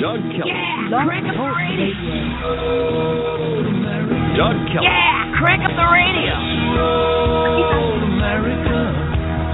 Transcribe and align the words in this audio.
Doug 0.00 0.16
Kelly. 0.32 0.48
Yeah, 0.48 0.88
crank 1.04 1.28
up 1.28 1.36
the 1.36 1.52
radio. 1.52 1.92
Doug 4.32 4.56
Kelly. 4.72 4.88
Yeah, 4.88 5.28
crank 5.36 5.60
up 5.60 5.76
the 5.76 5.88
radio. 5.92 6.40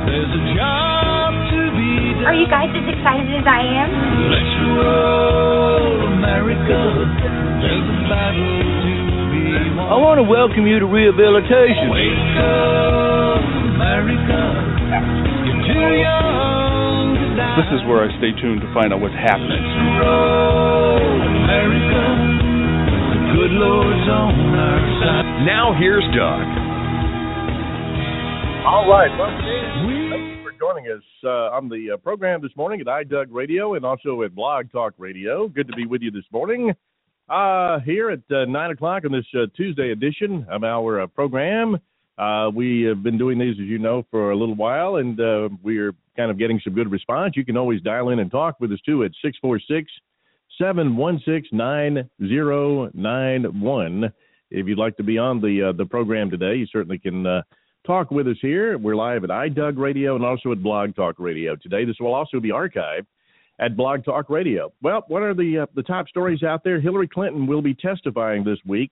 There's 0.06 0.30
a 0.30 0.42
job 0.54 1.34
to 1.50 1.58
be 1.74 2.14
done. 2.14 2.30
Are 2.30 2.36
you 2.38 2.46
guys 2.46 2.70
as 2.70 2.86
excited 2.94 3.26
as 3.26 3.42
I 3.42 3.58
am? 3.58 3.90
Let's 4.30 4.54
roll, 4.70 6.14
America. 6.14 6.78
There's 7.66 7.82
a 7.82 7.98
battle 8.06 8.46
to 8.46 8.94
be 9.34 9.50
won. 9.74 9.90
I 9.90 9.98
want 9.98 10.22
to 10.22 10.26
welcome 10.30 10.62
you 10.62 10.78
to 10.78 10.86
rehabilitation. 10.86 11.90
Wake 11.90 12.38
up, 12.38 13.42
America. 13.74 14.62
You're 15.42 15.74
too 15.74 15.90
young 15.98 16.14
to 16.14 16.38
die. 16.38 16.55
This 17.56 17.72
is 17.72 17.80
where 17.88 18.04
I 18.04 18.12
stay 18.20 18.36
tuned 18.36 18.60
to 18.60 18.68
find 18.74 18.92
out 18.92 19.00
what's 19.00 19.16
happening. 19.16 19.64
Roll, 19.96 21.00
America. 21.00 22.04
The 23.16 23.20
good 23.32 23.52
Lord's 23.56 24.08
on 24.12 24.36
our 24.52 24.84
side. 25.00 25.46
Now 25.48 25.72
here's 25.72 26.04
Doug. 26.12 26.44
All 28.68 28.84
right. 28.90 29.08
Welcome. 29.16 29.40
Thank 30.12 30.36
you 30.36 30.44
for 30.44 30.52
joining 30.60 30.92
us 30.92 31.02
uh, 31.24 31.56
on 31.56 31.70
the 31.70 31.92
uh, 31.94 31.96
program 31.96 32.42
this 32.42 32.54
morning 32.58 32.82
at 32.82 32.88
iDoug 32.88 33.28
Radio 33.30 33.72
and 33.72 33.86
also 33.86 34.20
at 34.20 34.34
Blog 34.34 34.70
Talk 34.70 34.92
Radio. 34.98 35.48
Good 35.48 35.68
to 35.68 35.74
be 35.74 35.86
with 35.86 36.02
you 36.02 36.10
this 36.10 36.26
morning. 36.30 36.74
Uh, 37.30 37.80
here 37.86 38.10
at 38.10 38.20
uh, 38.30 38.44
9 38.44 38.70
o'clock 38.72 39.04
on 39.06 39.12
this 39.12 39.24
uh, 39.34 39.46
Tuesday 39.56 39.92
edition 39.92 40.44
of 40.50 40.62
our 40.62 41.00
uh, 41.00 41.06
program. 41.06 41.78
Uh, 42.18 42.50
we 42.54 42.82
have 42.82 43.02
been 43.02 43.16
doing 43.16 43.38
these, 43.38 43.56
as 43.58 43.66
you 43.66 43.78
know, 43.78 44.04
for 44.10 44.30
a 44.30 44.36
little 44.36 44.54
while, 44.54 44.96
and 44.96 45.18
uh, 45.18 45.48
we're 45.62 45.94
kind 46.16 46.30
of 46.30 46.38
getting 46.38 46.60
some 46.62 46.74
good 46.74 46.90
response. 46.90 47.34
You 47.36 47.44
can 47.44 47.56
always 47.56 47.80
dial 47.82 48.10
in 48.10 48.18
and 48.18 48.30
talk 48.30 48.56
with 48.60 48.72
us, 48.72 48.80
too, 48.84 49.04
at 49.04 49.12
646 49.22 49.90
716 50.58 51.58
9091. 51.58 54.12
If 54.50 54.66
you'd 54.66 54.78
like 54.78 54.96
to 54.96 55.02
be 55.02 55.18
on 55.18 55.40
the 55.40 55.70
uh, 55.70 55.72
the 55.72 55.84
program 55.84 56.30
today, 56.30 56.54
you 56.54 56.66
certainly 56.66 56.98
can 56.98 57.26
uh, 57.26 57.42
talk 57.86 58.10
with 58.10 58.26
us 58.28 58.36
here. 58.40 58.78
We're 58.78 58.96
live 58.96 59.24
at 59.24 59.30
iDoug 59.30 59.76
Radio 59.76 60.16
and 60.16 60.24
also 60.24 60.52
at 60.52 60.62
Blog 60.62 60.94
Talk 60.94 61.16
Radio 61.18 61.56
today. 61.56 61.84
This 61.84 61.96
will 62.00 62.14
also 62.14 62.40
be 62.40 62.50
archived 62.50 63.06
at 63.58 63.76
Blog 63.76 64.04
Talk 64.04 64.30
Radio. 64.30 64.72
Well, 64.82 65.04
what 65.08 65.22
are 65.22 65.34
the 65.34 65.60
uh, 65.60 65.66
the 65.74 65.82
top 65.82 66.08
stories 66.08 66.42
out 66.42 66.64
there? 66.64 66.80
Hillary 66.80 67.08
Clinton 67.08 67.46
will 67.46 67.62
be 67.62 67.74
testifying 67.74 68.44
this 68.44 68.58
week 68.64 68.90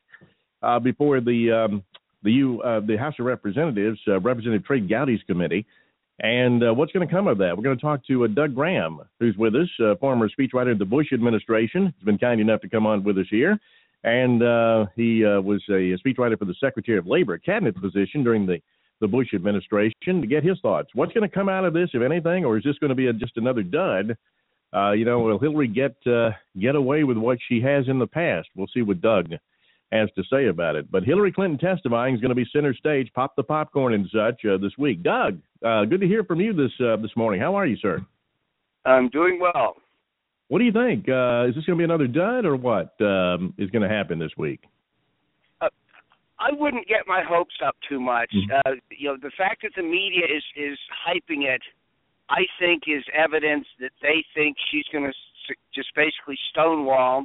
uh, 0.62 0.78
before 0.78 1.20
the 1.20 1.50
um, 1.50 1.82
the 2.22 2.32
U, 2.32 2.62
uh, 2.62 2.80
the 2.80 2.96
House 2.96 3.14
of 3.18 3.26
Representatives, 3.26 4.00
uh, 4.08 4.20
Representative 4.20 4.66
Trey 4.66 4.80
Gowdy's 4.80 5.22
committee. 5.26 5.66
And 6.20 6.62
uh, 6.62 6.72
what's 6.72 6.92
going 6.92 7.06
to 7.06 7.12
come 7.12 7.26
of 7.26 7.38
that? 7.38 7.56
We're 7.56 7.64
going 7.64 7.76
to 7.76 7.82
talk 7.82 8.06
to 8.06 8.24
uh, 8.24 8.28
Doug 8.28 8.54
Graham, 8.54 9.00
who's 9.18 9.36
with 9.36 9.54
us, 9.56 9.68
uh, 9.84 9.96
former 9.96 10.28
speechwriter 10.28 10.72
of 10.72 10.78
the 10.78 10.84
Bush 10.84 11.12
administration. 11.12 11.92
He's 11.96 12.04
been 12.04 12.18
kind 12.18 12.40
enough 12.40 12.60
to 12.60 12.68
come 12.68 12.86
on 12.86 13.02
with 13.02 13.18
us 13.18 13.26
here. 13.30 13.58
And 14.04 14.42
uh, 14.42 14.86
he 14.94 15.24
uh, 15.24 15.40
was 15.40 15.62
a 15.70 15.96
speechwriter 15.98 16.38
for 16.38 16.44
the 16.44 16.54
Secretary 16.60 16.98
of 16.98 17.06
Labor, 17.06 17.38
cabinet 17.38 17.80
position 17.80 18.22
during 18.22 18.46
the, 18.46 18.58
the 19.00 19.08
Bush 19.08 19.28
administration, 19.34 20.20
to 20.20 20.26
get 20.26 20.44
his 20.44 20.60
thoughts. 20.60 20.90
What's 20.94 21.12
going 21.12 21.28
to 21.28 21.34
come 21.34 21.48
out 21.48 21.64
of 21.64 21.72
this, 21.72 21.90
if 21.94 22.02
anything, 22.02 22.44
or 22.44 22.58
is 22.58 22.64
this 22.64 22.78
going 22.78 22.90
to 22.90 22.94
be 22.94 23.08
a, 23.08 23.12
just 23.12 23.36
another 23.36 23.62
dud? 23.62 24.16
Uh, 24.72 24.92
you 24.92 25.04
know, 25.04 25.20
will 25.20 25.38
Hillary 25.38 25.68
get 25.68 25.96
get 26.58 26.74
away 26.74 27.04
with 27.04 27.16
what 27.16 27.38
she 27.48 27.60
has 27.60 27.86
in 27.88 27.98
the 27.98 28.06
past? 28.06 28.48
We'll 28.54 28.66
see 28.74 28.82
with 28.82 29.00
Doug 29.00 29.32
has 29.92 30.08
to 30.16 30.22
say 30.30 30.46
about 30.48 30.76
it. 30.76 30.90
But 30.90 31.04
Hillary 31.04 31.32
Clinton 31.32 31.58
testifying 31.58 32.14
is 32.14 32.20
going 32.20 32.30
to 32.30 32.34
be 32.34 32.46
center 32.52 32.74
stage. 32.74 33.10
Pop 33.14 33.36
the 33.36 33.42
popcorn 33.42 33.94
and 33.94 34.08
such 34.12 34.44
uh, 34.44 34.58
this 34.58 34.72
week. 34.78 35.02
Doug, 35.02 35.38
uh, 35.64 35.84
good 35.84 36.00
to 36.00 36.06
hear 36.06 36.24
from 36.24 36.40
you 36.40 36.52
this 36.52 36.72
uh, 36.80 36.96
this 36.96 37.12
morning. 37.16 37.40
How 37.40 37.54
are 37.54 37.66
you, 37.66 37.76
sir? 37.76 38.04
I'm 38.84 39.08
doing 39.08 39.38
well. 39.40 39.76
What 40.48 40.58
do 40.58 40.64
you 40.64 40.72
think? 40.72 41.08
Uh, 41.08 41.46
is 41.48 41.54
this 41.54 41.64
going 41.64 41.78
to 41.78 41.80
be 41.80 41.84
another 41.84 42.06
dud, 42.06 42.44
or 42.44 42.56
what 42.56 42.94
um, 43.00 43.54
is 43.56 43.70
going 43.70 43.82
to 43.82 43.88
happen 43.88 44.18
this 44.18 44.32
week? 44.36 44.60
I 46.38 46.52
wouldn't 46.52 46.86
get 46.86 47.06
my 47.06 47.22
hopes 47.22 47.54
up 47.64 47.76
too 47.88 48.00
much. 48.00 48.30
Mhm. 48.34 48.60
Uh, 48.66 48.74
you 48.90 49.08
know, 49.08 49.16
the 49.16 49.30
fact 49.30 49.62
that 49.62 49.72
the 49.76 49.82
media 49.82 50.26
is 50.26 50.44
is 50.56 50.78
hyping 51.06 51.44
it, 51.44 51.62
I 52.28 52.46
think, 52.58 52.82
is 52.86 53.04
evidence 53.12 53.66
that 53.80 53.92
they 54.02 54.24
think 54.34 54.56
she's 54.70 54.86
going 54.88 55.10
to 55.10 55.54
just 55.72 55.94
basically 55.94 56.38
stonewall, 56.50 57.24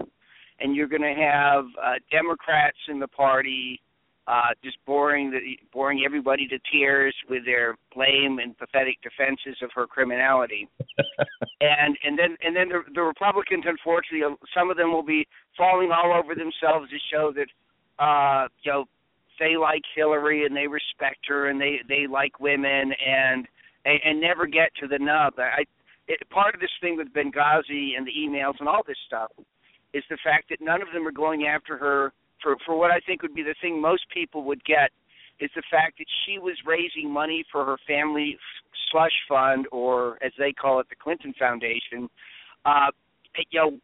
and 0.60 0.76
you're 0.76 0.88
going 0.88 1.02
to 1.02 1.22
have 1.22 1.66
uh, 1.82 1.94
Democrats 2.12 2.78
in 2.90 3.00
the 3.00 3.08
party 3.08 3.82
uh, 4.30 4.54
just 4.64 4.78
boring 4.86 5.32
the 5.32 5.40
boring 5.74 6.04
everybody 6.06 6.48
to 6.48 6.60
tears 6.72 7.16
with 7.30 7.44
their 7.46 7.76
lame 7.96 8.38
and 8.38 8.56
pathetic 8.60 9.02
defenses 9.02 9.58
of 9.64 9.72
her 9.74 9.88
criminality. 9.88 10.70
and 11.62 11.98
and 12.04 12.18
then 12.18 12.38
and 12.44 12.56
then 12.56 12.70
the, 12.70 12.82
the 12.94 13.02
Republicans, 13.02 13.64
unfortunately, 13.66 14.24
uh, 14.24 14.36
some 14.56 14.70
of 14.70 14.78
them 14.78 14.94
will 14.94 15.04
be 15.04 15.28
falling 15.58 15.90
all 15.92 16.14
over 16.14 16.36
themselves 16.36 16.92
to 16.92 16.98
show 17.12 17.34
that 17.34 17.50
uh, 18.04 18.48
you 18.62 18.72
know 18.72 18.86
they 19.40 19.58
like 19.58 19.82
Hillary 19.96 20.46
and 20.46 20.56
they 20.56 20.68
respect 20.68 21.26
her 21.28 21.50
and 21.50 21.60
they 21.60 21.80
they 21.88 22.06
like 22.06 22.40
women 22.40 22.94
and 22.94 23.48
and, 23.86 24.00
and 24.06 24.22
never 24.22 24.46
get 24.46 24.70
to 24.80 24.88
the 24.88 25.00
nub. 25.00 25.34
I 25.40 25.64
it, 26.08 26.20
part 26.30 26.54
of 26.54 26.62
this 26.62 26.70
thing 26.82 26.98
with 26.98 27.08
Benghazi 27.14 27.98
and 27.98 28.06
the 28.06 28.14
emails 28.14 28.60
and 28.60 28.70
all 28.70 28.84
this 28.86 28.98
stuff 29.08 29.32
is 29.94 30.04
the 30.10 30.18
fact 30.24 30.50
that 30.50 30.60
none 30.62 30.82
of 30.82 30.88
them 30.94 31.08
are 31.08 31.12
going 31.12 31.46
after 31.46 31.78
her 31.78 32.14
for 32.42 32.56
for 32.66 32.78
what 32.78 32.92
I 32.92 33.00
think 33.06 33.22
would 33.22 33.36
be 33.36 33.44
the 33.44 33.56
thing 33.62 33.82
most 33.82 34.06
people 34.14 34.44
would 34.46 34.64
get 34.64 34.92
is 35.40 35.50
the 35.56 35.64
fact 35.72 35.98
that 36.00 36.08
she 36.26 36.38
was 36.38 36.56
raising 36.66 37.10
money 37.10 37.46
for 37.52 37.66
her 37.66 37.78
family 37.88 38.38
slush 38.92 39.16
fund 39.28 39.68
or 39.72 40.18
as 40.24 40.32
they 40.38 40.52
call 40.52 40.80
it 40.80 40.88
the 40.90 40.96
Clinton 40.96 41.34
Foundation 41.38 42.10
uh 42.66 42.92
you 43.52 43.60
know 43.60 43.78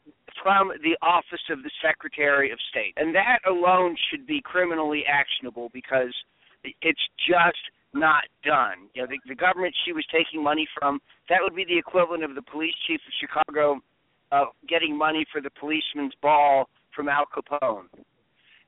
from 0.44 0.72
the 0.84 0.98
office 1.02 1.42
of 1.50 1.64
the 1.64 1.72
Secretary 1.82 2.52
of 2.52 2.60
State. 2.70 2.94
And 2.98 3.16
that 3.16 3.40
alone 3.48 3.96
should 4.10 4.28
be 4.28 4.42
criminally 4.42 5.04
actionable 5.08 5.70
because 5.74 6.14
it's 6.64 7.02
just 7.28 7.64
not 7.94 8.24
done. 8.44 8.90
You 8.94 9.04
know, 9.04 9.08
the, 9.08 9.20
the 9.28 9.36
government 9.36 9.74
she 9.86 9.94
was 9.94 10.06
taking 10.12 10.44
money 10.44 10.68
from, 10.78 11.00
that 11.30 11.40
would 11.42 11.56
be 11.56 11.66
the 11.66 11.78
equivalent 11.78 12.24
of 12.24 12.36
the 12.36 12.42
police 12.42 12.76
chief 12.88 13.00
of 13.08 13.14
Chicago 13.20 13.80
uh, 14.31 14.46
getting 14.68 14.97
money 14.97 15.25
for 15.31 15.41
the 15.41 15.50
policeman's 15.59 16.13
ball 16.22 16.69
from 16.96 17.09
Al 17.09 17.25
Capone. 17.25 17.88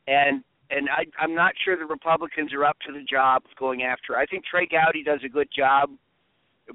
And 0.08 0.44
and 0.70 0.90
I, 0.90 1.06
I'm 1.22 1.34
not 1.34 1.54
sure 1.64 1.78
the 1.78 1.86
Republicans 1.86 2.52
are 2.54 2.66
up 2.66 2.78
to 2.86 2.92
the 2.92 3.04
job 3.04 3.44
of 3.50 3.58
going 3.58 3.84
after. 3.84 4.18
I 4.18 4.26
think 4.26 4.44
Trey 4.46 4.68
Gowdy 4.68 5.02
does 5.02 5.22
a 5.26 5.30
good 5.30 5.48
job, 5.56 5.90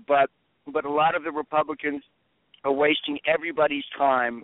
but 0.07 0.31
but 0.67 0.85
a 0.85 0.91
lot 0.91 1.15
of 1.15 1.25
the 1.25 1.33
Republicans 1.33 2.03
are 2.65 2.73
wasting 2.73 3.19
everybody's 3.27 3.85
time 3.99 4.43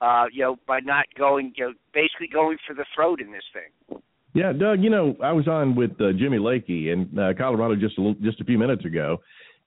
uh, 0.00 0.24
you 0.32 0.42
know, 0.42 0.56
by 0.66 0.80
not 0.80 1.06
going, 1.16 1.52
you 1.56 1.66
know, 1.66 1.72
basically 1.92 2.28
going 2.32 2.58
for 2.66 2.74
the 2.74 2.84
throat 2.94 3.20
in 3.20 3.32
this 3.32 3.42
thing. 3.52 4.00
Yeah, 4.34 4.52
Doug. 4.52 4.82
You 4.82 4.90
know, 4.90 5.16
I 5.22 5.32
was 5.32 5.46
on 5.46 5.76
with 5.76 5.92
uh, 6.00 6.12
Jimmy 6.18 6.38
Lakey 6.38 6.92
in 6.92 7.18
uh, 7.18 7.32
Colorado 7.38 7.76
just 7.76 7.96
a 7.98 8.02
little, 8.02 8.20
just 8.20 8.40
a 8.40 8.44
few 8.44 8.58
minutes 8.58 8.84
ago, 8.84 9.18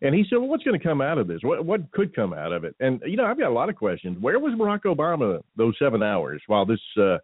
and 0.01 0.13
he 0.13 0.25
said, 0.29 0.37
"Well, 0.37 0.47
what's 0.47 0.63
going 0.63 0.79
to 0.79 0.85
come 0.85 1.01
out 1.01 1.17
of 1.17 1.27
this? 1.27 1.39
What 1.41 1.65
what 1.65 1.91
could 1.91 2.15
come 2.15 2.33
out 2.33 2.51
of 2.51 2.63
it?" 2.63 2.75
And 2.79 3.01
you 3.05 3.17
know, 3.17 3.25
I've 3.25 3.39
got 3.39 3.49
a 3.49 3.53
lot 3.53 3.69
of 3.69 3.75
questions. 3.75 4.17
Where 4.19 4.39
was 4.39 4.53
Barack 4.53 4.83
Obama 4.83 5.41
those 5.55 5.75
seven 5.79 6.03
hours 6.03 6.41
while 6.47 6.65
this 6.65 6.81
uh, 7.01 7.17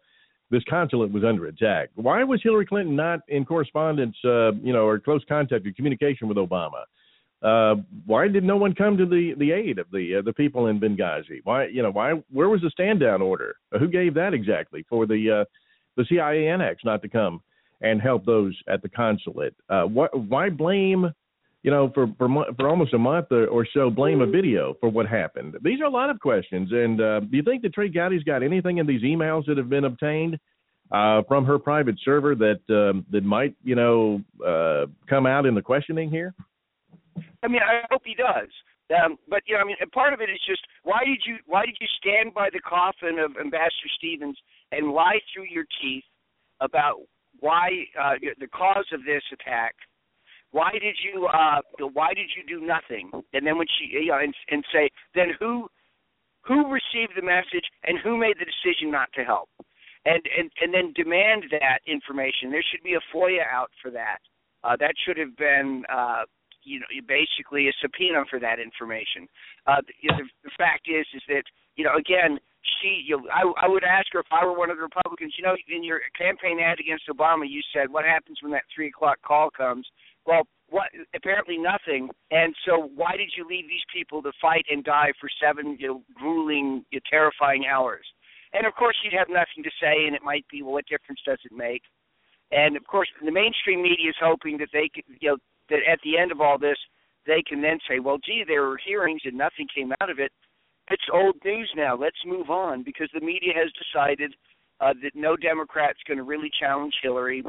this 0.50 0.62
consulate 0.68 1.12
was 1.12 1.24
under 1.24 1.46
attack? 1.46 1.90
Why 1.94 2.24
was 2.24 2.40
Hillary 2.42 2.66
Clinton 2.66 2.96
not 2.96 3.20
in 3.28 3.44
correspondence, 3.44 4.16
uh, 4.24 4.52
you 4.54 4.72
know, 4.72 4.86
or 4.86 4.98
close 4.98 5.22
contact 5.28 5.66
or 5.66 5.72
communication 5.72 6.28
with 6.28 6.36
Obama? 6.36 6.82
Uh, 7.42 7.76
why 8.06 8.26
did 8.26 8.42
no 8.42 8.56
one 8.56 8.74
come 8.74 8.96
to 8.96 9.04
the, 9.04 9.34
the 9.38 9.52
aid 9.52 9.78
of 9.78 9.86
the 9.90 10.16
uh, 10.18 10.22
the 10.22 10.32
people 10.32 10.66
in 10.68 10.80
Benghazi? 10.80 11.40
Why 11.44 11.66
you 11.66 11.82
know 11.82 11.90
why 11.90 12.12
where 12.32 12.48
was 12.48 12.62
the 12.62 12.70
stand 12.70 13.00
down 13.00 13.22
order? 13.22 13.56
Who 13.78 13.86
gave 13.86 14.14
that 14.14 14.34
exactly 14.34 14.84
for 14.88 15.06
the 15.06 15.42
uh, 15.42 15.44
the 15.96 16.06
CIA 16.08 16.48
annex 16.48 16.82
not 16.84 17.02
to 17.02 17.08
come 17.08 17.40
and 17.82 18.00
help 18.00 18.24
those 18.24 18.58
at 18.66 18.82
the 18.82 18.88
consulate? 18.88 19.54
Uh, 19.68 19.82
what 19.82 20.18
why 20.18 20.48
blame 20.48 21.12
you 21.64 21.70
know 21.70 21.90
for 21.92 22.06
for 22.16 22.28
for 22.56 22.68
almost 22.68 22.94
a 22.94 22.98
month 22.98 23.26
or, 23.32 23.46
or 23.48 23.66
so 23.74 23.90
blame 23.90 24.20
a 24.20 24.26
video 24.26 24.74
for 24.78 24.88
what 24.88 25.06
happened? 25.06 25.56
These 25.62 25.80
are 25.80 25.86
a 25.86 25.90
lot 25.90 26.10
of 26.10 26.20
questions. 26.20 26.70
And 26.70 27.00
uh, 27.00 27.20
do 27.20 27.36
you 27.36 27.42
think 27.42 27.62
that 27.62 27.74
Trey 27.74 27.88
Gowdy's 27.88 28.22
got 28.22 28.44
anything 28.44 28.78
in 28.78 28.86
these 28.86 29.02
emails 29.02 29.46
that 29.46 29.58
have 29.58 29.68
been 29.68 29.84
obtained? 29.84 30.38
Uh, 30.92 31.22
from 31.26 31.46
her 31.46 31.58
private 31.58 31.96
server 32.04 32.34
that 32.34 32.60
um, 32.68 33.06
that 33.10 33.24
might 33.24 33.56
you 33.64 33.74
know 33.74 34.20
uh, 34.46 34.84
come 35.08 35.24
out 35.26 35.46
in 35.46 35.54
the 35.54 35.62
questioning 35.62 36.10
here. 36.10 36.34
I 37.42 37.48
mean, 37.48 37.62
I 37.62 37.80
hope 37.90 38.02
he 38.04 38.14
does. 38.14 38.50
Um, 38.92 39.16
but 39.26 39.40
you 39.46 39.54
know, 39.54 39.62
I 39.62 39.64
mean, 39.64 39.76
part 39.92 40.12
of 40.12 40.20
it 40.20 40.28
is 40.28 40.38
just 40.46 40.60
why 40.82 41.00
did 41.06 41.22
you 41.26 41.36
why 41.46 41.64
did 41.64 41.76
you 41.80 41.86
stand 41.98 42.34
by 42.34 42.50
the 42.52 42.60
coffin 42.60 43.18
of 43.18 43.32
Ambassador 43.40 43.90
Stevens 43.96 44.36
and 44.72 44.92
lie 44.92 45.18
through 45.32 45.46
your 45.50 45.64
teeth 45.80 46.04
about 46.60 47.00
why 47.40 47.70
uh, 47.98 48.14
the 48.38 48.46
cause 48.48 48.86
of 48.92 49.00
this 49.04 49.22
attack? 49.32 49.74
Why 50.54 50.70
did 50.70 50.94
you 51.02 51.26
uh, 51.26 51.58
why 51.98 52.14
did 52.14 52.30
you 52.30 52.46
do 52.46 52.64
nothing? 52.64 53.10
And 53.32 53.44
then 53.44 53.58
when 53.58 53.66
she 53.66 53.90
you 53.90 54.14
know, 54.14 54.22
and, 54.22 54.32
and 54.48 54.64
say 54.72 54.88
then 55.12 55.34
who 55.40 55.66
who 56.46 56.70
received 56.70 57.18
the 57.18 57.26
message 57.26 57.66
and 57.82 57.98
who 57.98 58.16
made 58.16 58.38
the 58.38 58.46
decision 58.46 58.88
not 58.88 59.10
to 59.18 59.24
help? 59.24 59.50
And 60.06 60.22
and 60.38 60.48
and 60.62 60.70
then 60.72 60.94
demand 60.94 61.50
that 61.50 61.82
information. 61.90 62.54
There 62.54 62.62
should 62.70 62.84
be 62.84 62.94
a 62.94 63.02
FOIA 63.10 63.42
out 63.50 63.70
for 63.82 63.90
that. 63.98 64.22
Uh, 64.62 64.76
that 64.78 64.94
should 65.04 65.18
have 65.18 65.36
been 65.36 65.82
uh, 65.90 66.22
you 66.62 66.78
know 66.78 66.86
basically 67.02 67.66
a 67.66 67.74
subpoena 67.82 68.22
for 68.30 68.38
that 68.38 68.60
information. 68.62 69.26
Uh, 69.66 69.82
the, 69.82 70.22
the, 70.22 70.24
the 70.44 70.54
fact 70.56 70.86
is 70.86 71.04
is 71.18 71.22
that 71.26 71.42
you 71.74 71.82
know 71.82 71.98
again 71.98 72.38
she, 72.80 73.04
you 73.04 73.18
know, 73.18 73.24
I, 73.28 73.66
I 73.66 73.68
would 73.68 73.84
ask 73.84 74.06
her 74.12 74.20
if 74.20 74.30
I 74.32 74.44
were 74.44 74.56
one 74.56 74.70
of 74.70 74.78
the 74.78 74.84
Republicans. 74.84 75.34
You 75.36 75.44
know, 75.44 75.56
in 75.68 75.84
your 75.84 76.00
campaign 76.16 76.60
ad 76.60 76.80
against 76.80 77.04
Obama, 77.10 77.44
you 77.44 77.60
said, 77.74 77.90
"What 77.92 78.04
happens 78.04 78.38
when 78.40 78.52
that 78.52 78.64
three 78.74 78.88
o'clock 78.88 79.18
call 79.20 79.50
comes?" 79.50 79.86
Well, 80.26 80.46
what? 80.68 80.88
Apparently 81.14 81.58
nothing. 81.58 82.08
And 82.30 82.54
so, 82.66 82.90
why 82.94 83.16
did 83.16 83.32
you 83.36 83.46
leave 83.46 83.68
these 83.68 83.84
people 83.92 84.22
to 84.22 84.32
fight 84.40 84.64
and 84.70 84.82
die 84.82 85.12
for 85.20 85.28
seven, 85.42 85.76
you 85.78 85.88
know, 85.88 86.02
grueling, 86.14 86.84
you 86.90 86.98
know, 86.98 87.08
terrifying 87.10 87.66
hours? 87.70 88.04
And 88.52 88.66
of 88.66 88.74
course, 88.74 88.96
you'd 89.04 89.18
have 89.18 89.28
nothing 89.28 89.64
to 89.64 89.70
say, 89.80 90.06
and 90.06 90.14
it 90.14 90.22
might 90.22 90.46
be, 90.50 90.62
well, 90.62 90.74
what 90.74 90.86
difference 90.86 91.20
does 91.26 91.38
it 91.44 91.52
make? 91.52 91.82
And 92.52 92.76
of 92.76 92.86
course, 92.86 93.08
the 93.22 93.32
mainstream 93.32 93.82
media 93.82 94.10
is 94.10 94.16
hoping 94.20 94.58
that 94.58 94.68
they 94.72 94.88
could, 94.94 95.04
you 95.20 95.30
know, 95.30 95.36
that 95.70 95.80
at 95.90 95.98
the 96.04 96.16
end 96.16 96.30
of 96.30 96.40
all 96.40 96.58
this, 96.58 96.78
they 97.26 97.42
can 97.46 97.62
then 97.62 97.78
say, 97.88 97.98
well, 97.98 98.18
gee, 98.24 98.44
there 98.46 98.62
were 98.62 98.78
hearings 98.84 99.22
and 99.24 99.36
nothing 99.36 99.66
came 99.74 99.92
out 100.00 100.10
of 100.10 100.18
it. 100.18 100.30
It's 100.90 101.02
old 101.12 101.36
news 101.44 101.70
now. 101.74 101.96
Let's 101.96 102.18
move 102.26 102.50
on 102.50 102.82
because 102.84 103.08
the 103.14 103.24
media 103.24 103.52
has 103.56 103.72
decided 103.72 104.34
uh, 104.80 104.92
that 105.02 105.12
no 105.14 105.36
Democrat's 105.36 106.00
going 106.06 106.18
to 106.18 106.24
really 106.24 106.50
challenge 106.60 106.94
Hillary. 107.02 107.42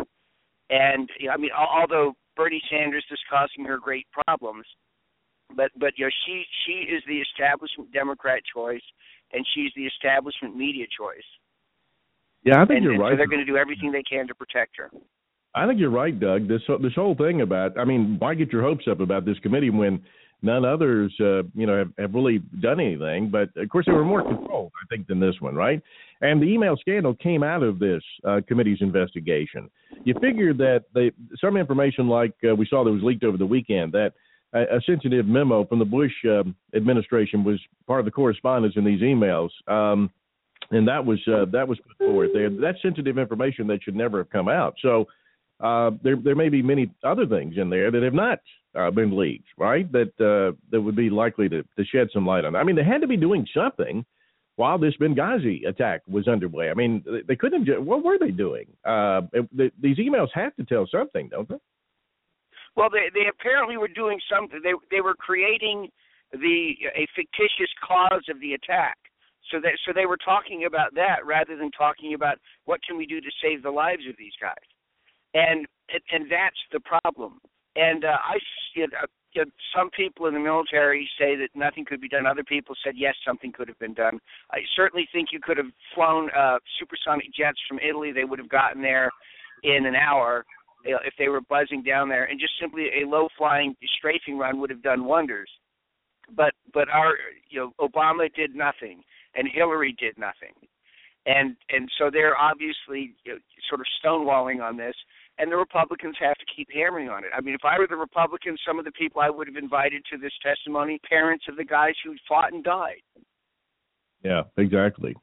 And 0.69 1.09
you 1.19 1.27
know, 1.27 1.33
I 1.33 1.37
mean, 1.37 1.51
although 1.53 2.13
Bernie 2.35 2.61
Sanders 2.69 3.05
is 3.11 3.19
causing 3.29 3.65
her 3.65 3.77
great 3.77 4.07
problems, 4.11 4.65
but 5.55 5.71
but 5.79 5.93
you 5.97 6.05
know 6.05 6.11
she 6.25 6.43
she 6.65 6.91
is 6.91 7.03
the 7.07 7.17
establishment 7.17 7.91
Democrat 7.93 8.41
choice, 8.53 8.83
and 9.33 9.45
she's 9.53 9.71
the 9.75 9.85
establishment 9.85 10.55
media 10.55 10.85
choice. 10.97 11.25
Yeah, 12.43 12.61
I 12.61 12.65
think 12.65 12.77
and, 12.77 12.83
you're 12.83 12.93
and 12.93 13.01
right. 13.01 13.13
So 13.13 13.17
they're 13.17 13.27
going 13.27 13.45
to 13.45 13.51
do 13.51 13.57
everything 13.57 13.91
they 13.91 14.03
can 14.03 14.27
to 14.27 14.35
protect 14.35 14.77
her. 14.77 14.91
I 15.55 15.65
think 15.65 15.79
you're 15.79 15.89
right, 15.89 16.17
Doug. 16.17 16.47
This 16.47 16.61
this 16.81 16.93
whole 16.95 17.15
thing 17.15 17.41
about 17.41 17.77
I 17.79 17.85
mean, 17.85 18.17
why 18.19 18.35
get 18.35 18.51
your 18.51 18.61
hopes 18.61 18.85
up 18.89 18.99
about 18.99 19.25
this 19.25 19.39
committee 19.39 19.69
when 19.69 20.03
none 20.41 20.65
others, 20.65 21.15
uh, 21.21 21.43
you 21.55 21.65
know, 21.65 21.77
have, 21.77 21.91
have 21.97 22.13
really 22.13 22.39
done 22.59 22.79
anything? 22.79 23.29
But 23.29 23.49
of 23.55 23.69
course, 23.69 23.85
they 23.85 23.93
were 23.93 24.05
more 24.05 24.21
controlled, 24.21 24.71
I 24.83 24.85
think, 24.93 25.07
than 25.07 25.19
this 25.19 25.35
one, 25.39 25.55
right? 25.55 25.81
And 26.21 26.41
the 26.41 26.45
email 26.45 26.75
scandal 26.79 27.15
came 27.15 27.41
out 27.41 27.63
of 27.63 27.79
this 27.79 28.03
uh, 28.27 28.41
committee's 28.47 28.79
investigation. 28.81 29.69
You 30.05 30.13
figure 30.21 30.53
that 30.53 30.85
they 30.93 31.11
some 31.41 31.57
information 31.57 32.07
like 32.07 32.33
uh, 32.49 32.55
we 32.55 32.65
saw 32.69 32.83
that 32.83 32.91
was 32.91 33.03
leaked 33.03 33.23
over 33.23 33.37
the 33.37 33.45
weekend 33.45 33.91
that 33.91 34.13
a, 34.53 34.77
a 34.77 34.81
sensitive 34.85 35.25
memo 35.25 35.65
from 35.65 35.79
the 35.79 35.85
Bush 35.85 36.13
um, 36.25 36.55
administration 36.75 37.43
was 37.43 37.59
part 37.87 37.99
of 37.99 38.05
the 38.05 38.11
correspondence 38.11 38.75
in 38.77 38.85
these 38.85 39.01
emails. 39.01 39.49
Um, 39.67 40.09
and 40.71 40.87
that 40.87 41.05
was 41.05 41.19
uh, 41.27 41.45
that 41.51 41.67
was 41.67 41.77
put 41.79 41.97
forward 41.97 42.29
there. 42.33 42.49
That's 42.49 42.81
sensitive 42.81 43.17
information 43.17 43.67
that 43.67 43.83
should 43.83 43.95
never 43.95 44.19
have 44.19 44.29
come 44.29 44.47
out. 44.47 44.75
So 44.81 45.05
uh, 45.59 45.91
there 46.03 46.15
there 46.15 46.35
may 46.35 46.49
be 46.49 46.61
many 46.61 46.91
other 47.03 47.25
things 47.25 47.55
in 47.57 47.69
there 47.69 47.91
that 47.91 48.03
have 48.03 48.13
not 48.13 48.39
uh, 48.77 48.91
been 48.91 49.17
leaked, 49.17 49.47
right? 49.57 49.91
That 49.91 50.13
uh, 50.19 50.57
that 50.71 50.81
would 50.81 50.95
be 50.95 51.09
likely 51.09 51.49
to, 51.49 51.63
to 51.63 51.85
shed 51.85 52.09
some 52.13 52.25
light 52.25 52.45
on. 52.45 52.55
I 52.55 52.63
mean, 52.63 52.75
they 52.75 52.83
had 52.83 53.01
to 53.01 53.07
be 53.07 53.17
doing 53.17 53.47
something 53.55 54.05
while 54.57 54.77
this 54.77 54.93
Benghazi 54.99 55.67
attack 55.67 56.01
was 56.07 56.27
underway. 56.27 56.69
I 56.69 56.73
mean, 56.73 57.03
they, 57.05 57.21
they 57.27 57.35
couldn't. 57.35 57.65
Ju- 57.65 57.81
what 57.81 58.03
were 58.03 58.17
they 58.17 58.31
doing? 58.31 58.67
Uh, 58.85 59.21
these 59.81 59.97
emails 59.97 60.29
have 60.33 60.55
to 60.55 60.63
tell 60.63 60.87
something, 60.87 61.29
don't 61.29 61.47
they? 61.49 61.59
Well, 62.75 62.89
they 62.89 63.09
they 63.13 63.27
apparently 63.29 63.77
were 63.77 63.87
doing 63.87 64.19
something. 64.31 64.59
They 64.63 64.73
they 64.91 65.01
were 65.01 65.15
creating 65.15 65.89
the 66.31 66.73
a 66.95 67.07
fictitious 67.15 67.71
cause 67.85 68.23
of 68.29 68.39
the 68.39 68.53
attack. 68.53 68.97
So 69.51 69.59
that 69.61 69.77
so 69.85 69.93
they 69.93 70.05
were 70.05 70.17
talking 70.17 70.65
about 70.65 70.93
that 70.95 71.25
rather 71.25 71.55
than 71.55 71.71
talking 71.71 72.15
about 72.15 72.37
what 72.65 72.81
can 72.83 72.97
we 72.97 73.05
do 73.05 73.21
to 73.21 73.31
save 73.41 73.63
the 73.63 73.69
lives 73.69 74.03
of 74.09 74.15
these 74.17 74.33
guys, 74.41 74.55
and 75.33 75.67
and 76.11 76.29
that's 76.29 76.59
the 76.71 76.79
problem. 76.79 77.39
And 77.75 78.05
uh, 78.05 78.17
I 78.23 78.37
you 78.75 78.87
know, 78.87 78.97
you 79.33 79.45
know, 79.45 79.51
some 79.75 79.89
people 79.89 80.27
in 80.27 80.33
the 80.33 80.39
military 80.39 81.09
say 81.19 81.35
that 81.35 81.49
nothing 81.55 81.85
could 81.85 82.01
be 82.01 82.07
done. 82.07 82.25
Other 82.25 82.43
people 82.43 82.75
said 82.83 82.93
yes, 82.95 83.15
something 83.25 83.51
could 83.51 83.67
have 83.67 83.79
been 83.79 83.93
done. 83.93 84.19
I 84.51 84.59
certainly 84.75 85.07
think 85.11 85.29
you 85.31 85.39
could 85.41 85.57
have 85.57 85.71
flown 85.93 86.29
uh, 86.37 86.57
supersonic 86.79 87.27
jets 87.37 87.59
from 87.67 87.79
Italy. 87.79 88.11
They 88.11 88.23
would 88.23 88.39
have 88.39 88.49
gotten 88.49 88.81
there 88.81 89.11
in 89.63 89.85
an 89.85 89.95
hour 89.95 90.45
you 90.85 90.91
know, 90.91 90.99
if 91.03 91.13
they 91.17 91.29
were 91.29 91.41
buzzing 91.41 91.83
down 91.83 92.09
there, 92.09 92.25
and 92.25 92.39
just 92.39 92.53
simply 92.61 92.89
a 93.01 93.07
low 93.07 93.27
flying 93.37 93.75
strafing 93.97 94.37
run 94.37 94.59
would 94.59 94.69
have 94.69 94.83
done 94.83 95.05
wonders. 95.05 95.49
But 96.35 96.53
but 96.73 96.89
our 96.89 97.13
you 97.49 97.59
know 97.59 97.73
Obama 97.79 98.33
did 98.33 98.55
nothing 98.55 99.01
and 99.35 99.47
Hillary 99.51 99.95
did 99.99 100.17
nothing. 100.17 100.53
And 101.25 101.55
and 101.69 101.89
so 101.97 102.09
they're 102.11 102.37
obviously 102.37 103.15
you 103.23 103.33
know, 103.33 103.39
sort 103.69 103.81
of 103.81 103.87
stonewalling 104.03 104.61
on 104.61 104.77
this, 104.77 104.95
and 105.37 105.51
the 105.51 105.57
Republicans 105.57 106.15
have 106.19 106.35
to 106.35 106.45
keep 106.55 106.69
hammering 106.73 107.09
on 107.09 107.23
it. 107.23 107.31
I 107.35 107.41
mean, 107.41 107.55
if 107.55 107.65
I 107.65 107.77
were 107.77 107.87
the 107.87 107.95
Republicans, 107.95 108.59
some 108.65 108.79
of 108.79 108.85
the 108.85 108.91
people 108.91 109.21
I 109.21 109.29
would 109.29 109.47
have 109.47 109.57
invited 109.57 110.03
to 110.11 110.17
this 110.17 110.31
testimony, 110.41 110.99
parents 111.07 111.45
of 111.49 111.57
the 111.57 111.65
guys 111.65 111.93
who 112.03 112.15
fought 112.27 112.53
and 112.53 112.63
died. 112.63 113.01
Yeah, 114.23 114.43
exactly. 114.57 115.15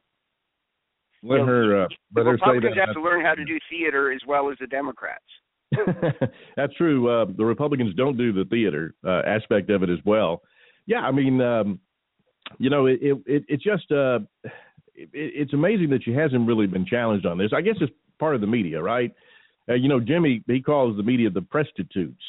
Let 1.23 1.39
her 1.41 1.83
uh, 1.83 1.87
The 2.13 2.21
let 2.21 2.25
her 2.25 2.37
say 2.37 2.51
Republicans 2.51 2.77
have 2.85 2.93
to 2.93 3.01
learn 3.01 3.23
how 3.23 3.33
to 3.33 3.45
do 3.45 3.57
theater 3.69 4.11
as 4.11 4.19
well 4.27 4.51
as 4.51 4.57
the 4.59 4.67
Democrats. 4.67 5.23
That's 6.55 6.73
true. 6.75 7.09
Uh, 7.09 7.25
the 7.35 7.45
Republicans 7.45 7.95
don't 7.95 8.17
do 8.17 8.31
the 8.31 8.45
theater 8.45 8.93
uh, 9.05 9.21
aspect 9.25 9.69
of 9.69 9.83
it 9.83 9.89
as 9.89 9.99
well. 10.05 10.41
Yeah, 10.85 10.99
I 10.99 11.11
mean, 11.11 11.41
um, 11.41 11.79
you 12.59 12.69
know, 12.69 12.85
it, 12.87 12.99
it, 13.01 13.43
it 13.47 13.61
just 13.61 13.89
uh, 13.91 14.19
it, 14.93 15.09
it's 15.13 15.53
amazing 15.53 15.89
that 15.91 16.03
she 16.03 16.13
hasn't 16.13 16.47
really 16.47 16.67
been 16.67 16.85
challenged 16.85 17.25
on 17.25 17.37
this. 17.37 17.51
I 17.55 17.61
guess 17.61 17.75
it's 17.79 17.93
part 18.19 18.35
of 18.35 18.41
the 18.41 18.47
media, 18.47 18.81
right? 18.81 19.11
Uh, 19.69 19.73
you 19.73 19.87
know, 19.87 19.99
Jimmy 19.99 20.43
he 20.47 20.61
calls 20.61 20.97
the 20.97 21.03
media 21.03 21.29
the 21.29 21.41
prostitutes, 21.41 22.21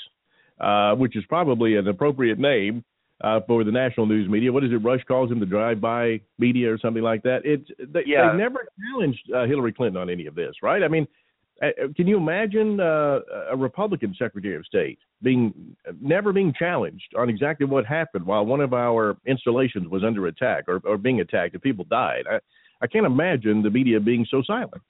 uh, 0.61 0.95
which 0.95 1.17
is 1.17 1.25
probably 1.29 1.77
an 1.77 1.89
appropriate 1.89 2.39
name 2.39 2.85
uh, 3.23 3.41
for 3.47 3.65
the 3.65 3.73
national 3.73 4.07
news 4.07 4.29
media. 4.29 4.53
What 4.53 4.65
is 4.65 4.73
it? 4.73 4.77
Rush 4.77 5.03
calls 5.05 5.31
them 5.31 5.41
the 5.41 5.47
drive-by 5.47 6.21
media 6.39 6.73
or 6.73 6.79
something 6.79 7.03
like 7.03 7.23
that. 7.23 7.43
It's 7.45 7.69
they, 7.79 8.03
Yeah. 8.07 8.33
they 8.33 8.39
never 8.39 8.67
challenged 8.91 9.31
uh, 9.35 9.47
Hillary 9.47 9.73
Clinton 9.73 10.01
on 10.01 10.11
any 10.11 10.27
of 10.27 10.35
this, 10.35 10.55
right? 10.63 10.83
I 10.83 10.89
mean, 10.89 11.07
uh, 11.63 11.69
can 11.97 12.07
you 12.07 12.17
imagine 12.17 12.81
uh, 12.81 13.21
a 13.51 13.57
Republican 13.57 14.15
Secretary 14.19 14.57
of 14.57 14.67
State 14.67 14.99
being 15.23 15.77
never 16.01 16.33
being 16.33 16.53
challenged 16.53 17.15
on 17.17 17.29
exactly 17.29 17.67
what 17.67 17.87
happened 17.87 18.27
while 18.27 18.45
one 18.45 18.61
of 18.61 18.75
our 18.75 19.17
installations 19.27 19.89
was 19.89 20.03
under 20.03 20.27
attack 20.27 20.65
or, 20.69 20.81
or 20.85 20.99
being 20.99 21.21
attacked 21.21 21.55
and 21.55 21.63
people 21.63 21.85
died? 21.89 22.25
I, 22.31 22.41
I 22.81 22.87
can't 22.89 23.07
imagine 23.07 23.63
the 23.63 23.71
media 23.71 24.01
being 24.01 24.27
so 24.29 24.43
silent. 24.45 24.83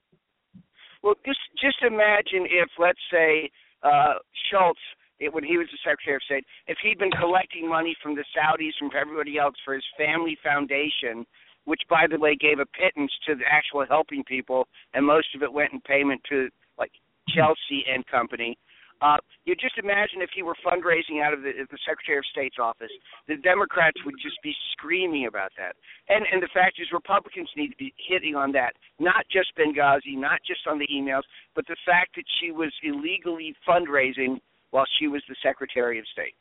Well, 1.04 1.14
just 1.26 1.44
just 1.60 1.76
imagine 1.82 2.48
if, 2.48 2.70
let's 2.78 2.98
say, 3.12 3.50
uh, 3.82 4.14
Shultz, 4.50 4.80
it, 5.20 5.34
when 5.34 5.44
he 5.44 5.58
was 5.58 5.68
the 5.70 5.76
Secretary 5.84 6.16
of 6.16 6.22
State, 6.22 6.46
if 6.66 6.78
he'd 6.82 6.98
been 6.98 7.10
collecting 7.10 7.68
money 7.68 7.94
from 8.02 8.16
the 8.16 8.24
Saudis, 8.32 8.72
from 8.78 8.90
everybody 8.98 9.36
else 9.36 9.54
for 9.66 9.74
his 9.74 9.84
family 9.98 10.38
foundation, 10.42 11.26
which, 11.66 11.82
by 11.90 12.06
the 12.10 12.18
way, 12.18 12.34
gave 12.34 12.58
a 12.58 12.64
pittance 12.64 13.12
to 13.28 13.34
the 13.34 13.44
actual 13.44 13.84
helping 13.86 14.24
people, 14.24 14.66
and 14.94 15.04
most 15.04 15.28
of 15.34 15.42
it 15.42 15.52
went 15.52 15.74
in 15.74 15.80
payment 15.82 16.22
to 16.30 16.48
like 16.78 16.92
Chelsea 17.28 17.84
and 17.86 18.06
Company. 18.06 18.56
Uh, 19.04 19.18
you 19.44 19.54
just 19.54 19.76
imagine 19.76 20.24
if 20.24 20.30
he 20.34 20.42
were 20.42 20.56
fundraising 20.64 21.20
out 21.20 21.34
of 21.34 21.42
the, 21.42 21.52
the 21.52 21.76
Secretary 21.84 22.16
of 22.16 22.24
State's 22.32 22.56
office, 22.58 22.88
the 23.28 23.36
Democrats 23.36 24.00
would 24.06 24.14
just 24.22 24.40
be 24.42 24.54
screaming 24.72 25.26
about 25.26 25.52
that. 25.60 25.76
And 26.08 26.24
and 26.32 26.42
the 26.42 26.48
fact 26.54 26.80
is, 26.80 26.88
Republicans 26.90 27.50
need 27.54 27.68
to 27.68 27.76
be 27.76 27.92
hitting 28.08 28.34
on 28.34 28.50
that, 28.52 28.72
not 28.98 29.26
just 29.30 29.52
Benghazi, 29.60 30.16
not 30.16 30.40
just 30.48 30.64
on 30.66 30.78
the 30.78 30.88
emails, 30.88 31.28
but 31.54 31.66
the 31.68 31.76
fact 31.84 32.16
that 32.16 32.24
she 32.40 32.50
was 32.50 32.72
illegally 32.82 33.54
fundraising 33.68 34.40
while 34.70 34.86
she 34.98 35.06
was 35.06 35.22
the 35.28 35.36
Secretary 35.42 35.98
of 35.98 36.06
State. 36.08 36.34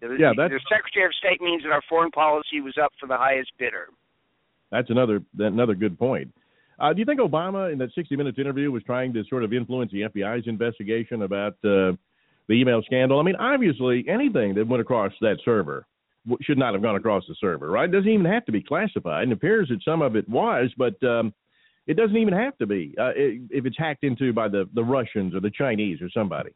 The, 0.00 0.16
Yeah, 0.18 0.32
that's- 0.36 0.50
the 0.50 0.60
Secretary 0.68 1.06
of 1.06 1.14
State 1.14 1.40
means 1.40 1.62
that 1.62 1.70
our 1.70 1.82
foreign 1.88 2.10
policy 2.10 2.60
was 2.60 2.76
up 2.76 2.92
for 2.98 3.06
the 3.06 3.16
highest 3.16 3.52
bidder. 3.56 3.88
That's 4.70 4.90
another 4.90 5.22
another 5.38 5.76
good 5.76 5.96
point. 5.96 6.34
Uh, 6.78 6.92
do 6.92 6.98
you 6.98 7.04
think 7.04 7.20
Obama, 7.20 7.72
in 7.72 7.78
that 7.78 7.94
60 7.94 8.16
Minutes 8.16 8.38
interview, 8.38 8.70
was 8.70 8.82
trying 8.82 9.12
to 9.14 9.24
sort 9.28 9.44
of 9.44 9.52
influence 9.52 9.90
the 9.92 10.02
FBI's 10.02 10.46
investigation 10.46 11.22
about 11.22 11.54
uh, 11.64 11.92
the 12.48 12.52
email 12.52 12.82
scandal? 12.84 13.18
I 13.18 13.22
mean, 13.22 13.36
obviously, 13.36 14.04
anything 14.08 14.54
that 14.54 14.66
went 14.66 14.80
across 14.80 15.12
that 15.20 15.38
server 15.44 15.86
should 16.42 16.58
not 16.58 16.74
have 16.74 16.82
gone 16.82 16.96
across 16.96 17.24
the 17.28 17.36
server, 17.40 17.70
right? 17.70 17.88
It 17.88 17.92
doesn't 17.92 18.10
even 18.10 18.26
have 18.26 18.44
to 18.46 18.52
be 18.52 18.62
classified. 18.62 19.22
And 19.22 19.32
it 19.32 19.36
appears 19.36 19.68
that 19.68 19.82
some 19.84 20.02
of 20.02 20.16
it 20.16 20.28
was, 20.28 20.70
but 20.76 21.02
um, 21.04 21.32
it 21.86 21.96
doesn't 21.96 22.16
even 22.16 22.34
have 22.34 22.58
to 22.58 22.66
be 22.66 22.94
uh, 22.98 23.12
if 23.14 23.64
it's 23.64 23.78
hacked 23.78 24.04
into 24.04 24.32
by 24.32 24.48
the, 24.48 24.68
the 24.74 24.82
Russians 24.82 25.34
or 25.34 25.40
the 25.40 25.50
Chinese 25.50 26.02
or 26.02 26.10
somebody. 26.10 26.50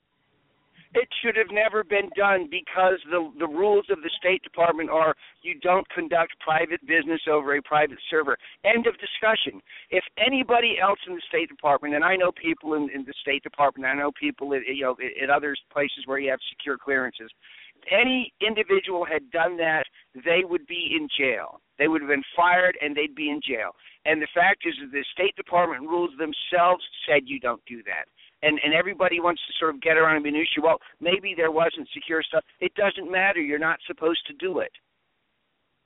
It 0.92 1.08
should 1.22 1.36
have 1.36 1.52
never 1.52 1.84
been 1.84 2.10
done 2.16 2.48
because 2.50 2.98
the 3.10 3.30
the 3.38 3.46
rules 3.46 3.86
of 3.90 4.02
the 4.02 4.10
State 4.18 4.42
Department 4.42 4.90
are 4.90 5.14
you 5.40 5.54
don't 5.60 5.88
conduct 5.88 6.34
private 6.40 6.84
business 6.84 7.20
over 7.30 7.54
a 7.54 7.62
private 7.62 7.98
server. 8.10 8.36
End 8.64 8.88
of 8.88 8.94
discussion. 8.98 9.62
If 9.90 10.02
anybody 10.18 10.78
else 10.82 10.98
in 11.06 11.14
the 11.14 11.22
State 11.28 11.48
Department, 11.48 11.94
and 11.94 12.02
I 12.02 12.16
know 12.16 12.32
people 12.32 12.74
in, 12.74 12.90
in 12.90 13.04
the 13.04 13.14
State 13.22 13.44
Department, 13.44 13.86
I 13.86 13.94
know 13.94 14.10
people 14.18 14.52
at 14.52 14.62
you 14.66 14.82
know 14.82 14.96
at 15.22 15.30
other 15.30 15.54
places 15.72 16.06
where 16.06 16.18
you 16.18 16.30
have 16.30 16.40
secure 16.50 16.76
clearances. 16.76 17.30
If 17.76 17.92
any 17.92 18.32
individual 18.44 19.04
had 19.04 19.30
done 19.30 19.56
that, 19.58 19.84
they 20.14 20.42
would 20.42 20.66
be 20.66 20.96
in 20.98 21.08
jail. 21.16 21.60
They 21.78 21.86
would 21.86 22.02
have 22.02 22.10
been 22.10 22.26
fired 22.36 22.76
and 22.82 22.96
they'd 22.96 23.14
be 23.14 23.30
in 23.30 23.40
jail. 23.40 23.70
And 24.04 24.20
the 24.20 24.28
fact 24.34 24.66
is 24.66 24.74
that 24.82 24.92
the 24.92 25.04
State 25.12 25.36
Department 25.36 25.88
rules 25.88 26.10
themselves 26.18 26.84
said 27.06 27.22
you 27.24 27.38
don't 27.38 27.64
do 27.64 27.82
that 27.84 28.04
and 28.42 28.58
and 28.64 28.72
everybody 28.74 29.20
wants 29.20 29.40
to 29.46 29.52
sort 29.58 29.74
of 29.74 29.80
get 29.80 29.96
around 29.96 30.16
a 30.16 30.20
minutia. 30.20 30.62
Well, 30.62 30.78
maybe 31.00 31.34
there 31.36 31.50
wasn't 31.50 31.88
secure 31.94 32.22
stuff. 32.22 32.44
It 32.60 32.72
doesn't 32.74 33.10
matter. 33.10 33.40
You're 33.40 33.58
not 33.58 33.78
supposed 33.86 34.26
to 34.28 34.32
do 34.34 34.60
it. 34.60 34.72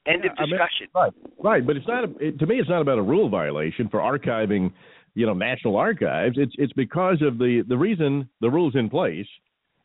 End 0.07 0.23
Yeah, 0.25 0.33
of 0.33 0.37
I 0.39 0.43
mean- 0.43 0.51
discussion. 0.51 0.87
Right, 0.95 1.13
right. 1.43 1.67
But 1.67 1.77
it's 1.77 1.87
not. 1.89 2.05
A, 2.05 2.11
it, 2.29 2.39
to 2.39 2.47
me, 2.47 2.57
it's 2.57 2.69
not 2.69 2.83
about 2.83 2.99
a 2.99 3.03
rule 3.03 3.29
violation 3.29 3.89
for 3.89 4.01
archiving, 4.01 4.73
you 5.15 5.27
know, 5.27 5.33
national 5.35 5.77
archives. 5.77 6.37
It's 6.39 6.53
it's 6.59 6.73
because 6.75 7.23
of 7.23 7.39
the 7.39 7.63
the 7.69 7.77
reason 7.79 8.29
the 8.41 8.51
rules 8.51 8.75
in 8.77 8.91
place 8.91 9.27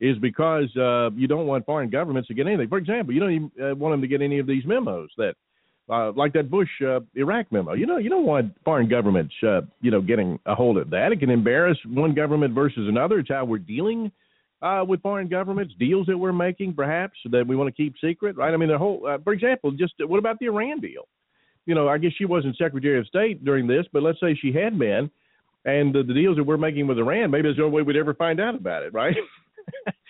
is 0.02 0.18
because 0.20 0.76
uh, 0.78 1.10
you 1.16 1.28
don't 1.28 1.48
want 1.48 1.66
foreign 1.66 1.90
governments 1.90 2.28
to 2.30 2.34
get 2.34 2.48
anything. 2.48 2.70
For 2.70 2.78
example, 2.78 3.14
you 3.14 3.20
don't 3.20 3.32
even 3.32 3.52
uh, 3.62 3.76
want 3.76 3.94
them 3.94 4.02
to 4.02 4.08
get 4.08 4.22
any 4.22 4.40
of 4.40 4.48
these 4.48 4.66
memos 4.66 5.10
that. 5.18 5.36
Uh, 5.90 6.12
like 6.12 6.34
that 6.34 6.52
Bush 6.52 6.70
uh, 6.88 7.00
Iraq 7.16 7.52
memo, 7.52 7.74
you 7.74 7.88
know, 7.88 7.98
you 7.98 8.12
don't 8.12 8.26
want 8.26 8.54
foreign 8.64 8.88
governments, 8.88 9.34
uh, 9.42 9.62
you 9.82 9.90
know, 9.90 10.02
getting 10.02 10.40
a 10.46 10.54
hold 10.54 10.78
of 10.78 10.92
that. 10.92 11.12
It 11.12 11.20
can 11.20 11.32
embarrass 11.32 11.80
one 11.88 12.14
government 12.14 12.54
versus 12.54 12.88
another. 12.88 13.18
It's 13.18 13.30
how 13.30 13.44
we're 13.46 13.58
dealing 13.58 14.12
uh, 14.62 14.84
with 14.88 15.02
foreign 15.02 15.28
governments, 15.28 15.74
deals 15.80 16.06
that 16.08 16.18
we're 16.18 16.34
making, 16.34 16.74
perhaps 16.74 17.18
that 17.32 17.48
we 17.48 17.56
want 17.56 17.74
to 17.74 17.84
keep 17.84 17.96
secret, 18.00 18.36
right? 18.38 18.54
I 18.54 18.58
mean, 18.58 18.70
the 18.70 18.78
whole, 18.78 19.02
uh, 19.08 19.18
for 19.24 19.34
example, 19.34 19.72
just 19.72 19.94
uh, 20.02 20.08
what 20.08 20.20
about 20.20 20.38
the 20.40 20.48
Iran 20.48 20.80
deal? 20.80 21.08
You 21.66 21.76
know, 21.76 21.88
I 21.88 21.98
guess 21.98 22.12
she 22.18 22.26
wasn't 22.26 22.58
Secretary 22.58 23.00
of 23.00 23.08
State 23.08 23.44
during 23.44 23.68
this, 23.68 23.86
but 23.92 24.04
let's 24.04 24.20
say 24.20 24.36
she 24.36 24.52
had 24.52 24.78
been, 24.78 25.10
and 25.66 25.94
the, 25.94 26.04
the 26.04 26.14
deals 26.14 26.38
that 26.38 26.44
we're 26.44 26.58
making 26.58 26.88
with 26.88 26.98
Iran, 26.98 27.32
maybe 27.32 27.44
there's 27.44 27.58
no 27.58 27.70
way 27.70 27.82
we'd 27.82 27.98
ever 27.98 28.14
find 28.14 28.40
out 28.40 28.56
about 28.56 28.84
it, 28.84 28.94
right? 28.94 29.16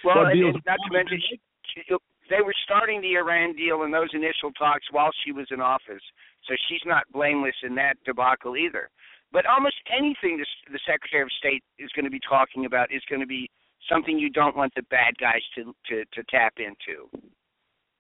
Well, 0.06 0.26
and, 0.28 0.40
and 0.40 0.62
not 0.66 0.78
to 0.88 0.94
mention, 0.94 1.20
she, 1.20 1.38
she, 1.76 1.94
they 2.30 2.42
were 2.42 2.54
starting 2.64 3.02
the 3.02 3.16
Iran 3.16 3.56
deal 3.56 3.84
in 3.84 3.92
those 3.92 4.10
initial 4.14 4.52
talks 4.58 4.86
while 4.92 5.12
she 5.26 5.32
was 5.32 5.48
in 5.52 5.62
office, 5.62 6.04
so 6.48 6.54
she's 6.70 6.86
not 6.86 7.04
blameless 7.12 7.56
in 7.64 7.76
that 7.76 7.96
debacle 8.06 8.56
either. 8.56 8.90
But 9.32 9.46
almost 9.46 9.76
anything 9.96 10.38
this, 10.38 10.48
the 10.72 10.80
Secretary 10.88 11.22
of 11.22 11.30
State 11.38 11.64
is 11.78 11.90
going 11.96 12.06
to 12.06 12.12
be 12.12 12.20
talking 12.28 12.66
about 12.66 12.92
is 12.92 13.02
going 13.10 13.22
to 13.22 13.28
be 13.28 13.50
something 13.92 14.18
you 14.18 14.30
don't 14.30 14.56
want 14.56 14.74
the 14.76 14.84
bad 14.90 15.14
guys 15.20 15.42
to 15.56 15.74
to, 15.90 16.04
to 16.14 16.24
tap 16.30 16.54
into, 16.58 17.10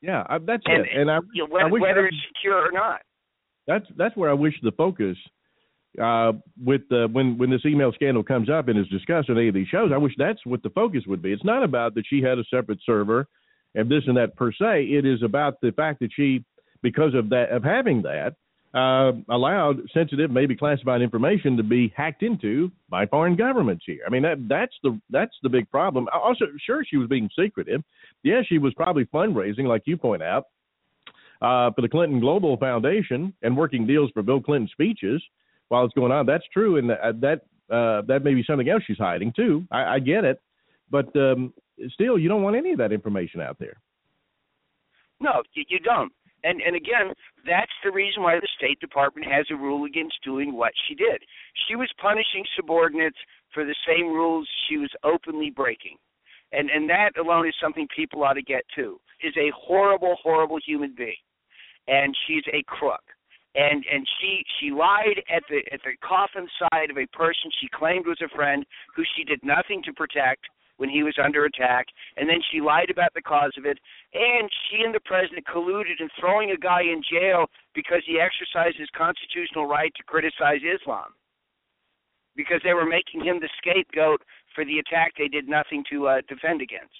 yeah, 0.01 0.23
I, 0.29 0.37
that's 0.39 0.63
and, 0.65 0.85
it. 0.85 0.91
And 0.95 1.11
I, 1.11 1.19
you 1.33 1.47
know, 1.47 1.57
I 1.57 1.63
whether, 1.63 1.69
wish 1.69 1.81
whether 1.81 2.07
it's 2.07 2.17
secure 2.35 2.67
or 2.67 2.71
not. 2.71 3.01
that's 3.67 3.85
that's 3.97 4.15
where 4.15 4.29
I 4.29 4.33
wish 4.33 4.53
the 4.63 4.71
focus 4.71 5.17
uh, 6.01 6.33
with 6.63 6.81
uh, 6.91 7.07
when 7.11 7.37
when 7.37 7.49
this 7.49 7.65
email 7.65 7.91
scandal 7.93 8.23
comes 8.23 8.49
up 8.49 8.67
and 8.67 8.79
is 8.79 8.87
discussed 8.87 9.29
on 9.29 9.37
any 9.37 9.49
of 9.49 9.53
these 9.53 9.67
shows. 9.67 9.91
I 9.93 9.97
wish 9.97 10.13
that's 10.17 10.45
what 10.45 10.63
the 10.63 10.69
focus 10.69 11.03
would 11.07 11.21
be. 11.21 11.33
It's 11.33 11.43
not 11.43 11.63
about 11.63 11.95
that 11.95 12.03
she 12.07 12.21
had 12.21 12.39
a 12.39 12.43
separate 12.49 12.79
server 12.85 13.27
and 13.75 13.89
this 13.89 14.03
and 14.07 14.17
that 14.17 14.35
per 14.35 14.51
se. 14.51 14.85
It 14.85 15.05
is 15.05 15.23
about 15.23 15.61
the 15.61 15.71
fact 15.71 15.99
that 15.99 16.11
she, 16.15 16.43
because 16.81 17.13
of 17.13 17.29
that 17.29 17.49
of 17.49 17.63
having 17.63 18.01
that, 18.03 18.35
uh, 18.73 19.13
allowed 19.29 19.81
sensitive, 19.93 20.29
maybe 20.29 20.55
classified 20.55 21.01
information 21.01 21.57
to 21.57 21.63
be 21.63 21.91
hacked 21.95 22.21
into 22.21 22.71
by 22.89 23.05
foreign 23.05 23.35
governments 23.35 23.83
here. 23.85 24.01
I 24.05 24.09
mean 24.09 24.21
that 24.23 24.47
that's 24.47 24.73
the 24.83 24.99
that's 25.09 25.35
the 25.43 25.49
big 25.49 25.69
problem. 25.71 26.07
Also, 26.13 26.45
sure 26.65 26.83
she 26.83 26.97
was 26.97 27.07
being 27.07 27.29
secretive. 27.37 27.83
Yes, 28.23 28.45
she 28.47 28.57
was 28.57 28.73
probably 28.75 29.05
fundraising, 29.05 29.65
like 29.65 29.83
you 29.85 29.97
point 29.97 30.21
out, 30.21 30.45
uh, 31.41 31.71
for 31.71 31.81
the 31.81 31.89
Clinton 31.89 32.19
Global 32.19 32.57
Foundation 32.57 33.33
and 33.41 33.55
working 33.55 33.87
deals 33.87 34.11
for 34.13 34.21
Bill 34.21 34.41
Clinton 34.41 34.69
speeches 34.71 35.23
while 35.69 35.85
it's 35.85 35.93
going 35.93 36.11
on. 36.11 36.25
That's 36.25 36.43
true, 36.53 36.77
and 36.77 36.89
that 36.89 37.21
that, 37.21 37.75
uh, 37.75 38.01
that 38.07 38.23
may 38.23 38.33
be 38.33 38.43
something 38.43 38.69
else 38.69 38.83
she's 38.85 38.97
hiding 38.97 39.33
too. 39.35 39.65
I, 39.71 39.95
I 39.95 39.99
get 39.99 40.25
it, 40.25 40.41
but 40.91 41.15
um, 41.15 41.53
still, 41.93 42.17
you 42.17 42.29
don't 42.29 42.43
want 42.43 42.55
any 42.55 42.71
of 42.71 42.77
that 42.77 42.91
information 42.91 43.41
out 43.41 43.57
there. 43.59 43.77
No, 45.19 45.43
you, 45.53 45.79
don't. 45.79 46.11
And 46.43 46.61
and 46.61 46.75
again, 46.75 47.13
that's 47.45 47.71
the 47.83 47.91
reason 47.91 48.23
why 48.23 48.35
the 48.39 48.47
State 48.57 48.79
Department 48.79 49.27
has 49.27 49.45
a 49.51 49.55
rule 49.55 49.85
against 49.85 50.23
doing 50.23 50.53
what 50.53 50.71
she 50.87 50.95
did. 50.95 51.21
She 51.67 51.75
was 51.75 51.91
punishing 52.01 52.45
subordinates 52.55 53.17
for 53.53 53.65
the 53.65 53.75
same 53.87 54.07
rules 54.07 54.47
she 54.69 54.77
was 54.77 54.91
openly 55.03 55.49
breaking. 55.49 55.97
And 56.51 56.69
and 56.69 56.89
that 56.89 57.17
alone 57.19 57.47
is 57.47 57.55
something 57.61 57.87
people 57.93 58.23
ought 58.23 58.33
to 58.33 58.41
get 58.41 58.63
to. 58.75 58.99
Is 59.21 59.35
a 59.37 59.51
horrible, 59.55 60.15
horrible 60.23 60.59
human 60.65 60.95
being. 60.95 61.19
And 61.87 62.15
she's 62.25 62.43
a 62.53 62.63
crook. 62.67 63.03
And 63.55 63.83
and 63.91 64.07
she 64.21 64.43
she 64.59 64.71
lied 64.71 65.21
at 65.29 65.43
the 65.49 65.59
at 65.73 65.81
the 65.83 65.97
coffin 66.07 66.47
side 66.57 66.89
of 66.89 66.97
a 66.97 67.07
person 67.07 67.51
she 67.59 67.67
claimed 67.67 68.05
was 68.07 68.21
a 68.23 68.33
friend 68.33 68.65
who 68.95 69.03
she 69.15 69.25
did 69.25 69.39
nothing 69.43 69.83
to 69.83 69.93
protect 69.93 70.45
when 70.79 70.89
he 70.89 71.03
was 71.03 71.15
under 71.21 71.43
attack, 71.43 71.87
and 72.15 72.27
then 72.27 72.39
she 72.49 72.61
lied 72.61 72.89
about 72.89 73.13
the 73.13 73.21
cause 73.21 73.51
of 73.57 73.65
it, 73.65 73.77
and 74.13 74.49
she 74.65 74.81
and 74.83 74.95
the 74.95 75.03
president 75.03 75.45
colluded 75.45 75.99
in 75.99 76.07
throwing 76.19 76.51
a 76.51 76.57
guy 76.57 76.81
in 76.81 77.03
jail 77.03 77.47
because 77.75 78.01
he 78.07 78.19
exercised 78.19 78.79
his 78.79 78.89
constitutional 78.95 79.67
right 79.67 79.91
to 79.95 80.03
criticize 80.03 80.63
Islam. 80.63 81.11
Because 82.35 82.61
they 82.63 82.73
were 82.73 82.87
making 82.87 83.23
him 83.23 83.39
the 83.41 83.49
scapegoat 83.59 84.21
for 84.55 84.63
the 84.63 84.79
attack 84.79 85.13
they 85.17 85.27
did 85.27 85.49
nothing 85.49 85.83
to 85.91 86.07
uh, 86.07 86.21
defend 86.29 86.61
against. 86.61 86.95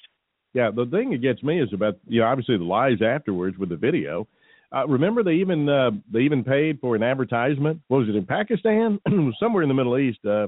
Yeah, 0.53 0.71
the 0.75 0.85
thing 0.85 1.11
that 1.11 1.21
gets 1.21 1.41
me 1.41 1.61
is 1.61 1.69
about 1.73 1.97
you 2.07 2.19
know 2.19 2.27
obviously 2.27 2.57
the 2.57 2.63
lies 2.63 3.01
afterwards 3.01 3.57
with 3.57 3.69
the 3.69 3.77
video. 3.77 4.27
Uh, 4.75 4.87
remember 4.87 5.23
they 5.23 5.35
even 5.35 5.69
uh, 5.69 5.91
they 6.11 6.19
even 6.19 6.43
paid 6.43 6.79
for 6.81 6.95
an 6.95 7.03
advertisement. 7.03 7.79
What 7.87 7.99
was 7.99 8.09
it 8.09 8.15
in 8.15 8.25
Pakistan? 8.25 8.99
Somewhere 9.39 9.63
in 9.63 9.69
the 9.69 9.75
Middle 9.75 9.97
East, 9.97 10.19
uh, 10.25 10.47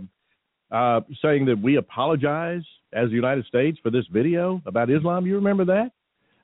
uh, 0.71 1.01
saying 1.21 1.45
that 1.45 1.59
we 1.61 1.77
apologize 1.77 2.63
as 2.93 3.09
the 3.09 3.15
United 3.15 3.45
States 3.45 3.77
for 3.81 3.89
this 3.89 4.05
video 4.11 4.61
about 4.65 4.89
Islam. 4.89 5.25
You 5.25 5.35
remember 5.35 5.65
that? 5.65 5.91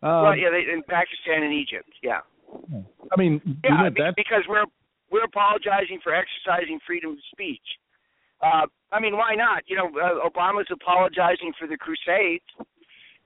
Uh, 0.04 0.30
well, 0.30 0.36
yeah, 0.38 0.50
they, 0.52 0.72
in 0.72 0.84
Pakistan 0.88 1.44
and 1.44 1.54
Egypt, 1.54 1.90
yeah. 2.04 2.20
I 3.12 3.18
mean, 3.18 3.42
Yeah, 3.64 3.70
you 3.70 3.84
know, 3.84 3.90
be- 3.90 4.12
because 4.16 4.44
we're 4.48 4.66
we're 5.10 5.24
apologizing 5.24 6.00
for 6.04 6.14
exercising 6.14 6.80
freedom 6.86 7.12
of 7.12 7.18
speech. 7.32 7.64
Uh, 8.42 8.68
I 8.92 9.00
mean, 9.00 9.18
why 9.18 9.36
not? 9.36 9.64
You 9.68 9.78
know, 9.78 9.88
uh, 9.88 10.28
Obama's 10.28 10.68
apologizing 10.72 11.54
for 11.58 11.68
the 11.68 11.78
Crusades, 11.78 12.46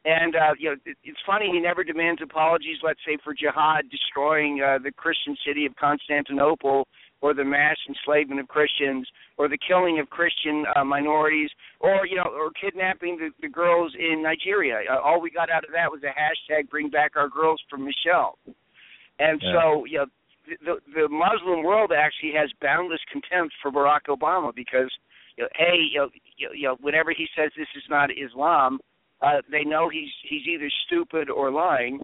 and 0.06 0.36
uh, 0.36 0.54
you 0.58 0.70
know, 0.70 0.76
it, 0.86 0.98
it's 1.04 1.20
funny 1.26 1.50
he 1.52 1.60
never 1.60 1.84
demands 1.84 2.22
apologies. 2.24 2.78
Let's 2.84 3.00
say 3.06 3.18
for 3.24 3.34
jihad 3.34 3.90
destroying 3.90 4.62
uh, 4.62 4.80
the 4.82 4.92
Christian 4.92 5.36
city 5.46 5.66
of 5.66 5.76
Constantinople, 5.76 6.88
or 7.22 7.34
the 7.34 7.44
mass 7.46 7.78
enslavement 7.88 8.40
of 8.40 8.48
Christians, 8.48 9.08
or 9.38 9.48
the 9.48 9.58
killing 9.58 10.00
of 10.00 10.10
Christian 10.10 10.66
uh, 10.76 10.84
minorities, 10.84 11.50
or 11.80 12.06
you 12.06 12.18
know, 12.18 12.30
or 12.34 12.52
kidnapping 12.52 13.18
the, 13.18 13.30
the 13.42 13.48
girls 13.50 13.94
in 13.98 14.22
Nigeria. 14.24 14.82
Uh, 14.92 15.00
all 15.00 15.22
we 15.22 15.30
got 15.30 15.50
out 15.50 15.64
of 15.64 15.72
that 15.72 15.92
was 15.92 16.02
a 16.04 16.14
hashtag 16.14 16.70
Bring 16.70 16.90
Back 16.90 17.12
Our 17.16 17.30
Girls 17.30 17.62
from 17.70 17.86
Michelle. 17.86 18.38
And 19.20 19.40
Yeah. 19.42 19.54
so, 19.54 19.86
you 19.86 19.98
know, 20.00 20.06
the 20.66 20.80
the 20.94 21.08
Muslim 21.10 21.64
world 21.64 21.92
actually 21.96 22.34
has 22.34 22.50
boundless 22.62 23.02
contempt 23.12 23.54
for 23.62 23.72
Barack 23.72 24.06
Obama 24.10 24.54
because 24.54 24.92
you 25.38 25.44
know, 25.44 25.50
a 25.60 25.78
you 25.78 26.00
know, 26.00 26.10
you 26.38 26.48
know, 26.48 26.54
you 26.54 26.68
know 26.68 26.76
whenever 26.82 27.12
he 27.12 27.28
says 27.38 27.52
this 27.56 27.68
is 27.76 27.84
not 27.90 28.10
Islam, 28.12 28.80
uh, 29.22 29.42
they 29.52 29.64
know 29.64 29.90
he's 29.90 30.10
he's 30.28 30.48
either 30.48 30.70
stupid 30.88 31.30
or 31.30 31.52
lying, 31.52 32.02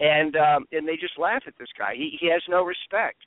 and 0.00 0.36
um, 0.36 0.66
and 0.72 0.86
they 0.86 0.96
just 0.96 1.18
laugh 1.18 1.42
at 1.46 1.54
this 1.58 1.68
guy. 1.78 1.94
He 1.94 2.16
he 2.20 2.28
has 2.30 2.42
no 2.48 2.64
respect. 2.64 3.18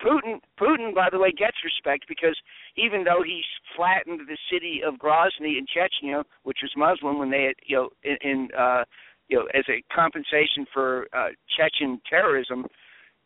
Putin 0.00 0.40
Putin 0.58 0.94
by 0.94 1.08
the 1.10 1.18
way 1.18 1.30
gets 1.30 1.58
respect 1.64 2.06
because 2.08 2.36
even 2.76 3.04
though 3.04 3.22
he's 3.24 3.44
flattened 3.76 4.20
the 4.26 4.38
city 4.50 4.80
of 4.86 4.94
Grozny 4.94 5.58
in 5.58 5.66
Chechnya, 5.66 6.24
which 6.42 6.58
was 6.62 6.72
Muslim 6.76 7.18
when 7.18 7.30
they 7.30 7.44
had 7.44 7.56
you 7.64 7.76
know 7.76 7.88
in, 8.02 8.16
in 8.22 8.48
uh 8.58 8.84
you 9.28 9.38
know 9.38 9.46
as 9.54 9.64
a 9.68 9.82
compensation 9.94 10.66
for 10.72 11.06
uh 11.12 11.28
Chechen 11.56 12.00
terrorism, 12.08 12.66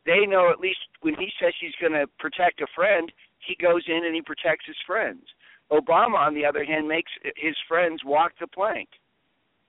they 0.07 0.27
know 0.27 0.51
at 0.51 0.61
least 0.61 0.81
when 1.01 1.15
he 1.15 1.29
says 1.41 1.53
he's 1.61 1.75
going 1.81 1.93
to 1.93 2.07
protect 2.19 2.61
a 2.61 2.67
friend, 2.75 3.11
he 3.39 3.57
goes 3.61 3.85
in 3.89 4.05
and 4.05 4.15
he 4.15 4.23
protects 4.23 4.67
his 4.67 4.77
friends. 4.87 5.23
Obama, 5.73 6.17
on 6.17 6.35
the 6.35 6.45
other 6.45 6.65
hand, 6.65 6.89
makes 6.89 7.11
his 7.37 7.57
friends 7.67 8.03
walk 8.05 8.33
the 8.41 8.47
plank. 8.47 8.89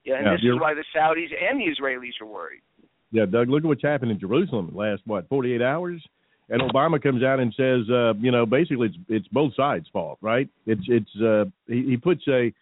Yeah, 0.04 0.16
and 0.16 0.26
Yeah, 0.26 0.32
this 0.32 0.42
is 0.42 0.60
why 0.60 0.74
the 0.74 0.84
Saudis 0.94 1.32
and 1.32 1.60
the 1.60 1.64
Israelis 1.64 2.20
are 2.20 2.26
worried. 2.26 2.62
Yeah, 3.10 3.24
Doug, 3.24 3.48
look 3.48 3.64
at 3.64 3.66
what's 3.66 3.82
happened 3.82 4.10
in 4.10 4.20
Jerusalem 4.20 4.68
in 4.68 4.74
the 4.74 4.80
last 4.80 5.02
what, 5.06 5.28
48 5.28 5.62
hours? 5.62 6.02
And 6.48 6.62
Obama 6.62 7.02
comes 7.02 7.24
out 7.24 7.40
and 7.40 7.52
says, 7.56 7.90
uh, 7.90 8.14
you 8.14 8.30
know, 8.30 8.46
basically 8.46 8.88
it's 8.88 8.96
it's 9.08 9.28
both 9.28 9.54
sides' 9.56 9.88
fault, 9.92 10.18
right? 10.20 10.48
It's 10.66 10.84
it's 10.86 11.10
uh, 11.20 11.46
he, 11.66 11.84
he 11.90 11.96
puts 11.96 12.22
a 12.28 12.52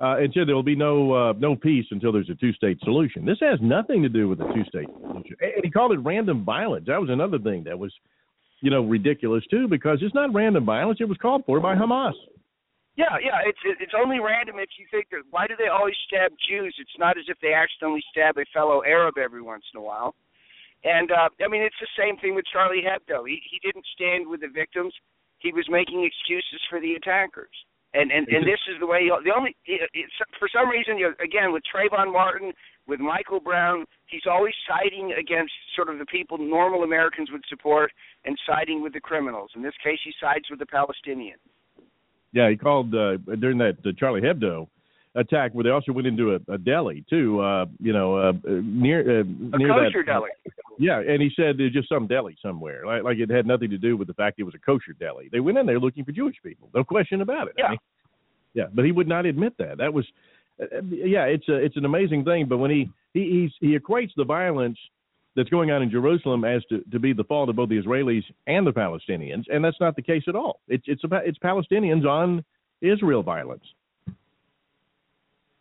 uh, 0.00 0.16
and 0.18 0.32
said 0.34 0.48
there 0.48 0.54
will 0.54 0.62
be 0.62 0.76
no 0.76 1.12
uh, 1.12 1.32
no 1.38 1.56
peace 1.56 1.86
until 1.90 2.12
there's 2.12 2.30
a 2.30 2.34
two-state 2.34 2.78
solution. 2.82 3.24
This 3.24 3.38
has 3.40 3.58
nothing 3.60 4.02
to 4.02 4.08
do 4.08 4.28
with 4.28 4.40
a 4.40 4.52
two-state 4.54 4.88
solution. 5.00 5.36
And 5.40 5.64
he 5.64 5.70
called 5.70 5.92
it 5.92 5.98
random 5.98 6.44
violence. 6.44 6.86
That 6.86 7.00
was 7.00 7.10
another 7.10 7.38
thing 7.38 7.64
that 7.64 7.78
was, 7.78 7.92
you 8.60 8.70
know, 8.70 8.84
ridiculous 8.84 9.44
too, 9.50 9.66
because 9.68 9.98
it's 10.02 10.14
not 10.14 10.32
random 10.34 10.64
violence. 10.64 10.98
It 11.00 11.08
was 11.08 11.18
called 11.18 11.44
for 11.46 11.60
by 11.60 11.74
Hamas. 11.74 12.14
Yeah, 12.96 13.18
yeah, 13.20 13.42
it's 13.44 13.58
it's 13.80 13.94
only 13.96 14.20
random 14.20 14.56
if 14.58 14.68
you 14.78 14.86
think 14.90 15.06
that 15.10 15.22
why 15.30 15.48
do 15.48 15.54
they 15.58 15.66
always 15.66 15.96
stab 16.06 16.30
Jews? 16.48 16.74
It's 16.78 16.98
not 16.98 17.18
as 17.18 17.24
if 17.26 17.36
they 17.42 17.52
accidentally 17.52 18.02
stab 18.10 18.38
a 18.38 18.44
fellow 18.54 18.82
Arab 18.84 19.18
every 19.18 19.42
once 19.42 19.64
in 19.74 19.80
a 19.80 19.82
while. 19.82 20.14
And 20.84 21.10
uh 21.10 21.28
I 21.44 21.48
mean 21.48 21.62
it's 21.62 21.80
the 21.80 21.94
same 21.98 22.16
thing 22.18 22.34
with 22.34 22.44
Charlie 22.52 22.84
Hebdo. 22.84 23.26
He 23.26 23.40
he 23.50 23.58
didn't 23.64 23.86
stand 23.94 24.28
with 24.28 24.40
the 24.40 24.48
victims. 24.52 24.94
He 25.38 25.52
was 25.52 25.66
making 25.68 26.04
excuses 26.04 26.60
for 26.70 26.80
the 26.80 26.94
attackers. 26.94 27.52
And 27.94 28.10
and 28.10 28.28
and 28.28 28.44
this 28.44 28.60
is 28.68 28.76
the 28.80 28.86
way 28.86 29.04
he, 29.04 29.10
the 29.24 29.34
only 29.34 29.56
it's, 29.66 30.12
for 30.38 30.48
some 30.52 30.68
reason 30.68 30.98
you 30.98 31.08
know, 31.08 31.14
again 31.22 31.52
with 31.52 31.62
Trayvon 31.64 32.12
Martin, 32.12 32.52
with 32.86 33.00
Michael 33.00 33.40
Brown, 33.40 33.86
he's 34.06 34.26
always 34.28 34.54
siding 34.68 35.14
against 35.18 35.52
sort 35.76 35.88
of 35.88 35.98
the 35.98 36.06
people 36.06 36.36
normal 36.38 36.82
Americans 36.82 37.30
would 37.30 37.44
support 37.48 37.90
and 38.24 38.38
siding 38.46 38.82
with 38.82 38.92
the 38.92 39.00
criminals. 39.00 39.50
In 39.56 39.62
this 39.62 39.74
case 39.82 39.98
he 40.04 40.12
sides 40.20 40.46
with 40.50 40.58
the 40.58 40.66
Palestinians. 40.66 41.40
Yeah, 42.32 42.50
he 42.50 42.56
called 42.56 42.92
uh, 42.94 43.16
during 43.38 43.58
that 43.58 43.78
uh, 43.86 43.90
Charlie 43.96 44.20
Hebdo 44.20 44.66
attack 45.16 45.52
where 45.52 45.64
they 45.64 45.70
also 45.70 45.92
went 45.92 46.06
into 46.06 46.34
a, 46.34 46.52
a 46.52 46.58
deli 46.58 47.04
too. 47.08 47.40
Uh, 47.40 47.66
you 47.80 47.92
know, 47.92 48.16
uh, 48.16 48.32
near 48.46 49.20
uh, 49.20 49.22
A 49.22 49.58
near 49.58 49.68
kosher 49.68 50.02
that. 50.04 50.12
deli. 50.12 50.30
Yeah, 50.78 50.98
and 51.00 51.22
he 51.22 51.30
said 51.36 51.56
there's 51.56 51.72
just 51.72 51.88
some 51.88 52.06
deli 52.08 52.36
somewhere, 52.42 52.84
like, 52.84 53.04
like 53.04 53.18
it 53.18 53.30
had 53.30 53.46
nothing 53.46 53.70
to 53.70 53.78
do 53.78 53.96
with 53.96 54.08
the 54.08 54.14
fact 54.14 54.40
it 54.40 54.42
was 54.42 54.54
a 54.54 54.58
kosher 54.58 54.92
deli. 54.98 55.28
They 55.30 55.38
went 55.40 55.56
in 55.56 55.66
there 55.66 55.78
looking 55.78 56.04
for 56.04 56.10
Jewish 56.12 56.36
people, 56.42 56.68
no 56.74 56.82
question 56.82 57.20
about 57.20 57.46
it. 57.48 57.54
I 57.58 57.62
Yeah. 57.62 57.68
mean, 57.70 57.78
yeah, 58.54 58.64
but 58.72 58.84
he 58.84 58.92
would 58.92 59.08
not 59.08 59.24
admit 59.26 59.54
that. 59.58 59.78
That 59.78 59.92
was, 59.92 60.04
uh, 60.60 60.66
yeah, 60.90 61.24
it's 61.24 61.48
a 61.48 61.54
it's 61.56 61.76
an 61.76 61.84
amazing 61.84 62.24
thing. 62.24 62.46
But 62.46 62.58
when 62.58 62.70
he 62.72 62.90
he 63.12 63.22
he's, 63.30 63.52
he 63.60 63.78
equates 63.78 64.10
the 64.16 64.24
violence 64.24 64.78
that's 65.36 65.48
going 65.48 65.70
on 65.72 65.82
in 65.82 65.90
Jerusalem 65.90 66.44
as 66.44 66.62
to, 66.70 66.82
to 66.92 66.98
be 67.00 67.12
the 67.12 67.24
fault 67.24 67.48
of 67.48 67.56
both 67.56 67.68
the 67.68 67.80
Israelis 67.80 68.22
and 68.46 68.64
the 68.66 68.72
Palestinians, 68.72 69.44
and 69.52 69.64
that's 69.64 69.80
not 69.80 69.96
the 69.96 70.02
case 70.02 70.22
at 70.28 70.36
all. 70.36 70.60
It's 70.68 70.84
it's 70.86 71.04
about 71.04 71.26
it's 71.26 71.38
Palestinians 71.38 72.04
on 72.04 72.44
Israel 72.80 73.22
violence. 73.22 73.64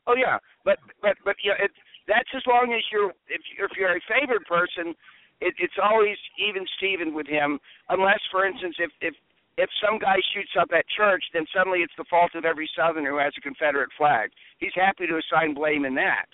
Oh 0.07 0.15
yeah, 0.15 0.38
but 0.65 0.77
but 1.01 1.15
but 1.24 1.36
yeah, 1.43 1.55
it, 1.60 1.72
that's 2.07 2.29
as 2.36 2.43
long 2.48 2.74
as 2.75 2.83
you're 2.91 3.12
if 3.27 3.41
if 3.57 3.72
you're 3.77 3.95
a 3.95 4.01
favored 4.07 4.45
person, 4.45 4.95
it, 5.39 5.53
it's 5.60 5.79
always 5.81 6.17
even 6.38 6.65
Steven 6.77 7.13
with 7.13 7.27
him, 7.27 7.60
unless 7.89 8.19
for 8.31 8.45
instance 8.45 8.75
if 8.79 8.91
if 9.01 9.15
if 9.57 9.69
some 9.79 10.00
guy 10.00 10.17
shoots 10.33 10.51
up 10.60 10.69
at 10.74 10.83
church, 10.98 11.24
then 11.33 11.45
suddenly 11.55 11.79
it's 11.79 11.93
the 11.98 12.10
fault 12.10 12.31
of 12.33 12.43
every 12.43 12.69
Southerner 12.75 13.12
who 13.12 13.19
has 13.19 13.33
a 13.38 13.41
Confederate 13.41 13.91
flag. 13.98 14.31
He's 14.57 14.74
happy 14.74 15.05
to 15.05 15.19
assign 15.22 15.53
blame 15.53 15.86
in 15.86 15.95
that. 15.95 16.25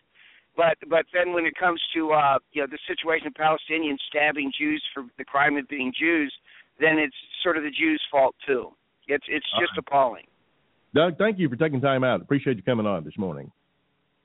But 0.56 0.78
but 0.90 1.06
then 1.14 1.34
when 1.34 1.46
it 1.46 1.54
comes 1.56 1.82
to 1.94 2.12
uh 2.12 2.40
you 2.54 2.62
know 2.62 2.68
the 2.68 2.80
situation 2.88 3.28
of 3.28 3.34
Palestinians 3.34 4.00
stabbing 4.10 4.52
Jews 4.58 4.84
for 4.94 5.04
the 5.18 5.26
crime 5.26 5.58
of 5.58 5.68
being 5.68 5.94
Jews, 5.98 6.34
then 6.80 6.98
it's 6.98 7.16
sort 7.44 7.58
of 7.58 7.64
the 7.64 7.72
Jews' 7.72 8.02
fault 8.10 8.36
too. 8.48 8.74
It's 9.08 9.26
it's 9.28 9.48
just 9.60 9.78
appalling. 9.78 10.26
Doug, 10.94 11.18
thank 11.18 11.38
you 11.38 11.48
for 11.50 11.56
taking 11.56 11.82
time 11.82 12.04
out. 12.04 12.22
Appreciate 12.22 12.58
you 12.58 12.64
coming 12.64 12.88
on 12.88 13.04
this 13.04 13.18
morning. 13.18 13.52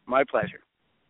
My 0.07 0.25
pleasure. 0.25 0.61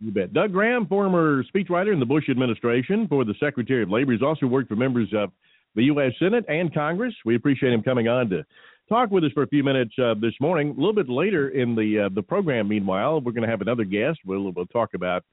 You 0.01 0.11
bet. 0.11 0.33
Doug 0.33 0.53
Graham, 0.53 0.87
former 0.87 1.45
speechwriter 1.45 1.93
in 1.93 2.01
the 2.01 2.07
Bush 2.07 2.29
administration 2.29 3.07
for 3.09 3.25
the 3.25 3.35
Secretary 3.41 3.83
of 3.83 3.91
Labor, 3.91 4.13
has 4.13 4.23
also 4.23 4.47
worked 4.47 4.69
for 4.69 4.77
members 4.77 5.09
of 5.15 5.31
the 5.75 5.85
U.S. 5.85 6.13
Senate 6.19 6.45
and 6.49 6.73
Congress. 6.73 7.15
We 7.25 7.37
appreciate 7.37 7.73
him 7.73 7.83
coming 7.83 8.09
on 8.09 8.29
to 8.31 8.45
talk 8.89 9.11
with 9.11 9.25
us 9.25 9.33
for 9.33 9.45
a 9.45 9.49
few 9.49 9.65
minutes 9.65 9.95
uh, 9.99 10.15
this 10.21 10.35
morning. 10.41 10.71
A 10.71 10.75
little 10.75 10.95
bit 10.95 11.09
later 11.09 11.51
in 11.51 11.75
the 11.75 12.07
uh, 12.07 12.09
the 12.15 12.23
program, 12.23 12.69
meanwhile, 12.69 13.21
we're 13.21 13.33
going 13.33 13.45
to 13.45 13.51
have 13.51 13.61
another 13.61 13.85
guest. 13.85 14.19
We'll 14.25 14.53
we'll 14.53 14.67
talk 14.67 14.91
about 14.95 15.25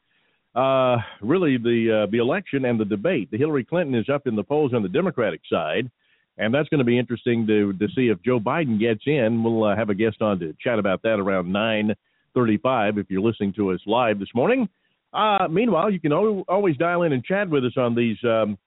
uh, 0.56 0.98
really 1.22 1.58
the 1.58 2.04
uh, 2.04 2.12
the 2.12 2.20
election 2.20 2.66
and 2.66 2.80
the 2.80 2.86
debate. 2.86 3.30
The 3.32 3.38
Hillary 3.38 3.66
Clinton 3.66 3.96
is 3.96 4.10
up 4.10 4.28
in 4.28 4.36
the 4.36 4.44
polls 4.44 4.74
on 4.74 4.84
the 4.84 4.90
Democratic 4.90 5.42
side, 5.52 5.90
and 6.38 6.54
that's 6.54 6.70
going 6.70 6.80
to 6.80 6.86
be 6.86 6.98
interesting 6.98 7.46
to 7.48 7.74
to 7.74 7.88
see 7.96 8.08
if 8.08 8.22
Joe 8.24 8.40
Biden 8.40 8.80
gets 8.80 9.02
in. 9.06 9.44
We'll 9.44 9.64
uh, 9.66 9.76
have 9.76 9.90
a 9.90 9.96
guest 9.96 10.22
on 10.22 10.40
to 10.40 10.56
chat 10.62 10.80
about 10.80 11.02
that 11.04 11.20
around 11.20 11.52
nine 11.52 11.94
thirty-five. 12.34 12.98
If 12.98 13.08
you're 13.10 13.22
listening 13.22 13.54
to 13.54 13.72
us 13.72 13.80
live 13.86 14.20
this 14.20 14.30
morning. 14.34 14.70
Uh, 15.14 15.48
meanwhile, 15.50 15.92
you 15.92 16.00
can 16.00 16.14
al- 16.14 16.46
always 16.48 16.78
dial 16.78 17.04
in 17.04 17.12
and 17.12 17.24
chat 17.24 17.50
with 17.50 17.66
us 17.66 17.74
on 17.76 17.94
these 17.94 18.18
um, 18.24 18.58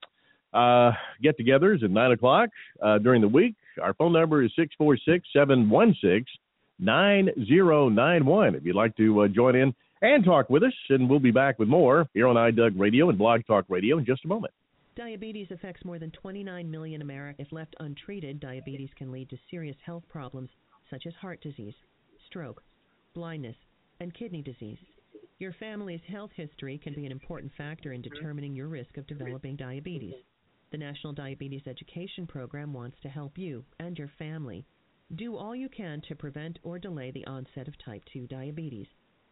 uh, 0.52 0.92
get-togethers 1.23 1.83
at 1.83 1.90
nine 1.90 2.12
o'clock 2.12 2.50
uh, 2.83 2.99
during 2.99 3.21
the 3.21 3.28
week. 3.28 3.54
Our 3.83 3.94
phone 3.94 4.12
number 4.12 4.42
is 4.44 4.52
six 4.56 4.75
four 4.76 4.97
six 4.97 5.26
seven 5.33 5.68
one 5.71 5.97
six 6.02 6.30
nine 6.78 7.30
zero 7.47 7.88
nine 7.88 8.25
one. 8.25 8.54
If 8.54 8.64
you'd 8.64 8.76
like 8.76 8.97
to 8.97 9.23
uh, 9.23 9.28
join 9.28 9.56
in 9.56 9.75
and 10.02 10.25
talk 10.25 10.50
with 10.50 10.62
us, 10.62 10.75
and 10.90 11.09
we'll 11.09 11.18
be 11.18 11.30
back 11.30 11.59
with 11.59 11.68
more 11.68 12.06
here 12.14 12.28
on 12.28 12.37
iDoug 12.37 12.78
Radio 12.78 13.09
and 13.09 13.18
Blog 13.18 13.40
Talk 13.47 13.64
Radio 13.68 13.99
in 13.99 14.04
just 14.04 14.25
a 14.25 14.28
moment. 14.28 14.52
Diabetes 14.97 15.49
affects 15.50 15.85
more 15.85 15.99
than 15.99 16.12
29 16.12 16.71
million 16.71 17.02
Americans. 17.02 17.49
If 17.49 17.52
left 17.52 17.75
untreated, 17.80 18.38
diabetes 18.38 18.90
can 18.97 19.11
lead 19.11 19.28
to 19.30 19.38
serious 19.50 19.76
health 19.85 20.04
problems 20.09 20.50
such 20.88 21.06
as 21.06 21.14
heart 21.14 21.40
disease, 21.42 21.75
stroke, 22.26 22.62
blindness, 23.14 23.56
and 24.00 24.14
kidney 24.14 24.42
disease. 24.42 24.78
Your 25.38 25.54
family's 25.59 26.00
health 26.09 26.30
history 26.35 26.78
can 26.83 26.94
be 26.94 27.06
an 27.06 27.12
important 27.12 27.52
factor 27.56 27.92
in 27.92 28.02
determining 28.02 28.54
your 28.54 28.68
risk 28.68 28.97
of 28.97 29.06
developing 29.06 29.56
diabetes. 29.56 30.14
The 30.71 30.78
National 30.78 31.12
Diabetes 31.12 31.62
Education 31.66 32.26
Program 32.26 32.73
wants 32.73 32.97
to 33.02 33.09
help 33.09 33.38
you 33.38 33.64
and 33.78 33.97
your 33.97 34.11
family. 34.18 34.66
Do 35.16 35.37
all 35.37 35.54
you 35.54 35.68
can 35.68 36.02
to 36.09 36.16
prevent 36.16 36.59
or 36.62 36.78
delay 36.78 37.12
the 37.12 37.26
onset 37.26 37.68
of 37.68 37.75
type 37.84 38.02
2 38.12 38.26
diabetes. 38.26 38.86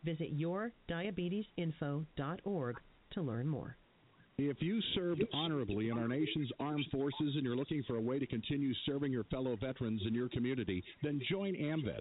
Visit 0.05 0.39
yourdiabetesinfo.org 0.39 2.81
to 3.13 3.23
learn 3.23 3.49
more. 3.49 3.77
If 4.39 4.57
you 4.61 4.81
served 4.95 5.25
honorably 5.33 5.91
in 5.91 5.99
our 5.99 6.09
nation's 6.09 6.51
armed 6.59 6.87
forces 6.91 7.35
and 7.35 7.43
you're 7.43 7.57
looking 7.57 7.83
for 7.87 7.97
a 7.97 8.01
way 8.01 8.19
to 8.19 8.27
continue 8.27 8.73
serving 8.87 9.13
your 9.13 9.25
fellow 9.25 9.57
veterans 9.57 10.03
in 10.07 10.15
your 10.15 10.29
community, 10.29 10.83
then 11.03 11.21
join 11.31 11.55
AMVETS. 11.55 12.01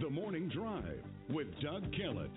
The 0.00 0.08
Morning 0.08 0.48
Drive 0.48 1.02
with 1.28 1.46
Doug 1.60 1.92
Kellett. 1.92 2.30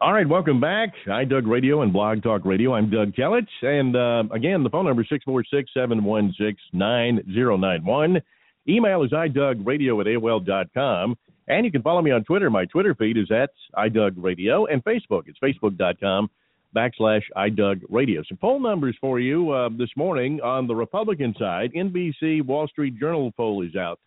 All 0.00 0.12
right, 0.12 0.28
welcome 0.28 0.60
back. 0.60 0.90
iDoug 1.08 1.48
Radio 1.48 1.82
and 1.82 1.92
Blog 1.92 2.22
Talk 2.22 2.44
Radio. 2.44 2.72
I'm 2.74 2.88
Doug 2.88 3.16
Kellett. 3.16 3.48
And 3.62 3.96
uh, 3.96 4.22
again, 4.32 4.62
the 4.62 4.70
phone 4.70 4.84
number 4.84 5.02
is 5.02 5.08
646 5.08 5.74
716 5.74 6.56
9091. 6.72 8.22
Email 8.68 9.02
is 9.02 9.10
idougradio 9.10 10.00
at 10.00 10.06
AOL.com. 10.06 11.16
And 11.48 11.64
you 11.64 11.72
can 11.72 11.82
follow 11.82 12.00
me 12.00 12.12
on 12.12 12.22
Twitter. 12.22 12.48
My 12.48 12.64
Twitter 12.66 12.94
feed 12.94 13.16
is 13.16 13.28
at 13.32 13.50
iDougRadio. 13.76 14.72
And 14.72 14.84
Facebook, 14.84 15.24
it's 15.26 15.38
facebook.com 15.40 16.30
backslash 16.76 17.22
iDougRadio. 17.36 18.24
Some 18.28 18.38
poll 18.40 18.60
numbers 18.60 18.96
for 19.00 19.18
you 19.18 19.50
uh, 19.50 19.68
this 19.76 19.90
morning 19.96 20.40
on 20.42 20.68
the 20.68 20.76
Republican 20.76 21.34
side. 21.36 21.72
NBC 21.72 22.46
Wall 22.46 22.68
Street 22.68 23.00
Journal 23.00 23.32
poll 23.36 23.64
is 23.64 23.74
out 23.74 23.98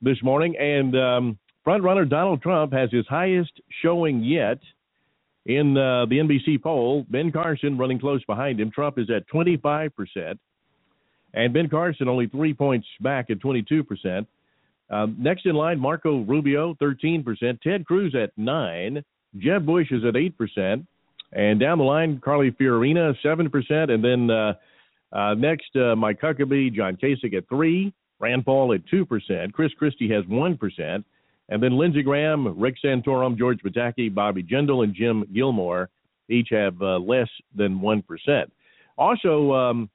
this 0.00 0.22
morning. 0.22 0.54
And 0.60 0.96
um, 0.96 1.38
frontrunner 1.66 2.08
Donald 2.08 2.40
Trump 2.40 2.72
has 2.72 2.92
his 2.92 3.06
highest 3.08 3.60
showing 3.82 4.22
yet 4.22 4.58
in 5.46 5.76
uh, 5.76 6.06
the 6.06 6.18
NBC 6.18 6.62
poll, 6.62 7.04
Ben 7.10 7.30
Carson 7.30 7.76
running 7.76 8.00
close 8.00 8.24
behind 8.24 8.60
him. 8.60 8.70
Trump 8.70 8.98
is 8.98 9.10
at 9.10 9.28
25%, 9.28 10.38
and 11.34 11.52
Ben 11.52 11.68
Carson 11.68 12.08
only 12.08 12.26
three 12.26 12.54
points 12.54 12.86
back 13.00 13.30
at 13.30 13.38
22%. 13.40 14.26
Um, 14.90 15.16
next 15.18 15.46
in 15.46 15.54
line, 15.54 15.78
Marco 15.78 16.20
Rubio, 16.20 16.74
13%. 16.74 17.60
Ted 17.62 17.86
Cruz 17.86 18.14
at 18.14 18.30
9 18.36 19.02
Jeb 19.38 19.66
Bush 19.66 19.90
is 19.90 20.04
at 20.04 20.14
8%. 20.14 20.86
And 21.32 21.58
down 21.58 21.78
the 21.78 21.84
line, 21.84 22.20
Carly 22.24 22.52
Fiorina, 22.52 23.14
7%. 23.24 23.90
And 23.90 24.04
then 24.04 24.30
uh, 24.30 24.54
uh, 25.12 25.34
next, 25.34 25.74
uh, 25.74 25.96
Mike 25.96 26.20
Huckabee, 26.20 26.72
John 26.72 26.96
Kasich 26.96 27.34
at 27.34 27.48
3 27.48 27.92
Rand 28.20 28.44
Paul 28.44 28.72
at 28.72 28.86
2%. 28.86 29.52
Chris 29.52 29.72
Christie 29.76 30.10
has 30.10 30.24
1%. 30.24 31.04
And 31.48 31.62
then 31.62 31.76
Lindsey 31.76 32.02
Graham, 32.02 32.58
Rick 32.58 32.76
Santorum, 32.82 33.36
George 33.36 33.60
Pataki, 33.60 34.12
Bobby 34.12 34.42
Jindal, 34.42 34.84
and 34.84 34.94
Jim 34.94 35.24
Gilmore 35.34 35.90
each 36.28 36.48
have 36.50 36.80
uh, 36.80 36.98
less 36.98 37.28
than 37.54 37.80
1%. 37.80 38.02
Also, 38.96 39.52
um, 39.52 39.90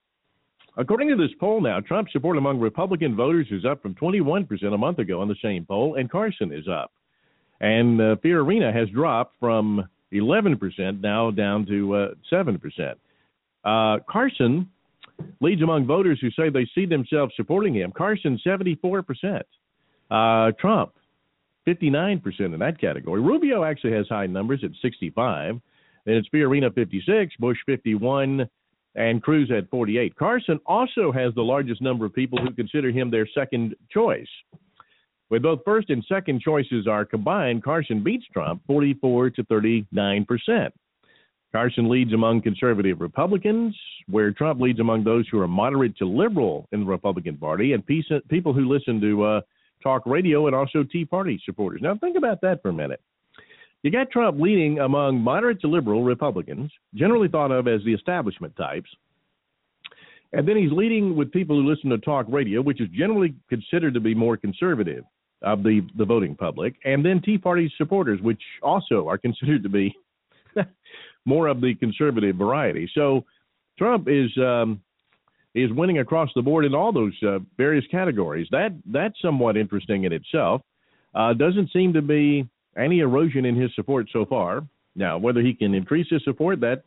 according 0.78 1.10
to 1.10 1.16
this 1.16 1.32
poll 1.40 1.62
now, 1.62 1.80
Trump's 1.80 2.12
support 2.12 2.38
among 2.38 2.60
Republican 2.60 3.16
voters 3.16 3.48
is 3.50 3.66
up 3.66 3.82
from 3.82 3.96
21% 3.96 4.48
a 4.74 4.78
month 4.78 5.00
ago 5.00 5.22
on 5.22 5.28
the 5.28 5.36
same 5.42 5.66
poll, 5.66 5.96
and 5.96 6.12
Carson 6.12 6.54
is 6.54 6.68
up. 6.68 6.92
And 7.62 8.00
uh, 8.00 8.16
Fiorina 8.24 8.74
has 8.74 8.88
dropped 8.90 9.36
from 9.40 9.88
11% 10.14 11.02
now 11.02 11.32
down 11.32 11.66
to 11.66 11.96
uh, 11.96 12.08
7%. 12.32 12.94
Uh, 13.66 14.00
Carson 14.10 14.70
leads 15.42 15.62
among 15.62 15.86
voters 15.86 16.20
who 16.22 16.32
say 16.32 16.50
they 16.50 16.68
see 16.74 16.86
themselves 16.86 17.34
supporting 17.36 17.74
him. 17.74 17.92
Carson, 17.92 18.40
74%. 18.46 19.42
Uh, 20.10 20.52
Trump, 20.60 20.94
59% 21.70 22.40
in 22.40 22.60
that 22.60 22.80
category. 22.80 23.22
Rubio 23.22 23.64
actually 23.64 23.94
has 23.94 24.08
high 24.08 24.28
numbers 24.28 24.62
at 24.64 24.72
65. 24.82 25.60
Then 26.06 26.16
it's 26.16 26.30
Fiorina 26.30 26.74
56, 26.74 27.36
Bush 27.40 27.58
51, 27.66 28.50
and 28.96 29.22
Cruz 29.22 29.52
at 29.56 29.70
48. 29.70 30.16
Carson 30.16 30.60
also 30.66 31.12
has 31.12 31.34
the 31.36 31.42
largest 31.42 31.82
number 31.82 32.06
of 32.06 32.14
people 32.14 32.40
who 32.40 32.52
consider 32.52 32.92
him 32.92 33.12
their 33.12 33.28
second 33.34 33.76
choice. 33.92 34.28
With 35.30 35.44
both 35.44 35.60
first 35.64 35.92
and 35.92 36.04
second 36.10 36.42
choices 36.42 36.88
are 36.88 37.06
combined, 37.06 37.64
Carson 37.64 38.04
beats 38.04 38.26
Trump 38.34 38.64
44 38.66 39.30
to 39.32 39.44
39 39.44 40.26
percent. 40.26 40.74
Carson 41.52 41.90
leads 41.90 42.14
among 42.14 42.42
conservative 42.42 43.02
Republicans, 43.02 43.76
where 44.08 44.32
Trump 44.32 44.60
leads 44.60 44.80
among 44.80 45.04
those 45.04 45.28
who 45.30 45.40
are 45.40 45.48
moderate 45.48 45.98
to 45.98 46.06
liberal 46.06 46.68
in 46.72 46.82
the 46.82 46.86
Republican 46.86 47.38
Party 47.38 47.74
and 47.74 47.86
people 47.86 48.54
who 48.54 48.72
listen 48.72 49.02
to 49.02 49.24
uh, 49.24 49.42
talk 49.82 50.04
radio 50.06 50.48
and 50.48 50.56
also 50.56 50.84
Tea 50.84 51.06
Party 51.06 51.42
supporters. 51.46 51.82
Now, 51.82 51.96
think 51.96 52.18
about 52.18 52.42
that 52.42 52.62
for 52.62 52.70
a 52.70 52.74
minute. 52.74 53.02
You 53.84 53.92
got 53.92 54.12
Trump 54.12 54.40
leading 54.40 54.80
among 54.80 55.20
moderate 55.20 55.62
to 55.62 55.68
liberal 55.68 56.04
Republicans, 56.04 56.72
generally 56.96 57.30
thought 57.30 57.52
of 57.52 57.68
as 57.68 57.82
the 57.86 57.94
establishment 57.94 58.56
types. 58.58 58.90
And 60.34 60.48
then 60.48 60.58
he's 60.58 60.72
leading 60.72 61.16
with 61.16 61.32
people 61.32 61.56
who 61.56 61.68
listen 61.68 61.90
to 61.90 61.98
talk 61.98 62.26
radio, 62.30 62.62
which 62.62 62.82
is 62.82 62.90
generally 62.90 63.36
considered 63.50 63.94
to 63.94 64.00
be 64.00 64.14
more 64.14 64.38
conservative 64.38 65.04
of 65.42 65.64
the, 65.64 65.88
the 65.98 66.06
voting 66.06 66.36
public. 66.36 66.76
And 66.84 67.04
then 67.04 67.22
Tea 67.22 67.38
Party 67.38 67.72
supporters, 67.78 68.20
which 68.22 68.42
also 68.62 69.08
are 69.08 69.18
considered 69.18 69.64
to 69.64 69.70
be 69.70 69.96
more 71.26 71.48
of 71.48 71.62
the 71.62 71.74
conservative 71.76 72.36
variety. 72.36 72.90
So 72.94 73.26
Trump 73.78 74.08
is 74.10 74.30
um, 74.38 74.82
is 75.56 75.72
winning 75.72 76.00
across 76.00 76.30
the 76.36 76.42
board 76.42 76.66
in 76.66 76.76
all 76.76 76.92
those 76.92 77.14
uh, 77.24 77.40
various 77.58 77.86
categories. 77.90 78.48
That 78.52 78.74
that's 78.86 79.20
somewhat 79.22 79.58
interesting 79.58 80.04
in 80.04 80.14
itself. 80.14 80.62
Uh, 81.14 81.34
doesn't 81.34 81.72
seem 81.72 81.94
to 81.94 82.02
be 82.02 82.48
any 82.78 83.00
erosion 83.00 83.46
in 83.46 83.56
his 83.56 83.74
support 83.76 84.08
so 84.14 84.26
far. 84.26 84.64
Now, 84.96 85.18
whether 85.18 85.42
he 85.42 85.54
can 85.54 85.74
increase 85.74 86.08
his 86.10 86.24
support, 86.24 86.60
that 86.62 86.84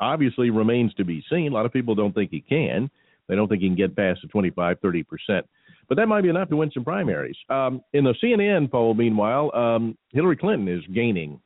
obviously 0.00 0.50
remains 0.50 0.94
to 0.94 1.04
be 1.04 1.24
seen. 1.30 1.52
A 1.52 1.54
lot 1.54 1.66
of 1.66 1.72
people 1.72 1.94
don't 1.94 2.14
think 2.14 2.30
he 2.30 2.40
can. 2.40 2.90
They 3.28 3.34
don't 3.34 3.48
think 3.48 3.62
he 3.62 3.68
can 3.68 3.76
get 3.76 3.96
past 3.96 4.20
the 4.22 4.28
25, 4.28 4.78
30 4.80 5.02
percent. 5.02 5.46
But 5.88 5.96
that 5.96 6.06
might 6.06 6.22
be 6.22 6.28
enough 6.28 6.48
to 6.48 6.56
win 6.56 6.70
some 6.72 6.84
primaries. 6.84 7.36
Um, 7.48 7.82
in 7.92 8.04
the 8.04 8.14
CNN 8.22 8.70
poll, 8.70 8.94
meanwhile, 8.94 9.54
um, 9.54 9.96
Hillary 10.12 10.36
Clinton 10.36 10.68
is 10.68 10.82
gaining 10.92 11.40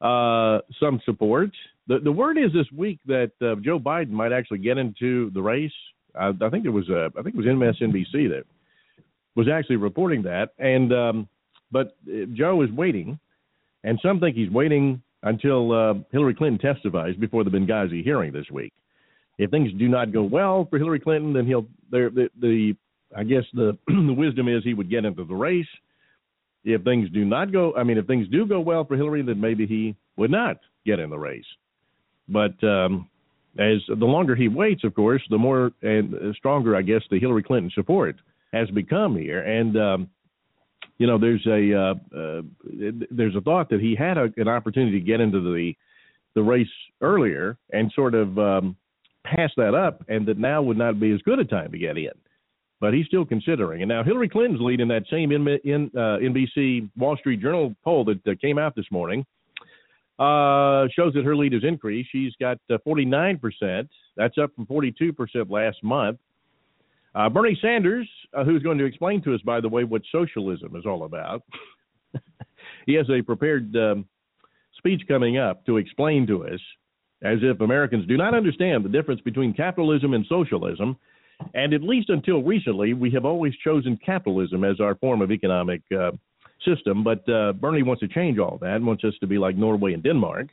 uh, 0.00 0.58
some 0.78 1.00
support. 1.04 1.50
The 1.88 1.98
the 2.00 2.12
word 2.12 2.38
is 2.38 2.52
this 2.52 2.66
week 2.76 2.98
that 3.06 3.32
uh, 3.40 3.56
Joe 3.62 3.78
Biden 3.78 4.10
might 4.10 4.32
actually 4.32 4.58
get 4.58 4.78
into 4.78 5.30
the 5.30 5.42
race. 5.42 5.72
I, 6.14 6.32
I 6.40 6.50
think 6.50 6.64
it 6.64 6.70
was 6.70 6.88
uh, 6.90 7.08
I 7.18 7.22
think 7.22 7.34
it 7.34 7.38
was 7.38 7.46
MSNBC 7.46 8.28
that 8.30 8.44
was 9.34 9.48
actually 9.48 9.76
reporting 9.76 10.22
that. 10.22 10.50
And 10.58 10.92
um, 10.92 11.28
but 11.70 11.96
uh, 12.08 12.26
Joe 12.32 12.62
is 12.62 12.70
waiting, 12.70 13.18
and 13.84 13.98
some 14.02 14.20
think 14.20 14.36
he's 14.36 14.50
waiting 14.50 15.02
until 15.22 15.72
uh, 15.72 15.94
Hillary 16.12 16.34
Clinton 16.34 16.58
testifies 16.58 17.16
before 17.16 17.44
the 17.44 17.50
Benghazi 17.50 18.02
hearing 18.02 18.32
this 18.32 18.50
week. 18.50 18.72
If 19.38 19.50
things 19.50 19.70
do 19.78 19.88
not 19.88 20.12
go 20.12 20.22
well 20.22 20.66
for 20.70 20.78
Hillary 20.78 21.00
Clinton, 21.00 21.32
then 21.32 21.46
he'll 21.46 21.66
the, 21.90 22.28
the 22.40 22.74
I 23.16 23.24
guess 23.24 23.44
the 23.52 23.78
the 23.86 24.14
wisdom 24.16 24.48
is 24.48 24.64
he 24.64 24.74
would 24.74 24.90
get 24.90 25.04
into 25.04 25.24
the 25.24 25.34
race 25.34 25.66
if 26.66 26.82
things 26.82 27.08
do 27.10 27.24
not 27.24 27.52
go, 27.52 27.72
I 27.76 27.84
mean, 27.84 27.96
if 27.96 28.06
things 28.06 28.26
do 28.28 28.44
go 28.44 28.58
well 28.58 28.84
for 28.84 28.96
Hillary, 28.96 29.22
then 29.22 29.40
maybe 29.40 29.66
he 29.66 29.94
would 30.16 30.32
not 30.32 30.58
get 30.84 30.98
in 30.98 31.10
the 31.10 31.18
race. 31.18 31.44
But 32.28 32.62
um, 32.64 33.08
as 33.58 33.78
the 33.88 34.04
longer 34.04 34.34
he 34.34 34.48
waits, 34.48 34.84
of 34.84 34.94
course, 34.94 35.22
the 35.30 35.38
more 35.38 35.72
and 35.82 36.34
stronger, 36.36 36.76
I 36.76 36.82
guess, 36.82 37.02
the 37.10 37.18
Hillary 37.18 37.42
Clinton 37.42 37.70
support 37.74 38.16
has 38.52 38.68
become 38.70 39.16
here. 39.16 39.42
And 39.42 39.76
um, 39.76 40.10
you 40.98 41.06
know, 41.06 41.18
there's 41.18 41.46
a 41.46 41.74
uh, 41.74 41.94
uh, 42.16 42.42
there's 43.10 43.36
a 43.36 43.40
thought 43.40 43.70
that 43.70 43.80
he 43.80 43.94
had 43.94 44.18
a, 44.18 44.28
an 44.36 44.48
opportunity 44.48 44.98
to 44.98 45.04
get 45.04 45.20
into 45.20 45.40
the 45.40 45.74
the 46.34 46.42
race 46.42 46.68
earlier 47.00 47.56
and 47.72 47.90
sort 47.92 48.14
of 48.14 48.38
um, 48.38 48.76
pass 49.24 49.50
that 49.56 49.74
up, 49.74 50.04
and 50.08 50.26
that 50.26 50.38
now 50.38 50.62
would 50.62 50.76
not 50.76 51.00
be 51.00 51.12
as 51.12 51.22
good 51.22 51.38
a 51.38 51.44
time 51.44 51.72
to 51.72 51.78
get 51.78 51.96
in 51.96 52.10
but 52.80 52.92
he's 52.92 53.06
still 53.06 53.24
considering. 53.24 53.82
And 53.82 53.88
now 53.88 54.04
Hillary 54.04 54.28
Clinton's 54.28 54.60
lead 54.60 54.80
in 54.80 54.88
that 54.88 55.04
same 55.10 55.32
in, 55.32 55.46
in, 55.64 55.90
uh, 55.94 56.18
NBC 56.20 56.90
Wall 56.96 57.16
Street 57.16 57.40
Journal 57.40 57.74
poll 57.82 58.04
that 58.04 58.26
uh, 58.26 58.34
came 58.40 58.58
out 58.58 58.74
this 58.76 58.86
morning 58.90 59.24
uh, 60.18 60.88
shows 60.94 61.12
that 61.14 61.24
her 61.24 61.36
lead 61.36 61.52
has 61.52 61.64
increased. 61.64 62.08
She's 62.10 62.32
got 62.40 62.58
uh, 62.70 62.78
49%. 62.86 63.88
That's 64.16 64.38
up 64.38 64.54
from 64.54 64.66
42% 64.66 65.14
last 65.50 65.82
month. 65.82 66.18
Uh, 67.14 67.28
Bernie 67.28 67.58
Sanders, 67.60 68.08
uh, 68.34 68.44
who's 68.44 68.62
going 68.62 68.78
to 68.78 68.84
explain 68.84 69.22
to 69.22 69.34
us, 69.34 69.40
by 69.42 69.60
the 69.60 69.68
way, 69.68 69.84
what 69.84 70.02
socialism 70.12 70.76
is 70.76 70.84
all 70.84 71.04
about, 71.04 71.42
he 72.86 72.94
has 72.94 73.06
a 73.10 73.22
prepared 73.22 73.74
um, 73.76 74.06
speech 74.76 75.02
coming 75.08 75.38
up 75.38 75.64
to 75.66 75.78
explain 75.78 76.26
to 76.26 76.46
us, 76.46 76.60
as 77.22 77.38
if 77.42 77.60
Americans 77.60 78.06
do 78.06 78.16
not 78.16 78.34
understand 78.34 78.84
the 78.84 78.90
difference 78.90 79.20
between 79.22 79.54
capitalism 79.54 80.12
and 80.12 80.26
socialism 80.28 80.96
and 81.54 81.74
at 81.74 81.82
least 81.82 82.10
until 82.10 82.42
recently, 82.42 82.94
we 82.94 83.10
have 83.10 83.24
always 83.24 83.54
chosen 83.62 83.98
capitalism 84.04 84.64
as 84.64 84.80
our 84.80 84.94
form 84.96 85.22
of 85.22 85.30
economic 85.30 85.82
uh, 85.96 86.12
system. 86.64 87.04
But 87.04 87.28
uh, 87.28 87.52
Bernie 87.52 87.82
wants 87.82 88.00
to 88.00 88.08
change 88.08 88.38
all 88.38 88.58
that, 88.62 88.80
wants 88.80 89.04
us 89.04 89.14
to 89.20 89.26
be 89.26 89.38
like 89.38 89.56
Norway 89.56 89.92
and 89.94 90.02
Denmark. 90.02 90.48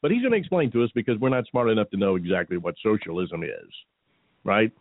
But 0.00 0.10
he's 0.10 0.20
going 0.20 0.32
to 0.32 0.38
explain 0.38 0.70
to 0.72 0.82
us 0.82 0.90
because 0.94 1.18
we're 1.18 1.28
not 1.28 1.44
smart 1.50 1.70
enough 1.70 1.90
to 1.90 1.96
know 1.96 2.16
exactly 2.16 2.56
what 2.56 2.74
socialism 2.82 3.44
is, 3.44 3.70
right? 4.44 4.72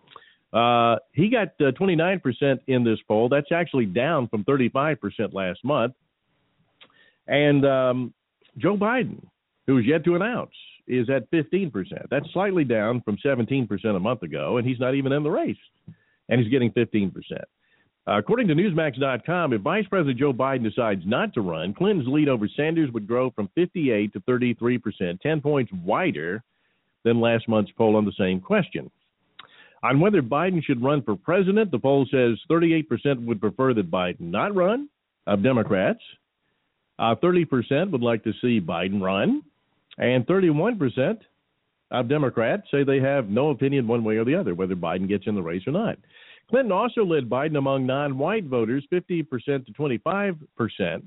Uh, 0.52 0.98
he 1.14 1.30
got 1.30 1.50
uh, 1.62 1.72
29% 1.72 2.60
in 2.68 2.84
this 2.84 3.00
poll. 3.08 3.30
That's 3.30 3.52
actually 3.52 3.86
down 3.86 4.28
from 4.28 4.44
35% 4.44 4.98
last 5.34 5.64
month. 5.64 5.94
And 7.28 7.66
um, 7.66 8.14
Joe 8.58 8.76
Biden, 8.76 9.24
who 9.68 9.78
is 9.78 9.86
yet 9.86 10.04
to 10.06 10.16
announce 10.16 10.52
is 10.88 11.10
at 11.10 11.30
15%. 11.32 11.72
That's 12.10 12.26
slightly 12.34 12.64
down 12.64 13.02
from 13.02 13.18
17% 13.24 13.70
a 13.96 14.00
month 14.00 14.24
ago, 14.24 14.58
and 14.58 14.68
he's 14.68 14.80
not 14.80 14.96
even 14.96 15.12
in 15.12 15.24
the 15.24 15.30
race, 15.30 15.56
and 16.28 16.42
he's 16.42 16.50
getting 16.52 16.72
15%. 16.72 17.14
Uh, 18.08 18.18
according 18.18 18.48
to 18.48 18.56
Newsmax.com, 18.56 19.54
if 19.54 19.62
Vice 19.62 19.86
President 19.88 20.18
Joe 20.18 20.34
Biden 20.34 20.64
decides 20.64 21.04
not 21.06 21.34
to 21.36 21.42
run, 21.42 21.74
Clinton's 21.74 22.08
lead 22.08 22.30
over 22.30 22.48
Sanders 22.56 22.92
would 22.92 23.08
grow 23.08 23.30
from 23.30 23.50
58 23.54 24.14
to 24.14 24.20
33 24.22 24.78
percent, 24.80 25.22
10 25.22 25.42
points 25.42 25.72
wider 25.84 26.44
than 27.04 27.20
last 27.20 27.48
month's 27.48 27.72
poll 27.78 27.96
on 27.96 28.06
the 28.06 28.14
same 28.18 28.40
question. 28.40 28.90
On 29.84 30.00
whether 30.00 30.22
Biden 30.22 30.64
should 30.64 30.84
run 30.84 31.02
for 31.04 31.16
president, 31.16 31.72
the 31.72 31.80
poll 31.80 32.08
says 32.12 32.40
38 32.48 32.90
percent 32.90 33.22
would 33.22 33.40
prefer 33.40 33.74
that 33.76 33.92
Biden 33.92 34.20
not 34.20 34.56
run 34.56 34.90
of 35.28 35.44
Democrats. 35.44 36.02
Uh, 36.98 37.16
30 37.22 37.46
percent 37.46 37.92
would 37.92 38.02
like 38.02 38.24
to 38.24 38.34
see 38.42 38.60
Biden 38.60 39.02
run. 39.02 39.44
And 39.98 40.26
31% 40.26 41.20
of 41.92 42.08
Democrats 42.08 42.64
say 42.72 42.84
they 42.84 43.00
have 43.00 43.30
no 43.30 43.50
opinion 43.50 43.88
one 43.88 44.04
way 44.04 44.18
or 44.18 44.26
the 44.26 44.36
other 44.36 44.56
whether 44.56 44.76
Biden 44.76 45.08
gets 45.08 45.28
in 45.28 45.36
the 45.36 45.42
race 45.42 45.64
or 45.68 45.72
not. 45.72 45.98
Clinton 46.52 46.74
also 46.74 47.06
led 47.06 47.30
Biden 47.30 47.58
among 47.58 47.86
non 47.86 48.18
white 48.18 48.44
voters 48.44 48.86
50% 48.92 49.66
to 49.66 49.72
25%. 49.72 51.04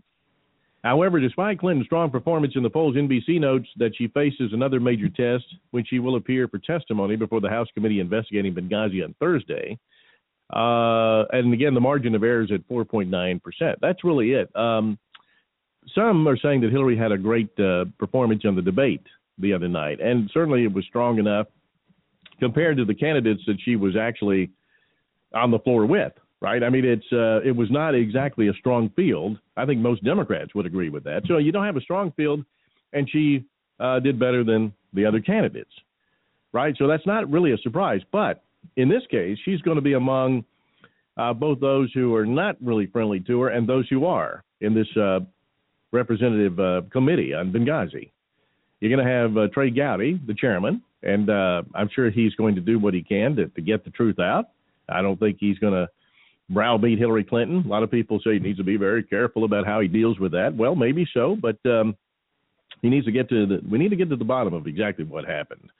However, 0.83 1.21
despite 1.21 1.61
Clinton's 1.61 1.87
strong 1.87 2.11
performance 2.11 2.55
in 2.57 2.63
the 2.63 2.71
polls, 2.71 2.97
NBC 2.97 3.41
notes 3.41 3.69
that 3.77 3.93
she 3.97 4.09
faces 4.09 4.53
another 4.53 4.81
major 4.81 5.09
test 5.09 5.45
when 5.71 5.85
she 5.85 5.99
will 5.99 6.17
appear 6.17 6.49
for 6.49 6.59
testimony 6.59 7.17
before 7.17 7.41
the 7.41 7.49
House 7.49 7.69
committee 7.75 8.01
investigating 8.01 8.55
Benghazi 8.55 9.05
on 9.05 9.15
Thursday. 9.21 9.79
Uh, 10.55 11.25
and 11.33 11.53
again, 11.55 11.75
the 11.75 11.81
margin 11.81 12.15
of 12.15 12.23
error 12.23 12.43
is 12.43 12.53
at 12.53 12.67
4.9%. 12.69 13.41
That's 13.81 14.05
really 14.05 14.33
it. 14.33 14.55
Um, 14.57 14.99
some 15.95 16.27
are 16.27 16.37
saying 16.39 16.63
that 16.63 16.71
Hillary 16.71 16.97
had 16.97 17.13
a 17.13 17.19
great 17.19 17.49
uh, 17.59 17.87
performance 17.99 18.43
on 18.47 18.57
the 18.57 18.63
debate 18.63 19.03
the 19.39 19.53
other 19.53 19.69
night, 19.69 20.01
and 20.01 20.31
certainly 20.33 20.65
it 20.65 20.73
was 20.73 20.85
strong 20.87 21.19
enough 21.19 21.47
compared 22.41 22.77
to 22.79 22.85
the 22.85 22.95
candidates 22.95 23.43
that 23.47 23.57
she 23.65 23.77
was 23.77 23.97
actually 23.97 24.51
on 25.35 25.51
the 25.51 25.59
floor 25.59 25.87
with. 25.87 26.13
Right? 26.41 26.63
I 26.63 26.69
mean, 26.69 26.85
it's 26.85 27.07
uh, 27.11 27.41
it 27.43 27.57
was 27.57 27.71
not 27.71 27.95
exactly 27.95 28.49
a 28.49 28.53
strong 28.55 28.91
field. 28.91 29.39
I 29.57 29.65
think 29.65 29.81
most 29.81 30.05
Democrats 30.05 30.55
would 30.55 30.67
agree 30.67 30.91
with 30.91 31.05
that. 31.05 31.23
So 31.27 31.39
you 31.39 31.53
don't 31.53 31.65
have 31.65 31.77
a 31.79 31.81
strong 31.81 32.13
field, 32.13 32.45
and 32.93 33.09
she 33.11 33.47
uh, 33.81 34.01
did 34.01 34.19
better 34.19 34.45
than 34.45 34.73
the 34.93 35.07
other 35.07 35.21
candidates. 35.21 35.71
Right? 36.53 36.75
So 36.79 36.87
that's 36.87 37.07
not 37.07 37.31
really 37.31 37.53
a 37.53 37.59
surprise. 37.59 38.03
But 38.13 38.45
in 38.77 38.91
this 38.91 39.03
case, 39.11 39.39
she's 39.45 39.61
going 39.63 39.77
to 39.77 39.83
be 39.83 39.95
among 39.95 40.45
uh, 41.17 41.33
both 41.33 41.61
those 41.61 41.91
who 41.95 42.15
are 42.15 42.27
not 42.27 42.57
really 42.61 42.87
friendly 42.87 43.21
to 43.21 43.41
her 43.43 43.49
and 43.49 43.67
those 43.67 43.89
who 43.89 44.05
are 44.05 44.45
in 44.61 44.75
this 44.75 44.89
uh, 44.97 45.21
representative 45.93 46.59
uh, 46.59 46.83
committee 46.91 47.33
on 47.33 47.53
Benghazi. 47.53 48.11
You're 48.81 48.95
going 48.95 49.07
to 49.07 49.13
have 49.13 49.37
uh, 49.37 49.49
Trey 49.49 49.71
Gowdy, 49.71 50.21
the 50.27 50.35
chairman, 50.35 50.83
and 51.03 51.31
I'm 51.31 51.89
sure 51.95 52.11
he's 52.11 52.35
going 52.35 52.55
to 52.57 52.61
do 52.61 52.79
what 52.79 52.93
he 52.93 53.03
can 53.03 53.37
to, 53.37 53.47
to 53.47 53.63
get 53.63 53.85
the 53.85 53.91
truth 53.91 54.19
out. 54.19 54.51
I 54.89 55.03
don't 55.03 55.19
think 55.19 55.39
he's 55.41 55.59
going 55.59 55.75
to 55.75 55.89
browbeat 56.51 56.99
Hillary 56.99 57.25
Clinton. 57.25 57.65
A 57.65 57.69
lot 57.69 57.83
of 57.83 57.91
people 57.91 58.21
say 58.25 58.35
he 58.35 58.39
needs 58.39 58.59
to 58.59 58.65
be 58.65 58.77
very 58.77 59.03
careful 59.03 59.45
about 59.45 59.67
how 59.67 59.81
he 59.81 59.89
deals 59.89 60.19
with 60.19 60.33
that. 60.33 60.55
Well, 60.55 60.75
maybe 60.75 61.07
so, 61.15 61.37
but 61.41 61.57
um, 61.67 61.97
he 62.83 62.91
needs 62.91 63.07
to 63.07 63.13
get 63.13 63.29
to 63.31 63.47
the. 63.47 63.61
We 63.69 63.79
need 63.79 63.91
to 63.91 63.97
get 63.97 64.11
to 64.11 64.17
the 64.17 64.25
bottom 64.25 64.53
of 64.53 64.67
exactly 64.67 65.05
what 65.05 65.25
happened. 65.25 65.71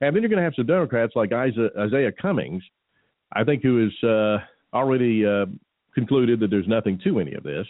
And 0.00 0.14
then 0.14 0.22
you're 0.22 0.30
going 0.30 0.38
to 0.38 0.44
have 0.44 0.54
some 0.56 0.66
Democrats 0.66 1.12
like 1.16 1.32
Isaiah, 1.32 1.70
Isaiah 1.78 2.12
Cummings, 2.12 2.62
I 3.32 3.44
think, 3.44 3.62
who 3.62 3.86
is 3.86 4.08
uh, 4.08 4.38
already 4.74 5.24
uh, 5.24 5.46
concluded 5.94 6.40
that 6.40 6.50
there's 6.50 6.68
nothing 6.68 7.00
to 7.04 7.18
any 7.20 7.34
of 7.34 7.42
this. 7.42 7.66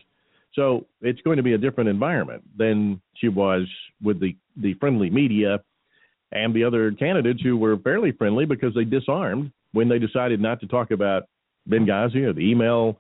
So 0.55 0.87
it's 1.03 1.21
going 1.21 1.37
to 1.37 1.43
be 1.43 1.53
a 1.53 1.59
different 1.59 1.89
environment 1.91 2.43
than 2.57 3.01
she 3.15 3.29
was 3.29 3.69
with 4.03 4.21
the, 4.21 4.35
the 4.57 4.75
friendly 4.75 5.11
media 5.11 5.61
and 6.33 6.53
the 6.53 6.65
other 6.65 6.91
candidates 6.93 7.43
who 7.43 7.57
were 7.57 7.77
fairly 7.77 8.11
friendly 8.11 8.47
because 8.47 8.75
they 8.75 8.85
disarmed 8.85 9.53
when 9.77 9.91
they 9.91 9.99
decided 9.99 10.41
not 10.41 10.59
to 10.59 10.67
talk 10.67 10.91
about 10.91 11.25
Benghazi 11.69 12.25
or 12.25 12.33
the 12.33 12.41
email 12.41 12.99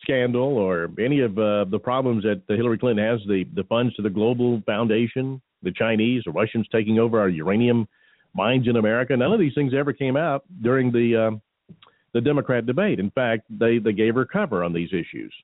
scandal 0.00 0.56
or 0.56 0.88
any 0.96 1.18
of 1.20 1.36
uh, 1.36 1.64
the 1.64 1.78
problems 1.82 2.22
that 2.22 2.40
Hillary 2.46 2.78
Clinton 2.78 3.04
has, 3.04 3.18
the, 3.26 3.44
the 3.56 3.64
funds 3.64 3.96
to 3.96 4.02
the 4.02 4.10
Global 4.10 4.62
Foundation, 4.64 5.42
the 5.64 5.72
Chinese, 5.72 6.22
the 6.24 6.30
Russians 6.30 6.68
taking 6.70 7.00
over 7.00 7.18
our 7.18 7.28
uranium 7.28 7.88
mines 8.32 8.68
in 8.68 8.76
America. 8.76 9.16
None 9.16 9.32
of 9.32 9.40
these 9.40 9.54
things 9.56 9.72
ever 9.76 9.92
came 9.92 10.16
out 10.16 10.44
during 10.62 10.92
the 10.92 11.32
uh, 11.32 11.74
the 12.12 12.20
Democrat 12.20 12.64
debate. 12.64 13.00
In 13.00 13.10
fact, 13.10 13.42
they 13.50 13.78
they 13.78 13.92
gave 13.92 14.14
her 14.14 14.24
cover 14.24 14.62
on 14.62 14.72
these 14.72 14.90
issues. 14.92 15.34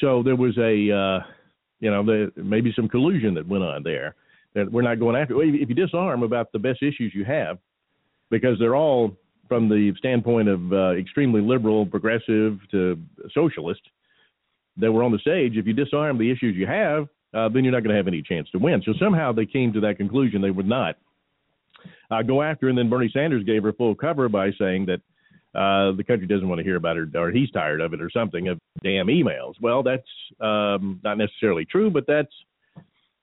So 0.00 0.22
there 0.22 0.36
was 0.36 0.56
a 0.58 0.92
uh, 1.02 1.26
you 1.80 1.90
know 1.90 2.04
the, 2.04 2.30
maybe 2.36 2.72
some 2.76 2.88
collusion 2.88 3.34
that 3.34 3.48
went 3.48 3.64
on 3.64 3.82
there 3.82 4.14
that 4.54 4.70
we're 4.70 4.82
not 4.82 5.00
going 5.00 5.16
after. 5.16 5.42
If 5.42 5.68
you 5.68 5.74
disarm 5.74 6.22
about 6.22 6.52
the 6.52 6.60
best 6.60 6.84
issues 6.84 7.12
you 7.14 7.24
have, 7.24 7.58
because 8.30 8.58
they're 8.60 8.76
all 8.76 9.16
from 9.48 9.68
the 9.68 9.92
standpoint 9.98 10.48
of 10.48 10.72
uh, 10.72 10.90
extremely 10.92 11.40
liberal, 11.40 11.86
progressive 11.86 12.58
to 12.70 12.98
socialist 13.32 13.80
that 14.76 14.92
were 14.92 15.02
on 15.02 15.12
the 15.12 15.18
stage, 15.18 15.56
if 15.56 15.66
you 15.66 15.72
disarm 15.72 16.18
the 16.18 16.30
issues 16.30 16.56
you 16.56 16.66
have, 16.66 17.08
uh, 17.34 17.48
then 17.48 17.64
you're 17.64 17.72
not 17.72 17.82
going 17.82 17.90
to 17.90 17.96
have 17.96 18.08
any 18.08 18.22
chance 18.22 18.48
to 18.50 18.58
win. 18.58 18.82
So 18.84 18.92
somehow 19.00 19.32
they 19.32 19.46
came 19.46 19.72
to 19.72 19.80
that 19.80 19.96
conclusion 19.96 20.40
they 20.40 20.50
would 20.50 20.68
not 20.68 20.96
uh, 22.10 22.22
go 22.22 22.42
after. 22.42 22.68
And 22.68 22.78
then 22.78 22.88
Bernie 22.88 23.10
Sanders 23.12 23.44
gave 23.44 23.62
her 23.62 23.72
full 23.72 23.94
cover 23.94 24.28
by 24.28 24.50
saying 24.58 24.86
that 24.86 25.00
uh, 25.58 25.96
the 25.96 26.04
country 26.04 26.26
doesn't 26.26 26.48
want 26.48 26.58
to 26.58 26.64
hear 26.64 26.76
about 26.76 26.96
it 26.96 27.14
or 27.16 27.30
he's 27.30 27.50
tired 27.50 27.80
of 27.80 27.92
it, 27.92 28.00
or 28.00 28.10
something 28.10 28.48
of 28.48 28.58
damn 28.82 29.06
emails. 29.06 29.54
Well, 29.60 29.82
that's 29.82 30.08
um, 30.40 31.00
not 31.02 31.18
necessarily 31.18 31.64
true, 31.64 31.90
but 31.90 32.04
that's 32.06 32.32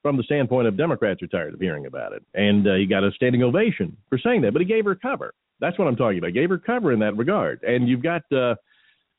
from 0.02 0.16
the 0.16 0.22
standpoint 0.24 0.68
of 0.68 0.76
Democrats 0.76 1.22
are 1.22 1.28
tired 1.28 1.54
of 1.54 1.60
hearing 1.60 1.86
about 1.86 2.12
it. 2.12 2.24
And 2.34 2.66
uh, 2.66 2.74
he 2.74 2.86
got 2.86 3.04
a 3.04 3.10
standing 3.12 3.42
ovation 3.42 3.96
for 4.08 4.18
saying 4.18 4.42
that, 4.42 4.52
but 4.52 4.60
he 4.60 4.66
gave 4.66 4.84
her 4.84 4.94
cover. 4.94 5.34
That's 5.60 5.78
what 5.78 5.88
I'm 5.88 5.96
talking 5.96 6.18
about. 6.18 6.32
Gave 6.32 6.50
her 6.50 6.58
cover 6.58 6.92
in 6.92 6.98
that 7.00 7.16
regard. 7.16 7.62
And 7.62 7.88
you've 7.88 8.02
got 8.02 8.22
uh, 8.32 8.54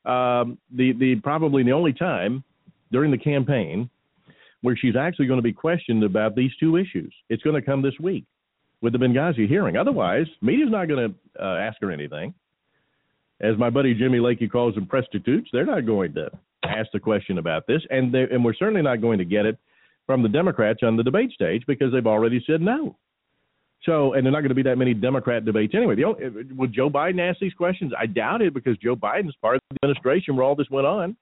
um, 0.09 0.57
the 0.73 0.93
the 0.93 1.15
probably 1.23 1.63
the 1.63 1.71
only 1.71 1.93
time 1.93 2.43
during 2.91 3.11
the 3.11 3.17
campaign 3.17 3.89
where 4.61 4.75
she's 4.75 4.95
actually 4.95 5.27
going 5.27 5.37
to 5.37 5.43
be 5.43 5.53
questioned 5.53 6.03
about 6.03 6.35
these 6.35 6.51
two 6.59 6.77
issues. 6.77 7.13
It's 7.29 7.43
going 7.43 7.55
to 7.55 7.61
come 7.61 7.81
this 7.81 7.93
week 7.99 8.25
with 8.81 8.93
the 8.93 8.99
Benghazi 8.99 9.47
hearing. 9.47 9.77
Otherwise, 9.77 10.25
media's 10.41 10.71
not 10.71 10.87
going 10.87 11.13
to 11.13 11.43
uh, 11.43 11.57
ask 11.57 11.77
her 11.81 11.91
anything. 11.91 12.33
As 13.39 13.55
my 13.57 13.69
buddy 13.69 13.93
Jimmy 13.93 14.17
Lakey 14.17 14.49
calls 14.49 14.73
them 14.75 14.87
prostitutes, 14.87 15.49
they're 15.53 15.65
not 15.65 15.85
going 15.85 16.13
to 16.15 16.31
ask 16.63 16.89
the 16.91 16.99
question 16.99 17.37
about 17.37 17.67
this, 17.67 17.81
and 17.89 18.13
and 18.15 18.43
we're 18.43 18.55
certainly 18.55 18.81
not 18.81 19.01
going 19.01 19.19
to 19.19 19.25
get 19.25 19.45
it 19.45 19.57
from 20.05 20.23
the 20.23 20.29
Democrats 20.29 20.79
on 20.83 20.95
the 20.95 21.03
debate 21.03 21.31
stage 21.31 21.63
because 21.67 21.91
they've 21.91 22.07
already 22.07 22.43
said 22.47 22.61
no. 22.61 22.97
So, 23.83 24.13
and 24.13 24.25
they're 24.25 24.33
not 24.33 24.39
going 24.39 24.49
to 24.49 24.55
be 24.55 24.63
that 24.63 24.77
many 24.77 24.93
Democrat 24.93 25.45
debates 25.45 25.73
anyway. 25.75 25.95
The 25.95 26.03
only, 26.03 26.53
will 26.55 26.67
Joe 26.67 26.89
Biden 26.89 27.19
ask 27.19 27.39
these 27.39 27.53
questions? 27.53 27.93
I 27.97 28.05
doubt 28.05 28.41
it 28.41 28.53
because 28.53 28.77
Joe 28.77 28.95
Biden's 28.95 29.35
part 29.41 29.55
of 29.55 29.61
the 29.69 29.77
administration 29.83 30.35
where 30.35 30.45
all 30.45 30.55
this 30.55 30.69
went 30.69 30.87
on. 30.87 31.15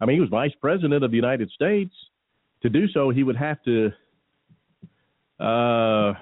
I 0.00 0.06
mean, 0.06 0.16
he 0.16 0.20
was 0.20 0.30
vice 0.30 0.52
president 0.60 1.04
of 1.04 1.10
the 1.10 1.16
United 1.16 1.50
States. 1.50 1.92
To 2.62 2.68
do 2.68 2.86
so, 2.88 3.10
he 3.10 3.22
would 3.22 3.36
have 3.36 3.62
to 3.64 3.90
uh, 5.40 6.12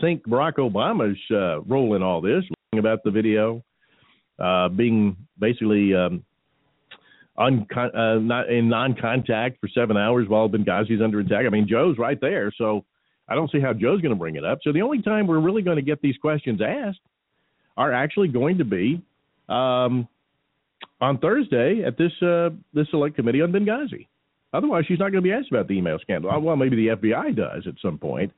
sink 0.00 0.26
Barack 0.26 0.56
Obama's 0.56 1.18
uh, 1.30 1.60
role 1.62 1.94
in 1.94 2.02
all 2.02 2.20
this, 2.20 2.44
about 2.76 3.02
the 3.04 3.10
video, 3.10 3.64
uh, 4.38 4.68
being 4.68 5.16
basically 5.38 5.94
um, 5.94 6.24
uh, 7.38 7.48
not 8.20 8.50
in 8.50 8.68
non-contact 8.68 9.58
for 9.60 9.68
seven 9.68 9.96
hours 9.96 10.28
while 10.28 10.48
Benghazi's 10.48 11.00
under 11.02 11.20
attack. 11.20 11.46
I 11.46 11.50
mean, 11.50 11.66
Joe's 11.68 11.98
right 11.98 12.20
there, 12.20 12.52
so 12.56 12.84
I 13.28 13.34
don't 13.34 13.50
see 13.50 13.60
how 13.60 13.72
Joe's 13.72 14.00
going 14.00 14.14
to 14.14 14.18
bring 14.18 14.36
it 14.36 14.44
up. 14.44 14.58
So 14.62 14.72
the 14.72 14.82
only 14.82 15.02
time 15.02 15.26
we're 15.26 15.40
really 15.40 15.62
going 15.62 15.76
to 15.76 15.82
get 15.82 16.00
these 16.00 16.16
questions 16.16 16.60
asked 16.62 17.00
are 17.76 17.92
actually 17.92 18.28
going 18.28 18.58
to 18.58 18.64
be 18.64 19.02
um, 19.48 20.08
on 21.00 21.18
Thursday 21.18 21.82
at 21.84 21.96
this 21.96 22.12
uh, 22.22 22.50
this 22.74 22.86
select 22.90 23.16
committee 23.16 23.42
on 23.42 23.52
Benghazi. 23.52 24.06
Otherwise, 24.52 24.84
she's 24.88 24.98
not 24.98 25.12
going 25.12 25.22
to 25.22 25.28
be 25.28 25.32
asked 25.32 25.50
about 25.50 25.68
the 25.68 25.74
email 25.74 25.98
scandal. 26.00 26.40
Well, 26.40 26.56
maybe 26.56 26.76
the 26.76 26.96
FBI 26.96 27.36
does 27.36 27.66
at 27.66 27.74
some 27.82 27.98
point, 27.98 28.32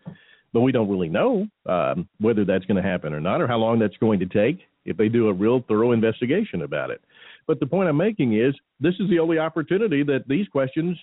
but 0.53 0.61
we 0.61 0.73
don't 0.73 0.91
really 0.91 1.09
know 1.09 1.47
um, 1.67 2.09
whether 2.19 2.45
that's 2.45 2.65
going 2.65 2.83
to 2.83 2.89
happen 2.89 3.15
or 3.15 3.21
not, 3.21 3.41
or 3.41 3.47
how 3.47 3.59
long 3.59 3.79
that's 3.79 3.97
going 3.99 4.19
to 4.19 4.27
take 4.27 4.61
if 4.85 4.97
they 4.97 5.09
do 5.09 5.29
a 5.29 5.33
real 5.33 5.65
thorough 5.69 5.93
investigation 5.93 6.63
about 6.63 6.91
it. 6.91 7.01
But 7.47 7.61
the 7.61 7.67
point 7.67 7.89
I'm 7.89 7.97
making 7.97 8.35
is 8.35 8.55
this 8.81 8.95
is 8.99 9.09
the 9.09 9.19
only 9.19 9.39
opportunity 9.39 10.03
that 10.05 10.27
these 10.27 10.49
questions 10.49 10.97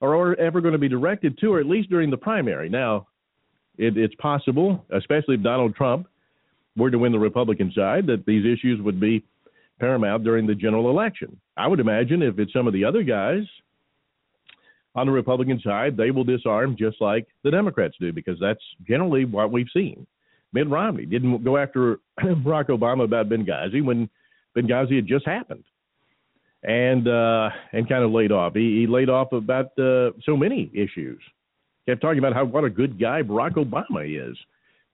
are 0.00 0.38
ever 0.38 0.60
going 0.60 0.72
to 0.72 0.78
be 0.78 0.88
directed 0.88 1.38
to, 1.38 1.54
or 1.54 1.60
at 1.60 1.66
least 1.66 1.90
during 1.90 2.10
the 2.10 2.16
primary. 2.16 2.68
Now, 2.68 3.06
it, 3.78 3.96
it's 3.96 4.14
possible, 4.16 4.84
especially 4.90 5.36
if 5.36 5.42
Donald 5.42 5.74
Trump 5.74 6.06
were 6.76 6.90
to 6.90 6.98
win 6.98 7.12
the 7.12 7.18
Republican 7.18 7.72
side, 7.74 8.06
that 8.06 8.26
these 8.26 8.44
issues 8.44 8.80
would 8.82 9.00
be 9.00 9.24
paramount 9.80 10.24
during 10.24 10.46
the 10.46 10.54
general 10.54 10.90
election. 10.90 11.38
I 11.56 11.66
would 11.66 11.80
imagine 11.80 12.22
if 12.22 12.38
it's 12.38 12.52
some 12.52 12.66
of 12.66 12.72
the 12.72 12.84
other 12.84 13.02
guys 13.02 13.44
on 14.94 15.06
the 15.06 15.12
Republican 15.12 15.60
side, 15.62 15.96
they 15.96 16.10
will 16.10 16.24
disarm 16.24 16.76
just 16.78 17.00
like 17.00 17.26
the 17.44 17.50
Democrats 17.50 17.96
do, 18.00 18.12
because 18.12 18.38
that's 18.40 18.62
generally 18.86 19.24
what 19.24 19.52
we've 19.52 19.68
seen. 19.72 20.06
Mitt 20.52 20.68
Romney 20.70 21.04
didn't 21.04 21.44
go 21.44 21.58
after 21.58 21.98
Barack 22.20 22.68
Obama 22.68 23.04
about 23.04 23.28
Benghazi 23.28 23.84
when 23.84 24.08
Benghazi 24.56 24.96
had 24.96 25.06
just 25.06 25.26
happened, 25.26 25.64
and 26.62 27.06
uh, 27.08 27.50
and 27.72 27.86
kind 27.88 28.04
of 28.04 28.10
laid 28.10 28.32
off. 28.32 28.54
He, 28.54 28.80
he 28.80 28.86
laid 28.86 29.10
off 29.10 29.32
about 29.32 29.78
uh, 29.78 30.12
so 30.24 30.34
many 30.36 30.70
issues 30.72 31.20
kept 31.86 32.00
talking 32.00 32.18
about 32.18 32.34
how 32.34 32.44
what 32.44 32.64
a 32.64 32.70
good 32.70 32.98
guy 33.00 33.22
Barack 33.22 33.54
Obama 33.54 34.30
is, 34.30 34.36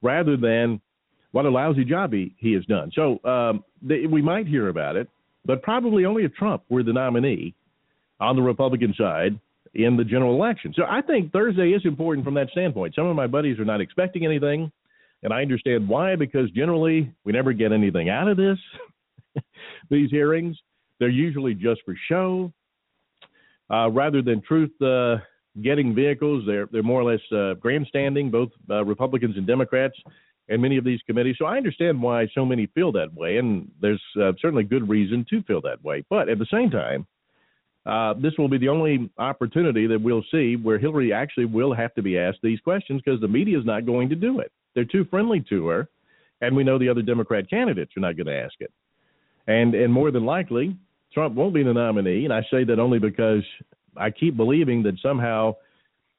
rather 0.02 0.36
than 0.36 0.80
what 1.32 1.46
a 1.46 1.50
lousy 1.50 1.84
job 1.84 2.12
he, 2.12 2.34
he 2.38 2.52
has 2.52 2.64
done. 2.66 2.92
So 2.94 3.18
um, 3.24 3.64
they, 3.80 4.06
we 4.06 4.22
might 4.22 4.46
hear 4.46 4.68
about 4.68 4.96
it, 4.96 5.08
but 5.44 5.62
probably 5.62 6.04
only 6.04 6.24
if 6.24 6.34
Trump 6.34 6.62
were 6.68 6.82
the 6.82 6.92
nominee 6.92 7.54
on 8.20 8.36
the 8.36 8.42
Republican 8.42 8.94
side 8.96 9.38
in 9.74 9.96
the 9.96 10.04
general 10.04 10.34
election. 10.34 10.74
So 10.76 10.84
I 10.88 11.00
think 11.00 11.32
Thursday 11.32 11.70
is 11.70 11.82
important 11.84 12.24
from 12.24 12.34
that 12.34 12.50
standpoint. 12.50 12.94
Some 12.94 13.06
of 13.06 13.16
my 13.16 13.26
buddies 13.26 13.58
are 13.58 13.64
not 13.64 13.80
expecting 13.80 14.24
anything, 14.24 14.70
and 15.22 15.32
I 15.32 15.40
understand 15.40 15.88
why, 15.88 16.16
because 16.16 16.50
generally 16.50 17.12
we 17.24 17.32
never 17.32 17.52
get 17.52 17.72
anything 17.72 18.10
out 18.10 18.28
of 18.28 18.36
this, 18.36 18.58
these 19.90 20.10
hearings. 20.10 20.56
They're 20.98 21.08
usually 21.08 21.54
just 21.54 21.80
for 21.84 21.96
show. 22.08 22.52
Uh, 23.70 23.88
rather 23.90 24.20
than 24.20 24.42
truth 24.42 24.70
uh, 24.82 25.16
getting 25.60 25.94
vehicles. 25.94 26.44
They're 26.46 26.66
they're 26.72 26.82
more 26.82 27.00
or 27.00 27.12
less 27.12 27.20
uh, 27.32 27.54
grandstanding, 27.54 28.30
both 28.30 28.50
uh, 28.70 28.84
Republicans 28.84 29.36
and 29.36 29.46
Democrats, 29.46 29.94
and 30.48 30.62
many 30.62 30.76
of 30.76 30.84
these 30.84 31.00
committees. 31.06 31.36
So 31.38 31.44
I 31.44 31.56
understand 31.56 32.00
why 32.00 32.28
so 32.34 32.44
many 32.44 32.66
feel 32.66 32.92
that 32.92 33.12
way, 33.14 33.36
and 33.38 33.70
there's 33.80 34.02
uh, 34.20 34.32
certainly 34.40 34.64
good 34.64 34.88
reason 34.88 35.26
to 35.30 35.42
feel 35.42 35.60
that 35.62 35.82
way. 35.84 36.04
But 36.08 36.28
at 36.28 36.38
the 36.38 36.46
same 36.50 36.70
time, 36.70 37.06
uh, 37.84 38.14
this 38.14 38.32
will 38.38 38.48
be 38.48 38.58
the 38.58 38.68
only 38.68 39.10
opportunity 39.18 39.86
that 39.86 40.00
we'll 40.00 40.24
see 40.30 40.56
where 40.56 40.78
Hillary 40.78 41.12
actually 41.12 41.46
will 41.46 41.74
have 41.74 41.94
to 41.94 42.02
be 42.02 42.18
asked 42.18 42.38
these 42.42 42.60
questions 42.60 43.02
because 43.04 43.20
the 43.20 43.28
media 43.28 43.58
is 43.58 43.66
not 43.66 43.86
going 43.86 44.08
to 44.08 44.14
do 44.14 44.40
it. 44.40 44.52
They're 44.74 44.84
too 44.84 45.04
friendly 45.10 45.44
to 45.48 45.66
her, 45.66 45.88
and 46.40 46.56
we 46.56 46.64
know 46.64 46.78
the 46.78 46.88
other 46.88 47.02
Democrat 47.02 47.50
candidates 47.50 47.92
are 47.96 48.00
not 48.00 48.16
going 48.16 48.26
to 48.26 48.38
ask 48.38 48.54
it. 48.60 48.72
And 49.46 49.74
and 49.74 49.92
more 49.92 50.10
than 50.10 50.24
likely, 50.24 50.76
Trump 51.12 51.34
won't 51.34 51.54
be 51.54 51.62
the 51.62 51.72
nominee, 51.72 52.24
and 52.24 52.32
I 52.32 52.42
say 52.50 52.64
that 52.64 52.78
only 52.78 52.98
because 52.98 53.42
I 53.96 54.10
keep 54.10 54.36
believing 54.36 54.82
that 54.84 54.98
somehow, 55.02 55.56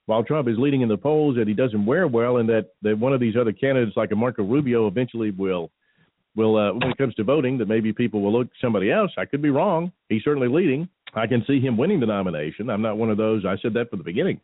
while 0.05 0.23
Trump 0.23 0.47
is 0.47 0.55
leading 0.57 0.81
in 0.81 0.89
the 0.89 0.97
polls, 0.97 1.35
that 1.37 1.47
he 1.47 1.53
doesn't 1.53 1.85
wear 1.85 2.07
well, 2.07 2.37
and 2.37 2.49
that, 2.49 2.69
that 2.81 2.97
one 2.97 3.13
of 3.13 3.19
these 3.19 3.35
other 3.39 3.53
candidates, 3.53 3.97
like 3.97 4.11
a 4.11 4.15
Marco 4.15 4.43
Rubio, 4.43 4.87
eventually 4.87 5.31
will 5.31 5.71
will 6.35 6.57
uh, 6.57 6.73
when 6.73 6.89
it 6.89 6.97
comes 6.97 7.13
to 7.15 7.23
voting, 7.23 7.59
that 7.59 7.67
maybe 7.67 7.93
people 7.93 8.21
will 8.21 8.33
look 8.33 8.47
somebody 8.59 8.91
else. 8.91 9.11
I 9.17 9.25
could 9.25 9.41
be 9.41 9.51
wrong. 9.51 9.91
He's 10.09 10.23
certainly 10.23 10.47
leading. 10.47 10.89
I 11.13 11.27
can 11.27 11.43
see 11.45 11.59
him 11.59 11.77
winning 11.77 11.99
the 11.99 12.07
nomination. 12.07 12.71
I'm 12.71 12.81
not 12.81 12.97
one 12.97 13.11
of 13.11 13.17
those. 13.17 13.45
I 13.45 13.55
said 13.61 13.73
that 13.75 13.91
from 13.91 13.99
the 13.99 14.03
beginning. 14.03 14.41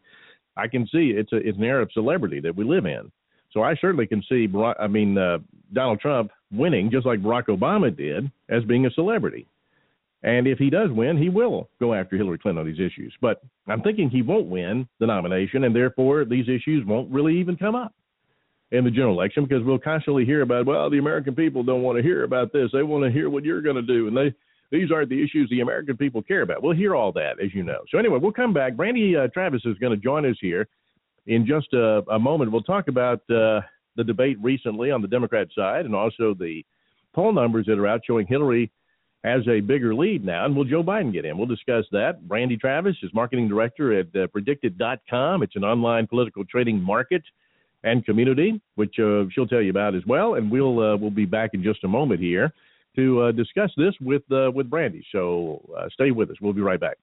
I 0.55 0.67
can 0.67 0.85
see 0.87 1.13
it's 1.15 1.33
a 1.33 1.37
it's 1.37 1.57
an 1.57 1.63
era 1.63 1.81
of 1.81 1.91
celebrity 1.93 2.39
that 2.41 2.55
we 2.55 2.63
live 2.63 2.85
in. 2.85 3.11
So 3.51 3.63
I 3.63 3.75
certainly 3.81 4.05
can 4.05 4.21
see, 4.29 4.47
I 4.79 4.85
mean, 4.87 5.17
uh, 5.17 5.39
Donald 5.73 5.99
Trump 5.99 6.31
winning 6.51 6.91
just 6.91 7.05
like 7.05 7.19
Barack 7.19 7.47
Obama 7.47 7.95
did 7.95 8.31
as 8.47 8.63
being 8.65 8.85
a 8.85 8.91
celebrity. 8.91 9.47
And 10.23 10.47
if 10.47 10.57
he 10.57 10.69
does 10.69 10.91
win, 10.91 11.17
he 11.17 11.29
will 11.29 11.69
go 11.79 11.93
after 11.93 12.17
Hillary 12.17 12.39
Clinton 12.39 12.59
on 12.59 12.65
these 12.65 12.79
issues. 12.79 13.13
But 13.21 13.41
I'm 13.67 13.81
thinking 13.81 14.09
he 14.09 14.21
won't 14.21 14.47
win 14.47 14.87
the 14.99 15.07
nomination, 15.07 15.63
and 15.63 15.75
therefore 15.75 16.25
these 16.25 16.49
issues 16.49 16.85
won't 16.85 17.09
really 17.09 17.39
even 17.39 17.55
come 17.55 17.75
up 17.75 17.93
in 18.71 18.83
the 18.83 18.91
general 18.91 19.13
election 19.13 19.45
because 19.45 19.63
we'll 19.63 19.79
constantly 19.79 20.25
hear 20.25 20.41
about, 20.41 20.65
well, 20.65 20.89
the 20.89 20.97
American 20.97 21.35
people 21.35 21.63
don't 21.63 21.81
want 21.81 21.97
to 21.97 22.03
hear 22.03 22.23
about 22.23 22.51
this. 22.51 22.69
They 22.73 22.83
want 22.83 23.05
to 23.05 23.11
hear 23.11 23.29
what 23.29 23.45
you're 23.45 23.61
going 23.61 23.77
to 23.77 23.81
do. 23.81 24.07
And 24.07 24.17
they 24.17 24.33
these 24.71 24.91
aren't 24.91 25.09
the 25.09 25.23
issues 25.23 25.49
the 25.49 25.61
American 25.61 25.97
people 25.97 26.21
care 26.21 26.43
about. 26.43 26.61
We'll 26.61 26.75
hear 26.75 26.95
all 26.95 27.11
that, 27.13 27.39
as 27.43 27.53
you 27.53 27.63
know. 27.63 27.79
So 27.89 27.97
anyway, 27.97 28.19
we'll 28.21 28.31
come 28.31 28.53
back. 28.53 28.75
Brandy 28.75 29.15
uh, 29.15 29.27
Travis 29.29 29.61
is 29.65 29.77
going 29.79 29.91
to 29.91 29.97
join 29.97 30.25
us 30.29 30.37
here 30.39 30.67
in 31.25 31.45
just 31.45 31.73
a, 31.73 32.03
a 32.11 32.19
moment. 32.19 32.51
We'll 32.51 32.61
talk 32.61 32.87
about 32.87 33.19
uh, 33.31 33.61
the 33.95 34.03
debate 34.05 34.37
recently 34.41 34.91
on 34.91 35.01
the 35.01 35.07
Democrat 35.07 35.47
side 35.55 35.85
and 35.85 35.95
also 35.95 36.35
the 36.37 36.63
poll 37.15 37.33
numbers 37.33 37.65
that 37.65 37.79
are 37.79 37.87
out 37.87 38.01
showing 38.05 38.27
Hillary 38.27 38.71
has 39.23 39.41
a 39.47 39.59
bigger 39.59 39.93
lead 39.93 40.25
now. 40.25 40.45
And 40.45 40.55
will 40.55 40.63
Joe 40.63 40.83
Biden 40.83 41.11
get 41.11 41.25
in? 41.25 41.37
We'll 41.37 41.47
discuss 41.47 41.85
that. 41.91 42.27
Brandy 42.27 42.57
Travis 42.57 42.95
is 43.03 43.13
marketing 43.13 43.49
director 43.49 43.99
at 43.99 44.07
uh, 44.15 44.27
PredictIt.com. 44.27 45.43
It's 45.43 45.55
an 45.55 45.63
online 45.63 46.07
political 46.07 46.45
trading 46.45 46.81
market 46.81 47.23
and 47.83 48.05
community, 48.05 48.61
which 48.75 48.95
uh, 48.99 49.23
she'll 49.31 49.47
tell 49.47 49.61
you 49.61 49.69
about 49.69 49.95
as 49.95 50.03
well. 50.05 50.35
And 50.35 50.51
we'll 50.51 50.79
uh, 50.79 50.97
we'll 50.97 51.11
be 51.11 51.25
back 51.25 51.51
in 51.53 51.63
just 51.63 51.83
a 51.83 51.87
moment 51.87 52.19
here 52.21 52.53
to 52.95 53.21
uh, 53.21 53.31
discuss 53.31 53.71
this 53.77 53.93
with 54.01 54.23
uh, 54.31 54.51
with 54.51 54.69
Brandy. 54.69 55.05
So 55.11 55.61
uh, 55.77 55.89
stay 55.93 56.11
with 56.11 56.29
us. 56.29 56.37
We'll 56.41 56.53
be 56.53 56.61
right 56.61 56.79
back. 56.79 56.97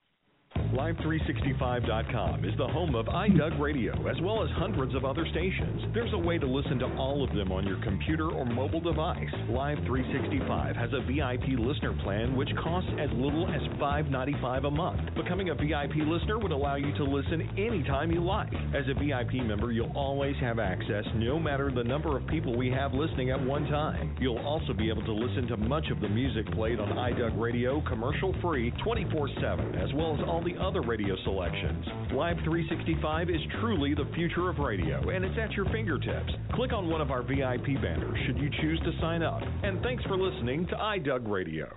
Live365.com 0.73 2.45
is 2.45 2.53
the 2.57 2.67
home 2.67 2.95
of 2.95 3.05
iDoug 3.07 3.59
Radio, 3.59 3.93
as 4.07 4.17
well 4.21 4.43
as 4.43 4.49
hundreds 4.55 4.95
of 4.95 5.05
other 5.05 5.25
stations. 5.31 5.83
There's 5.93 6.13
a 6.13 6.17
way 6.17 6.37
to 6.37 6.45
listen 6.47 6.79
to 6.79 6.85
all 6.97 7.23
of 7.23 7.33
them 7.35 7.51
on 7.51 7.65
your 7.65 7.81
computer 7.83 8.29
or 8.31 8.45
mobile 8.45 8.81
device. 8.81 9.29
Live365 9.49 10.75
has 10.75 10.89
a 10.93 11.01
VIP 11.07 11.59
listener 11.59 11.93
plan 12.03 12.35
which 12.35 12.49
costs 12.61 12.89
as 12.99 13.09
little 13.13 13.47
as 13.47 13.61
$5.95 13.79 14.67
a 14.67 14.71
month. 14.71 14.99
Becoming 15.15 15.49
a 15.49 15.55
VIP 15.55 15.95
listener 16.05 16.39
would 16.39 16.51
allow 16.51 16.75
you 16.75 16.93
to 16.97 17.03
listen 17.03 17.47
anytime 17.57 18.11
you 18.11 18.23
like. 18.23 18.51
As 18.73 18.85
a 18.89 18.93
VIP 18.93 19.45
member, 19.45 19.71
you'll 19.71 19.95
always 19.95 20.35
have 20.41 20.59
access 20.59 21.05
no 21.15 21.39
matter 21.39 21.71
the 21.71 21.83
number 21.83 22.17
of 22.17 22.25
people 22.27 22.57
we 22.57 22.69
have 22.71 22.93
listening 22.93 23.31
at 23.31 23.41
one 23.41 23.67
time. 23.67 24.15
You'll 24.19 24.39
also 24.39 24.73
be 24.73 24.89
able 24.89 25.03
to 25.05 25.13
listen 25.13 25.47
to 25.47 25.57
much 25.57 25.85
of 25.91 26.01
the 26.01 26.09
music 26.09 26.51
played 26.53 26.79
on 26.79 26.89
iDoug 26.89 27.39
Radio 27.39 27.81
commercial 27.87 28.35
free 28.41 28.71
24 28.83 29.29
7, 29.41 29.75
as 29.75 29.93
well 29.93 30.15
as 30.15 30.21
all 30.27 30.43
the 30.47 30.61
other 30.61 30.81
radio 30.81 31.15
selections. 31.23 31.85
Live 32.13 32.37
365 32.45 33.29
is 33.29 33.41
truly 33.59 33.93
the 33.93 34.09
future 34.15 34.49
of 34.49 34.59
radio, 34.59 35.09
and 35.09 35.25
it's 35.25 35.37
at 35.37 35.51
your 35.51 35.65
fingertips. 35.71 36.31
Click 36.53 36.71
on 36.71 36.89
one 36.89 37.01
of 37.01 37.11
our 37.11 37.21
VIP 37.21 37.81
banners 37.81 38.17
should 38.25 38.37
you 38.37 38.49
choose 38.61 38.79
to 38.79 38.91
sign 39.01 39.23
up. 39.23 39.41
And 39.63 39.81
thanks 39.81 40.03
for 40.05 40.17
listening 40.17 40.65
to 40.67 40.75
iDoug 40.75 41.29
Radio. 41.29 41.67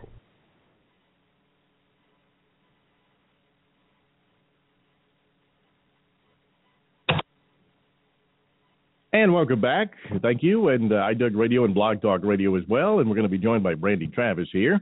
And 9.12 9.35
welcome 9.35 9.61
back. 9.61 9.90
Thank 10.22 10.44
you. 10.44 10.68
And 10.68 10.92
uh, 10.92 10.96
iDoug 10.96 11.37
Radio 11.37 11.64
and 11.64 11.74
Blog 11.74 12.00
Talk 12.00 12.20
Radio 12.22 12.54
as 12.56 12.62
well. 12.68 13.00
And 13.00 13.09
we're 13.09 13.16
going 13.16 13.24
to 13.24 13.28
be 13.28 13.38
joined 13.38 13.64
by 13.64 13.74
Brandy 13.74 14.06
Travis 14.06 14.48
here. 14.52 14.80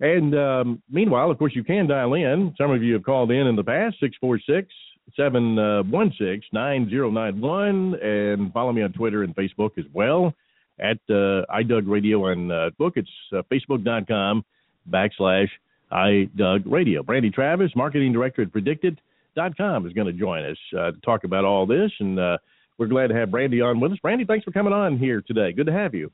And 0.00 0.34
um, 0.34 0.82
meanwhile, 0.90 1.30
of 1.30 1.38
course, 1.38 1.54
you 1.54 1.62
can 1.62 1.86
dial 1.86 2.14
in. 2.14 2.54
Some 2.56 2.70
of 2.70 2.82
you 2.82 2.94
have 2.94 3.04
called 3.04 3.30
in 3.30 3.46
in 3.46 3.54
the 3.54 3.64
past, 3.64 3.96
646 4.00 4.72
716 5.16 6.42
9091. 6.52 7.94
And 7.94 8.52
follow 8.52 8.72
me 8.72 8.82
on 8.82 8.92
Twitter 8.92 9.22
and 9.22 9.34
Facebook 9.36 9.78
as 9.78 9.84
well 9.92 10.34
at 10.78 10.98
uh, 11.10 11.44
iDoug 11.54 11.82
Radio 11.86 12.26
and 12.28 12.50
uh, 12.50 12.70
book. 12.78 12.94
It's 12.96 13.10
uh, 13.32 13.42
facebook.com 13.52 14.44
backslash 14.90 15.48
iDoug 15.92 16.62
Radio. 16.64 17.02
Brandy 17.02 17.30
Travis, 17.30 17.70
marketing 17.76 18.12
director 18.12 18.42
at 18.42 18.52
PredictIt.com, 18.52 19.86
is 19.86 19.92
going 19.92 20.06
to 20.06 20.12
join 20.12 20.44
us 20.44 20.56
uh, 20.78 20.92
to 20.92 21.00
talk 21.04 21.24
about 21.24 21.44
all 21.44 21.66
this. 21.66 21.90
And 22.00 22.18
uh, 22.18 22.38
we're 22.78 22.86
glad 22.86 23.08
to 23.08 23.14
have 23.14 23.30
Brandy 23.30 23.60
on 23.60 23.80
with 23.80 23.92
us. 23.92 23.98
Brandy, 23.98 24.24
thanks 24.24 24.44
for 24.44 24.52
coming 24.52 24.72
on 24.72 24.98
here 24.98 25.20
today. 25.20 25.52
Good 25.52 25.66
to 25.66 25.72
have 25.72 25.94
you. 25.94 26.10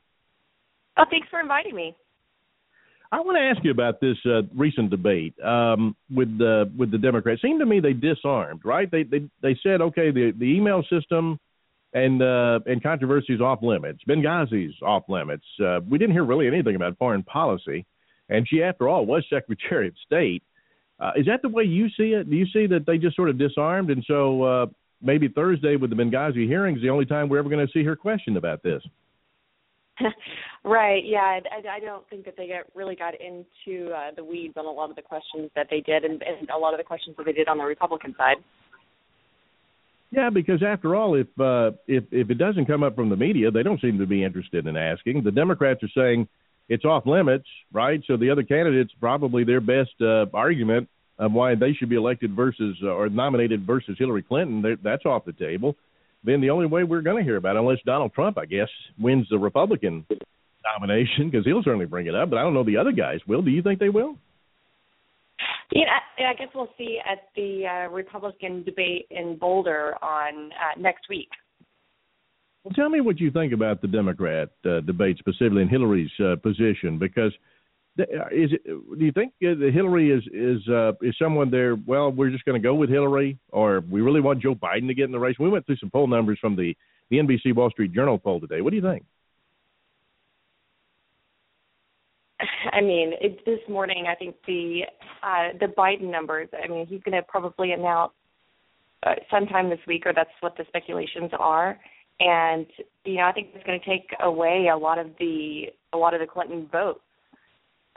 Oh, 0.97 1.05
thanks 1.09 1.27
for 1.29 1.39
inviting 1.39 1.75
me. 1.75 1.95
I 3.11 3.21
want 3.21 3.37
to 3.37 3.41
ask 3.41 3.63
you 3.63 3.71
about 3.71 4.01
this 4.01 4.17
uh, 4.25 4.41
recent 4.55 4.89
debate 4.89 5.33
um, 5.43 5.95
with 6.13 6.37
the 6.37 6.69
with 6.77 6.91
the 6.91 6.97
Democrats. 6.97 7.39
It 7.41 7.47
seemed 7.47 7.61
to 7.61 7.65
me 7.65 7.79
they 7.79 7.93
disarmed, 7.93 8.61
right? 8.65 8.89
They 8.89 9.03
they 9.03 9.29
they 9.41 9.57
said, 9.63 9.81
okay, 9.81 10.11
the 10.11 10.33
the 10.37 10.45
email 10.45 10.83
system 10.89 11.39
and 11.93 12.21
uh, 12.21 12.59
and 12.65 12.83
controversy 12.83 13.33
is 13.33 13.41
off 13.41 13.59
limits. 13.61 13.99
Benghazi's 14.07 14.75
off 14.81 15.03
limits. 15.07 15.45
Uh, 15.63 15.79
we 15.89 15.97
didn't 15.97 16.13
hear 16.13 16.25
really 16.25 16.47
anything 16.47 16.75
about 16.75 16.97
foreign 16.97 17.23
policy, 17.23 17.85
and 18.29 18.47
she, 18.47 18.61
after 18.61 18.89
all, 18.89 19.05
was 19.05 19.25
Secretary 19.29 19.87
of 19.87 19.93
State. 20.05 20.43
Uh, 20.99 21.11
is 21.15 21.25
that 21.27 21.41
the 21.41 21.49
way 21.49 21.63
you 21.63 21.87
see 21.89 22.13
it? 22.13 22.29
Do 22.29 22.35
you 22.35 22.47
see 22.47 22.67
that 22.67 22.85
they 22.85 22.97
just 22.97 23.15
sort 23.15 23.29
of 23.29 23.37
disarmed, 23.37 23.89
and 23.89 24.03
so 24.05 24.43
uh, 24.43 24.65
maybe 25.01 25.27
Thursday 25.27 25.75
with 25.75 25.91
the 25.91 25.95
Benghazi 25.95 26.45
hearings, 26.47 26.81
the 26.81 26.89
only 26.89 27.05
time 27.05 27.29
we're 27.29 27.39
ever 27.39 27.49
going 27.49 27.65
to 27.65 27.71
see 27.71 27.83
her 27.83 27.95
questioned 27.95 28.35
about 28.35 28.63
this? 28.63 28.83
right. 30.63 31.03
Yeah. 31.05 31.39
I, 31.51 31.77
I 31.77 31.79
don't 31.79 32.07
think 32.09 32.25
that 32.25 32.35
they 32.37 32.47
get 32.47 32.65
really 32.75 32.95
got 32.95 33.13
into 33.19 33.91
uh, 33.91 34.11
the 34.15 34.23
weeds 34.23 34.53
on 34.57 34.65
a 34.65 34.71
lot 34.71 34.89
of 34.89 34.95
the 34.95 35.01
questions 35.01 35.49
that 35.55 35.67
they 35.69 35.81
did, 35.81 36.03
and, 36.03 36.21
and 36.21 36.49
a 36.49 36.57
lot 36.57 36.73
of 36.73 36.77
the 36.77 36.83
questions 36.83 37.15
that 37.17 37.25
they 37.25 37.33
did 37.33 37.47
on 37.47 37.57
the 37.57 37.63
Republican 37.63 38.15
side. 38.17 38.37
Yeah, 40.09 40.29
because 40.29 40.63
after 40.65 40.95
all, 40.95 41.15
if 41.15 41.27
uh, 41.39 41.71
if 41.85 42.05
if 42.11 42.29
it 42.29 42.37
doesn't 42.37 42.65
come 42.65 42.81
up 42.81 42.95
from 42.95 43.09
the 43.09 43.17
media, 43.17 43.51
they 43.51 43.63
don't 43.63 43.81
seem 43.81 43.99
to 43.99 44.05
be 44.05 44.23
interested 44.23 44.65
in 44.65 44.77
asking. 44.77 45.23
The 45.23 45.31
Democrats 45.31 45.83
are 45.83 45.89
saying 45.93 46.29
it's 46.69 46.85
off 46.85 47.05
limits, 47.05 47.47
right? 47.73 48.01
So 48.07 48.15
the 48.15 48.29
other 48.29 48.43
candidates 48.43 48.91
probably 49.01 49.43
their 49.43 49.59
best 49.59 49.91
uh, 50.01 50.25
argument 50.33 50.87
of 51.19 51.33
why 51.33 51.55
they 51.55 51.73
should 51.73 51.89
be 51.89 51.95
elected 51.95 52.35
versus 52.35 52.77
uh, 52.83 52.87
or 52.87 53.09
nominated 53.09 53.65
versus 53.65 53.97
Hillary 53.99 54.23
Clinton, 54.23 54.77
that's 54.81 55.05
off 55.05 55.25
the 55.25 55.33
table 55.33 55.75
then 56.23 56.41
the 56.41 56.49
only 56.49 56.65
way 56.65 56.83
we're 56.83 57.01
going 57.01 57.17
to 57.17 57.23
hear 57.23 57.37
about 57.37 57.55
it, 57.55 57.59
unless 57.59 57.79
Donald 57.85 58.13
Trump, 58.13 58.37
I 58.37 58.45
guess, 58.45 58.69
wins 58.99 59.27
the 59.29 59.37
Republican 59.37 60.05
nomination, 60.73 61.29
because 61.29 61.45
he'll 61.45 61.63
certainly 61.63 61.85
bring 61.85 62.07
it 62.07 62.15
up. 62.15 62.29
But 62.29 62.39
I 62.39 62.43
don't 62.43 62.53
know 62.53 62.63
the 62.63 62.77
other 62.77 62.91
guys 62.91 63.19
will. 63.27 63.41
Do 63.41 63.51
you 63.51 63.61
think 63.61 63.79
they 63.79 63.89
will? 63.89 64.15
Yeah, 65.71 65.99
I 66.19 66.33
guess 66.33 66.47
we'll 66.55 66.69
see 66.77 66.99
at 67.05 67.29
the 67.35 67.65
uh, 67.65 67.89
Republican 67.91 68.63
debate 68.63 69.05
in 69.11 69.37
Boulder 69.37 69.95
on 70.01 70.51
uh, 70.51 70.79
next 70.79 71.09
week. 71.09 71.29
Well, 72.63 72.73
tell 72.73 72.89
me 72.89 73.01
what 73.01 73.19
you 73.19 73.31
think 73.31 73.53
about 73.53 73.81
the 73.81 73.87
Democrat 73.87 74.49
uh, 74.65 74.79
debate, 74.81 75.17
specifically 75.19 75.61
in 75.61 75.69
Hillary's 75.69 76.11
uh, 76.19 76.35
position, 76.37 76.97
because 76.97 77.31
is 77.99 78.51
it, 78.53 78.63
do 78.65 79.05
you 79.05 79.11
think 79.11 79.33
uh, 79.43 79.71
Hillary 79.73 80.11
is 80.11 80.23
is 80.33 80.67
uh, 80.67 80.93
is 81.01 81.15
someone 81.21 81.49
there? 81.49 81.75
Well, 81.75 82.11
we're 82.11 82.29
just 82.29 82.45
going 82.45 82.61
to 82.61 82.65
go 82.65 82.75
with 82.75 82.89
Hillary, 82.89 83.37
or 83.49 83.83
we 83.89 84.01
really 84.01 84.21
want 84.21 84.41
Joe 84.41 84.55
Biden 84.55 84.87
to 84.87 84.93
get 84.93 85.05
in 85.05 85.11
the 85.11 85.19
race. 85.19 85.35
We 85.39 85.49
went 85.49 85.65
through 85.65 85.77
some 85.77 85.89
poll 85.89 86.07
numbers 86.07 86.37
from 86.39 86.55
the 86.55 86.75
the 87.09 87.17
NBC 87.17 87.55
Wall 87.55 87.69
Street 87.69 87.93
Journal 87.93 88.17
poll 88.17 88.39
today. 88.39 88.61
What 88.61 88.71
do 88.71 88.75
you 88.75 88.81
think? 88.81 89.05
I 92.71 92.81
mean, 92.81 93.13
it, 93.19 93.43
this 93.45 93.59
morning, 93.67 94.05
I 94.09 94.15
think 94.15 94.35
the 94.45 94.81
uh, 95.23 95.57
the 95.59 95.67
Biden 95.67 96.11
numbers. 96.11 96.49
I 96.53 96.67
mean, 96.67 96.85
he's 96.85 97.01
going 97.01 97.15
to 97.15 97.23
probably 97.23 97.71
announce 97.71 98.11
uh, 99.03 99.15
sometime 99.31 99.69
this 99.69 99.79
week, 99.87 100.03
or 100.05 100.13
that's 100.13 100.29
what 100.41 100.55
the 100.57 100.65
speculations 100.67 101.31
are. 101.39 101.79
And 102.19 102.65
you 103.05 103.15
know, 103.15 103.23
I 103.25 103.31
think 103.31 103.49
it's 103.53 103.65
going 103.65 103.79
to 103.79 103.85
take 103.85 104.09
away 104.19 104.69
a 104.71 104.77
lot 104.77 104.99
of 104.99 105.07
the 105.19 105.67
a 105.93 105.97
lot 105.97 106.13
of 106.13 106.19
the 106.19 106.27
Clinton 106.27 106.67
vote 106.71 107.01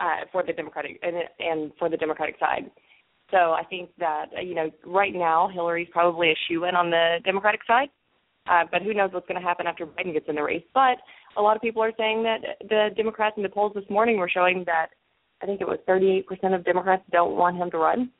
uh, 0.00 0.24
for 0.32 0.42
the 0.42 0.52
Democratic 0.52 0.98
and, 1.02 1.16
and 1.38 1.72
for 1.78 1.88
the 1.88 1.96
Democratic 1.96 2.38
side. 2.38 2.70
So 3.30 3.52
I 3.52 3.62
think 3.68 3.90
that 3.98 4.26
uh, 4.36 4.40
you 4.40 4.54
know 4.54 4.70
right 4.84 5.14
now 5.14 5.48
Hillary's 5.52 5.88
probably 5.92 6.30
a 6.30 6.38
shoe 6.48 6.64
in 6.64 6.74
on 6.74 6.90
the 6.90 7.18
Democratic 7.24 7.60
side, 7.66 7.88
uh, 8.50 8.64
but 8.70 8.82
who 8.82 8.94
knows 8.94 9.10
what's 9.12 9.28
going 9.28 9.40
to 9.40 9.46
happen 9.46 9.66
after 9.66 9.86
Biden 9.86 10.12
gets 10.12 10.28
in 10.28 10.34
the 10.34 10.42
race. 10.42 10.64
But 10.74 10.98
a 11.36 11.42
lot 11.42 11.54
of 11.54 11.62
people 11.62 11.82
are 11.82 11.92
saying 11.96 12.24
that 12.24 12.40
the 12.68 12.88
Democrats 12.96 13.34
in 13.36 13.42
the 13.42 13.48
polls 13.48 13.72
this 13.74 13.88
morning 13.88 14.16
were 14.16 14.28
showing 14.28 14.64
that 14.66 14.88
I 15.42 15.46
think 15.46 15.60
it 15.60 15.68
was 15.68 15.78
38% 15.88 16.54
of 16.54 16.64
Democrats 16.64 17.02
don't 17.12 17.36
want 17.36 17.56
him 17.56 17.70
to 17.70 17.78
run. 17.78 18.10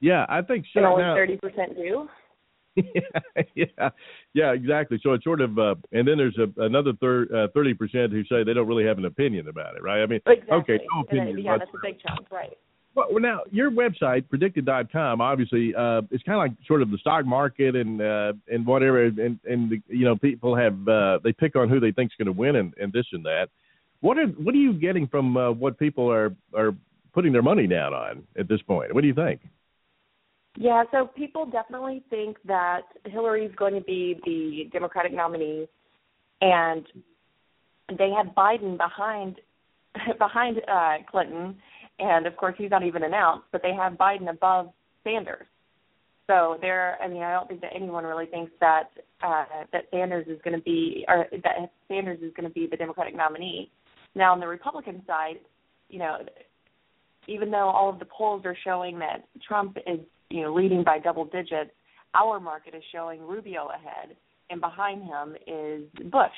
Yeah, 0.00 0.26
I 0.28 0.42
think 0.42 0.66
so. 0.72 0.80
And 0.80 0.86
only 0.86 1.02
now, 1.02 1.14
30% 1.14 1.76
do. 1.76 2.08
yeah, 3.54 3.90
yeah, 4.32 4.52
exactly. 4.52 4.98
So 5.02 5.12
it's 5.12 5.24
sort 5.24 5.40
of, 5.40 5.58
uh, 5.58 5.74
and 5.92 6.06
then 6.06 6.18
there's 6.18 6.38
a, 6.38 6.62
another 6.62 6.90
uh, 6.90 7.48
thirty 7.54 7.72
uh, 7.72 7.74
percent 7.78 8.12
who 8.12 8.24
say 8.24 8.42
they 8.44 8.54
don't 8.54 8.66
really 8.66 8.84
have 8.84 8.98
an 8.98 9.04
opinion 9.04 9.48
about 9.48 9.76
it, 9.76 9.82
right? 9.82 10.02
I 10.02 10.06
mean, 10.06 10.20
exactly. 10.26 10.56
okay, 10.56 10.84
no 10.94 11.02
opinion. 11.02 11.38
yeah, 11.38 11.58
that's 11.58 11.70
a 11.72 11.78
big 11.82 12.00
chunk, 12.00 12.30
right? 12.30 12.56
Well, 12.94 13.08
now 13.20 13.40
your 13.50 13.70
website, 13.70 14.24
PredictIt.com, 14.32 15.20
obviously, 15.20 15.74
uh, 15.74 16.02
it's 16.10 16.22
kind 16.22 16.36
of 16.36 16.56
like 16.56 16.66
sort 16.66 16.80
of 16.80 16.90
the 16.90 16.98
stock 16.98 17.26
market 17.26 17.74
and 17.74 18.00
uh, 18.00 18.34
and 18.48 18.64
whatever, 18.64 19.04
and 19.04 19.18
and 19.44 19.70
the, 19.70 19.82
you 19.88 20.04
know 20.04 20.16
people 20.16 20.56
have 20.56 20.88
uh, 20.88 21.18
they 21.24 21.32
pick 21.32 21.56
on 21.56 21.68
who 21.68 21.80
they 21.80 21.90
think's 21.92 22.14
going 22.16 22.26
to 22.26 22.32
win 22.32 22.56
and, 22.56 22.74
and 22.80 22.92
this 22.92 23.06
and 23.12 23.24
that. 23.24 23.48
What 24.00 24.18
are 24.18 24.26
what 24.26 24.54
are 24.54 24.58
you 24.58 24.72
getting 24.74 25.08
from 25.08 25.36
uh, 25.36 25.50
what 25.50 25.78
people 25.78 26.10
are 26.10 26.34
are 26.54 26.72
putting 27.12 27.32
their 27.32 27.42
money 27.42 27.66
down 27.66 27.94
on 27.94 28.24
at 28.38 28.48
this 28.48 28.62
point? 28.62 28.94
What 28.94 29.00
do 29.00 29.08
you 29.08 29.14
think? 29.14 29.40
Yeah, 30.56 30.84
so 30.92 31.06
people 31.06 31.46
definitely 31.46 32.04
think 32.10 32.36
that 32.46 32.82
Hillary's 33.06 33.54
going 33.56 33.74
to 33.74 33.80
be 33.80 34.20
the 34.24 34.70
Democratic 34.72 35.12
nominee, 35.12 35.66
and 36.40 36.86
they 37.98 38.10
have 38.10 38.34
Biden 38.34 38.76
behind 38.76 39.40
behind 40.18 40.58
uh, 40.68 40.96
Clinton, 41.10 41.56
and 41.98 42.26
of 42.26 42.36
course 42.36 42.54
he's 42.56 42.70
not 42.70 42.84
even 42.84 43.02
announced, 43.02 43.46
but 43.50 43.62
they 43.62 43.72
have 43.72 43.94
Biden 43.94 44.30
above 44.30 44.70
Sanders. 45.02 45.46
So 46.26 46.56
there, 46.60 46.96
I 47.02 47.08
mean, 47.08 47.22
I 47.22 47.32
don't 47.32 47.48
think 47.48 47.60
that 47.60 47.72
anyone 47.74 48.04
really 48.04 48.26
thinks 48.26 48.52
that 48.60 48.90
uh, 49.22 49.44
that 49.72 49.84
Sanders 49.90 50.26
is 50.28 50.38
going 50.44 50.56
to 50.56 50.62
be, 50.62 51.04
or 51.08 51.26
that 51.32 51.72
Sanders 51.88 52.20
is 52.22 52.32
going 52.36 52.48
to 52.48 52.54
be 52.54 52.68
the 52.70 52.76
Democratic 52.76 53.16
nominee. 53.16 53.70
Now, 54.14 54.32
on 54.32 54.40
the 54.40 54.46
Republican 54.46 55.02
side, 55.06 55.40
you 55.88 55.98
know, 55.98 56.18
even 57.26 57.50
though 57.50 57.68
all 57.68 57.90
of 57.90 57.98
the 57.98 58.06
polls 58.06 58.42
are 58.44 58.56
showing 58.64 58.98
that 59.00 59.24
Trump 59.46 59.76
is 59.86 60.00
you 60.30 60.42
know, 60.42 60.54
leading 60.54 60.82
by 60.84 60.98
double 60.98 61.24
digits. 61.24 61.70
Our 62.14 62.38
market 62.40 62.74
is 62.74 62.82
showing 62.92 63.20
Rubio 63.20 63.68
ahead, 63.68 64.16
and 64.50 64.60
behind 64.60 65.02
him 65.02 65.34
is 65.46 65.82
Bush. 66.10 66.30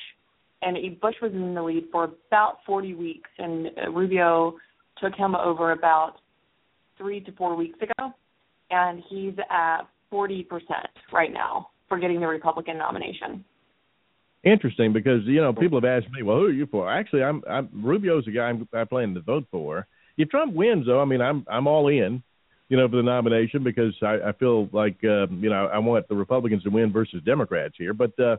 And 0.62 0.76
Bush 1.01 1.14
was 1.20 1.32
in 1.32 1.55
the 1.55 1.62
lead 1.62 1.84
for 1.93 2.05
about 2.28 2.59
40 2.66 2.95
weeks, 2.95 3.28
and 3.39 3.68
Rubio 3.95 4.57
took 5.03 5.14
him 5.14 5.34
over 5.34 5.72
about 5.72 6.14
three 6.97 7.20
to 7.20 7.32
four 7.32 7.55
weeks 7.57 7.78
ago, 7.82 8.12
and 8.70 9.03
he's 9.09 9.34
at 9.51 9.82
40% 10.12 10.47
right 11.12 11.32
now 11.32 11.68
for 11.89 11.99
getting 11.99 12.20
the 12.20 12.26
Republican 12.26 12.78
nomination. 12.78 13.45
Interesting 14.45 14.93
because 14.93 15.22
you 15.24 15.41
know 15.41 15.53
people 15.53 15.80
have 15.80 15.84
asked 15.84 16.12
me, 16.12 16.22
well, 16.22 16.37
who 16.37 16.45
are 16.45 16.53
you 16.53 16.66
for? 16.66 16.91
Actually, 16.91 17.24
I'm, 17.24 17.43
I'm 17.51 17.68
Rubio's 17.72 18.24
the 18.26 18.30
guy 18.30 18.45
I'm, 18.45 18.68
I 18.72 18.84
plan 18.84 19.12
to 19.14 19.20
vote 19.20 19.45
for. 19.51 19.89
If 20.16 20.30
Trump 20.30 20.55
wins, 20.55 20.87
though, 20.87 21.01
I 21.01 21.05
mean, 21.05 21.20
I'm 21.20 21.45
I'm 21.51 21.66
all 21.66 21.89
in, 21.89 22.22
you 22.68 22.76
know, 22.76 22.88
for 22.88 22.96
the 22.96 23.02
nomination 23.02 23.62
because 23.62 23.94
I, 24.02 24.18
I 24.28 24.32
feel 24.32 24.68
like 24.72 24.96
uh, 25.04 25.26
you 25.28 25.50
know 25.50 25.68
I 25.72 25.78
want 25.78 26.08
the 26.08 26.16
Republicans 26.16 26.62
to 26.64 26.70
win 26.70 26.92
versus 26.92 27.22
Democrats 27.24 27.74
here, 27.78 27.94
but 27.94 28.18
uh, 28.18 28.36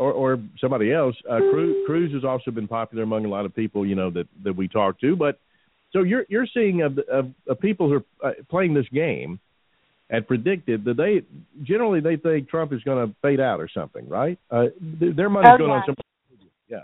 or 0.00 0.12
or 0.12 0.38
somebody 0.60 0.92
else. 0.92 1.14
Uh, 1.28 1.38
Cruz, 1.50 1.76
Cruz 1.86 2.12
has 2.12 2.24
also 2.24 2.50
been 2.50 2.66
popular 2.66 3.04
among 3.04 3.26
a 3.26 3.28
lot 3.28 3.44
of 3.44 3.54
people, 3.54 3.86
you 3.86 3.94
know, 3.94 4.10
that 4.10 4.26
that 4.42 4.56
we 4.56 4.66
talk 4.66 4.98
to. 5.00 5.14
But 5.14 5.38
so 5.92 6.02
you're 6.02 6.24
you're 6.28 6.46
seeing 6.52 6.82
of, 6.82 6.98
of, 7.10 7.30
of 7.46 7.60
people 7.60 7.88
who 7.88 8.02
are 8.22 8.30
uh, 8.30 8.34
playing 8.48 8.74
this 8.74 8.88
game 8.92 9.38
and 10.08 10.26
predicted 10.26 10.84
that 10.84 10.96
they 10.96 11.22
generally 11.62 12.00
they 12.00 12.16
think 12.16 12.48
Trump 12.48 12.72
is 12.72 12.82
going 12.82 13.06
to 13.06 13.14
fade 13.22 13.40
out 13.40 13.60
or 13.60 13.68
something, 13.72 14.08
right? 14.08 14.38
Uh, 14.50 14.66
their 14.80 15.28
money's 15.28 15.52
Oh, 15.54 15.58
going 15.58 15.70
yeah. 15.70 15.76
on 15.76 15.82
some. 15.86 15.94
Yeah. 16.68 16.78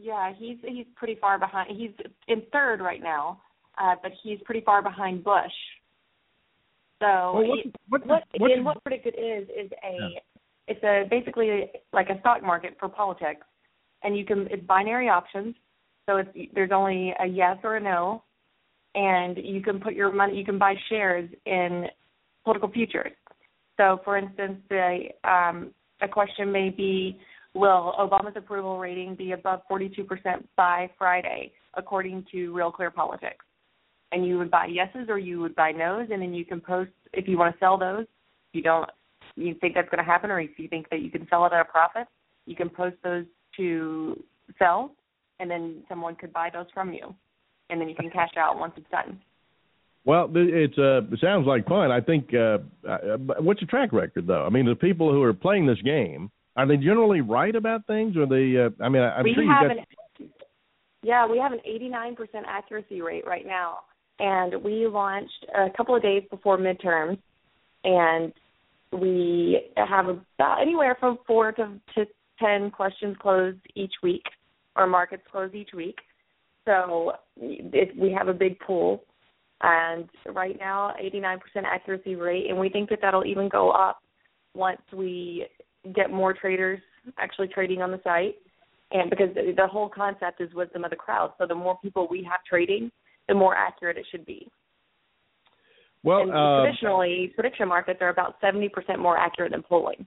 Yeah, 0.00 0.32
he's 0.38 0.58
he's 0.62 0.86
pretty 0.94 1.16
far 1.16 1.38
behind. 1.38 1.76
He's 1.76 1.90
in 2.28 2.42
third 2.52 2.80
right 2.80 3.02
now, 3.02 3.40
uh, 3.76 3.96
but 4.02 4.12
he's 4.22 4.38
pretty 4.44 4.60
far 4.60 4.82
behind 4.82 5.24
Bush. 5.24 5.52
So 7.00 7.32
Well, 7.34 7.46
what- 7.46 7.66
what- 7.88 8.06
what 8.06 8.24
what- 8.38 8.50
and 8.52 8.64
what 8.64 8.82
PredictIt 8.84 9.14
is 9.14 9.48
is 9.50 9.72
a 9.84 10.22
it's 10.68 10.82
a 10.82 11.04
basically 11.08 11.70
like 11.92 12.10
a 12.10 12.18
stock 12.20 12.42
market 12.42 12.76
for 12.78 12.88
politics, 12.88 13.46
and 14.02 14.16
you 14.16 14.24
can 14.24 14.48
it's 14.50 14.62
binary 14.64 15.08
options. 15.08 15.54
So 16.06 16.18
it's 16.18 16.52
there's 16.54 16.72
only 16.72 17.14
a 17.20 17.26
yes 17.26 17.58
or 17.62 17.76
a 17.76 17.80
no, 17.80 18.22
and 18.94 19.36
you 19.36 19.60
can 19.60 19.80
put 19.80 19.94
your 19.94 20.10
money 20.12 20.36
you 20.36 20.44
can 20.44 20.58
buy 20.58 20.74
shares 20.88 21.28
in 21.44 21.90
political 22.44 22.68
futures. 22.68 23.12
So, 23.76 24.00
for 24.04 24.16
instance, 24.16 24.58
the 24.68 25.08
um, 25.24 25.74
a 26.00 26.08
question 26.08 26.50
may 26.50 26.70
be, 26.70 27.18
will 27.54 27.94
Obama's 27.98 28.36
approval 28.36 28.78
rating 28.78 29.14
be 29.14 29.32
above 29.32 29.62
42% 29.70 30.46
by 30.56 30.90
Friday, 30.98 31.52
according 31.74 32.26
to 32.32 32.52
Real 32.54 32.70
Clear 32.70 32.90
Politics? 32.90 33.44
And 34.12 34.26
you 34.26 34.38
would 34.38 34.50
buy 34.50 34.66
yeses 34.66 35.08
or 35.08 35.18
you 35.18 35.40
would 35.40 35.54
buy 35.56 35.72
nos, 35.72 36.08
and 36.12 36.22
then 36.22 36.32
you 36.32 36.44
can 36.44 36.60
post 36.60 36.90
if 37.12 37.26
you 37.26 37.36
want 37.38 37.54
to 37.54 37.58
sell 37.58 37.76
those. 37.76 38.02
If 38.02 38.54
you 38.54 38.62
don't, 38.62 38.88
you 39.34 39.54
think 39.60 39.74
that's 39.74 39.88
going 39.88 40.02
to 40.02 40.10
happen, 40.10 40.30
or 40.30 40.40
if 40.40 40.58
you 40.58 40.68
think 40.68 40.88
that 40.90 41.00
you 41.00 41.10
can 41.10 41.26
sell 41.28 41.44
it 41.44 41.52
at 41.52 41.60
a 41.60 41.64
profit, 41.64 42.06
you 42.46 42.54
can 42.54 42.70
post 42.70 42.96
those 43.02 43.24
to 43.56 44.22
sell, 44.58 44.92
and 45.40 45.50
then 45.50 45.82
someone 45.88 46.14
could 46.14 46.32
buy 46.32 46.50
those 46.52 46.66
from 46.72 46.92
you, 46.92 47.14
and 47.68 47.80
then 47.80 47.88
you 47.88 47.96
can 47.96 48.10
cash 48.10 48.30
out 48.38 48.58
once 48.58 48.74
it's 48.76 48.90
done. 48.90 49.20
Well, 50.04 50.30
it's 50.34 50.78
uh, 50.78 51.02
it 51.12 51.18
sounds 51.20 51.48
like 51.48 51.66
fun. 51.66 51.90
I 51.90 52.00
think. 52.00 52.32
Uh, 52.32 52.58
uh, 52.88 53.16
what's 53.40 53.60
your 53.60 53.68
track 53.68 53.92
record, 53.92 54.28
though? 54.28 54.46
I 54.46 54.50
mean, 54.50 54.66
the 54.66 54.76
people 54.76 55.10
who 55.10 55.22
are 55.22 55.34
playing 55.34 55.66
this 55.66 55.82
game 55.82 56.30
are 56.54 56.66
they 56.66 56.76
generally 56.76 57.22
right 57.22 57.54
about 57.54 57.86
things, 57.88 58.16
or 58.16 58.24
they? 58.24 58.56
Uh, 58.56 58.70
I 58.80 58.88
mean, 58.88 59.02
I'm 59.02 59.24
we 59.24 59.34
sure 59.34 59.42
you 59.42 59.50
got. 59.50 59.70
an 59.72 59.78
yeah 61.02 61.26
we 61.26 61.38
have 61.38 61.52
an 61.52 61.60
89% 61.68 62.16
accuracy 62.46 63.00
rate 63.00 63.26
right 63.26 63.46
now 63.46 63.80
and 64.18 64.62
we 64.62 64.86
launched 64.86 65.46
a 65.54 65.68
couple 65.76 65.94
of 65.94 66.02
days 66.02 66.22
before 66.30 66.58
midterms 66.58 67.18
and 67.84 68.32
we 68.92 69.60
have 69.76 70.08
about 70.08 70.60
anywhere 70.60 70.96
from 70.98 71.18
four 71.26 71.52
to, 71.52 71.78
to 71.94 72.06
ten 72.38 72.70
questions 72.70 73.16
closed 73.20 73.58
each 73.74 73.92
week 74.02 74.22
or 74.76 74.86
markets 74.86 75.22
closed 75.30 75.54
each 75.54 75.70
week. 75.74 75.96
So 76.64 77.12
it, 77.36 77.96
we 77.96 78.12
have 78.12 78.28
a 78.28 78.34
big 78.34 78.58
pool. 78.60 79.04
And 79.62 80.08
right 80.34 80.56
now 80.58 80.94
89% 81.02 81.38
accuracy 81.64 82.14
rate 82.14 82.46
and 82.50 82.58
we 82.58 82.68
think 82.68 82.90
that 82.90 82.98
that'll 83.00 83.24
even 83.24 83.48
go 83.48 83.70
up 83.70 84.00
once 84.54 84.82
we 84.92 85.46
get 85.94 86.10
more 86.10 86.34
traders 86.34 86.80
actually 87.18 87.48
trading 87.48 87.80
on 87.80 87.90
the 87.90 88.00
site. 88.04 88.36
And 88.92 89.08
because 89.10 89.34
the, 89.34 89.52
the 89.56 89.66
whole 89.66 89.88
concept 89.88 90.40
is 90.40 90.52
wisdom 90.54 90.84
of 90.84 90.90
the 90.90 90.96
crowd. 90.96 91.32
So 91.38 91.46
the 91.46 91.54
more 91.54 91.78
people 91.82 92.06
we 92.10 92.22
have 92.30 92.40
trading, 92.48 92.90
the 93.28 93.34
more 93.34 93.54
accurate 93.54 93.96
it 93.96 94.06
should 94.10 94.26
be. 94.26 94.48
Well, 96.02 96.30
uh, 96.30 96.64
traditionally, 96.64 97.32
prediction 97.34 97.68
markets 97.68 97.98
are 98.00 98.10
about 98.10 98.36
seventy 98.40 98.68
percent 98.68 98.98
more 99.00 99.18
accurate 99.18 99.52
than 99.52 99.62
polling. 99.62 100.06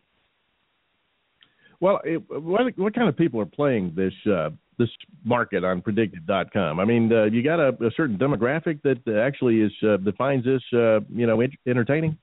well, 1.79 1.99
it, 2.03 2.21
what 2.29 2.77
what 2.77 2.93
kind 2.93 3.09
of 3.09 3.17
people 3.17 3.39
are 3.41 3.45
playing 3.45 3.93
this 3.95 4.13
uh, 4.31 4.49
this 4.77 4.89
market 5.23 5.63
on 5.63 5.81
PredictIt.com? 5.81 6.79
I 6.79 6.85
mean, 6.85 7.11
uh, 7.11 7.25
you 7.25 7.43
got 7.43 7.59
a, 7.59 7.69
a 7.85 7.91
certain 7.95 8.17
demographic 8.17 8.81
that 8.83 8.99
actually 9.21 9.61
is 9.61 9.71
uh, 9.83 9.97
defines 9.97 10.45
this, 10.45 10.61
uh, 10.73 11.01
you 11.13 11.27
know, 11.27 11.41
ent- 11.41 11.59
entertaining. 11.67 12.17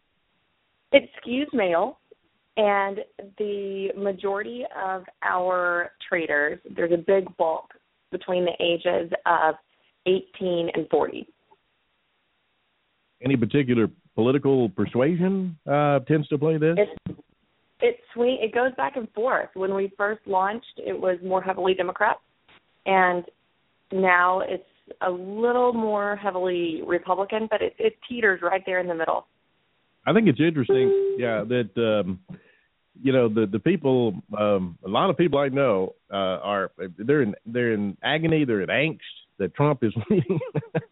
It 0.93 1.09
skews 1.21 1.53
male, 1.53 1.99
and 2.57 3.01
the 3.39 3.91
majority 3.97 4.65
of 4.75 5.05
our 5.23 5.93
traders, 6.09 6.59
there's 6.75 6.93
a 6.93 6.97
big 6.97 7.25
bulk 7.37 7.75
between 8.11 8.47
the 8.47 8.53
ages 8.61 9.13
of 9.27 9.57
18 10.07 10.71
and 10.75 10.89
40. 10.91 11.29
Any 13.23 13.37
particular 13.37 13.89
political 14.15 14.69
persuasion 14.71 15.59
uh, 15.71 16.01
tends 16.01 16.29
to 16.29 16.39
play 16.39 16.59
this? 16.59 16.77
It's 16.79 17.21
it 17.81 17.97
swing 18.15 18.39
it 18.41 18.55
goes 18.55 18.73
back 18.77 18.97
and 18.97 19.09
forth. 19.13 19.51
When 19.55 19.75
we 19.75 19.93
first 19.97 20.21
launched, 20.27 20.79
it 20.79 20.99
was 20.99 21.19
more 21.23 21.43
heavily 21.43 21.75
Democrat, 21.75 22.17
and 22.87 23.25
now 23.93 24.41
it's 24.41 24.65
a 25.03 25.11
little 25.11 25.73
more 25.73 26.17
heavily 26.17 26.83
Republican, 26.87 27.49
but 27.51 27.61
it, 27.61 27.75
it 27.79 27.95
teeters 28.09 28.41
right 28.43 28.63
there 28.65 28.81
in 28.81 28.87
the 28.87 28.95
middle. 28.95 29.27
I 30.07 30.13
think 30.13 30.29
it's 30.29 30.41
interesting, 30.41 31.17
yeah, 31.19 31.45
that 31.49 31.71
um 32.03 32.21
you 33.03 33.13
know 33.13 33.29
the 33.29 33.47
the 33.47 33.59
people 33.59 34.15
um 34.39 34.79
a 34.85 34.89
lot 34.89 35.11
of 35.11 35.19
people 35.19 35.39
I 35.39 35.49
know 35.49 35.95
uh 36.11 36.39
are 36.43 36.71
they're 36.99 37.23
in 37.23 37.35
they're 37.45 37.73
in 37.73 37.97
agony, 38.03 38.45
they're 38.45 38.63
in 38.63 38.69
angst 38.69 39.01
that 39.39 39.55
Trump 39.55 39.83
is 39.83 39.93
leading 40.11 40.39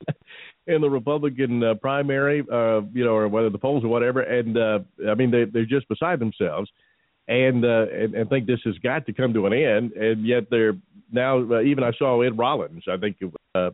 in 0.66 0.80
the 0.80 0.90
Republican 0.90 1.62
uh, 1.62 1.74
primary, 1.74 2.40
uh 2.52 2.80
you 2.92 3.04
know, 3.04 3.14
or 3.14 3.28
whether 3.28 3.50
the 3.50 3.58
polls 3.58 3.84
or 3.84 3.88
whatever 3.88 4.20
and 4.20 4.56
uh 4.56 4.78
I 5.10 5.14
mean 5.14 5.30
they 5.30 5.44
they're 5.44 5.64
just 5.64 5.88
beside 5.88 6.18
themselves 6.18 6.70
and 7.28 7.64
uh 7.64 7.86
and, 7.92 8.14
and 8.14 8.28
think 8.28 8.46
this 8.46 8.60
has 8.64 8.76
got 8.78 9.06
to 9.06 9.12
come 9.12 9.34
to 9.34 9.46
an 9.46 9.52
end 9.52 9.92
and 9.92 10.26
yet 10.26 10.44
they're 10.50 10.74
now 11.12 11.38
uh, 11.38 11.60
even 11.60 11.84
I 11.84 11.92
saw 11.98 12.20
Ed 12.22 12.38
Rollins, 12.38 12.84
I 12.90 12.96
think 12.96 13.16
uh 13.54 13.70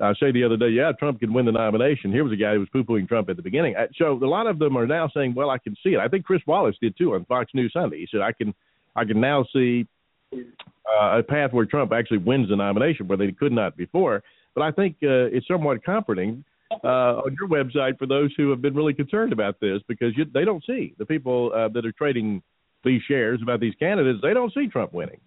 I 0.00 0.12
say 0.20 0.30
the 0.30 0.44
other 0.44 0.58
day, 0.58 0.68
yeah, 0.68 0.92
Trump 0.98 1.20
can 1.20 1.32
win 1.32 1.46
the 1.46 1.52
nomination. 1.52 2.12
Here 2.12 2.22
was 2.22 2.32
a 2.32 2.36
guy 2.36 2.52
who 2.52 2.60
was 2.60 2.68
poo-pooing 2.68 3.08
Trump 3.08 3.30
at 3.30 3.36
the 3.36 3.42
beginning. 3.42 3.76
Uh, 3.76 3.86
So 3.96 4.12
a 4.12 4.26
lot 4.26 4.46
of 4.46 4.58
them 4.58 4.76
are 4.76 4.86
now 4.86 5.08
saying, 5.08 5.34
well, 5.34 5.48
I 5.48 5.56
can 5.58 5.74
see 5.82 5.90
it. 5.94 5.98
I 5.98 6.08
think 6.08 6.26
Chris 6.26 6.42
Wallace 6.46 6.76
did 6.82 6.96
too 6.98 7.14
on 7.14 7.24
Fox 7.24 7.50
News 7.54 7.72
Sunday. 7.72 8.00
He 8.00 8.08
said, 8.10 8.20
I 8.20 8.32
can, 8.32 8.54
I 8.94 9.06
can 9.06 9.20
now 9.20 9.46
see 9.54 9.86
uh, 10.32 11.18
a 11.18 11.22
path 11.22 11.52
where 11.52 11.66
Trump 11.66 11.92
actually 11.92 12.18
wins 12.18 12.48
the 12.48 12.56
nomination 12.56 13.08
where 13.08 13.18
they 13.18 13.32
could 13.32 13.52
not 13.52 13.76
before. 13.76 14.22
But 14.54 14.62
I 14.62 14.70
think 14.70 14.96
uh, 15.02 15.28
it's 15.32 15.46
somewhat 15.46 15.84
comforting 15.84 16.44
uh, 16.84 17.22
on 17.24 17.36
your 17.38 17.48
website 17.48 17.98
for 17.98 18.06
those 18.06 18.30
who 18.36 18.50
have 18.50 18.62
been 18.62 18.74
really 18.74 18.94
concerned 18.94 19.32
about 19.32 19.60
this 19.60 19.80
because 19.88 20.16
you, 20.16 20.24
they 20.32 20.44
don't 20.44 20.64
see 20.66 20.94
the 20.98 21.06
people 21.06 21.52
uh, 21.54 21.68
that 21.68 21.84
are 21.84 21.92
trading 21.92 22.42
these 22.84 23.02
shares 23.06 23.40
about 23.42 23.60
these 23.60 23.74
candidates. 23.78 24.20
They 24.22 24.34
don't 24.34 24.52
see 24.54 24.66
Trump 24.68 24.92
winning. 24.92 25.20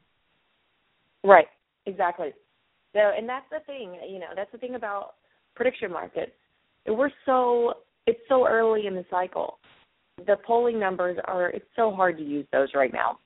Right. 1.23 1.47
Exactly. 1.85 2.29
So, 2.93 2.99
and 2.99 3.27
that's 3.27 3.45
the 3.51 3.59
thing, 3.65 3.95
you 4.09 4.19
know, 4.19 4.27
that's 4.35 4.51
the 4.51 4.57
thing 4.57 4.75
about 4.75 5.15
prediction 5.55 5.91
markets. 5.91 6.31
We're 6.87 7.11
so 7.25 7.73
it's 8.07 8.19
so 8.27 8.47
early 8.47 8.87
in 8.87 8.95
the 8.95 9.05
cycle. 9.11 9.59
The 10.25 10.37
polling 10.45 10.79
numbers 10.79 11.17
are 11.25 11.49
it's 11.49 11.65
so 11.75 11.91
hard 11.91 12.17
to 12.17 12.23
use 12.23 12.47
those 12.51 12.69
right 12.73 12.91
now, 12.91 13.19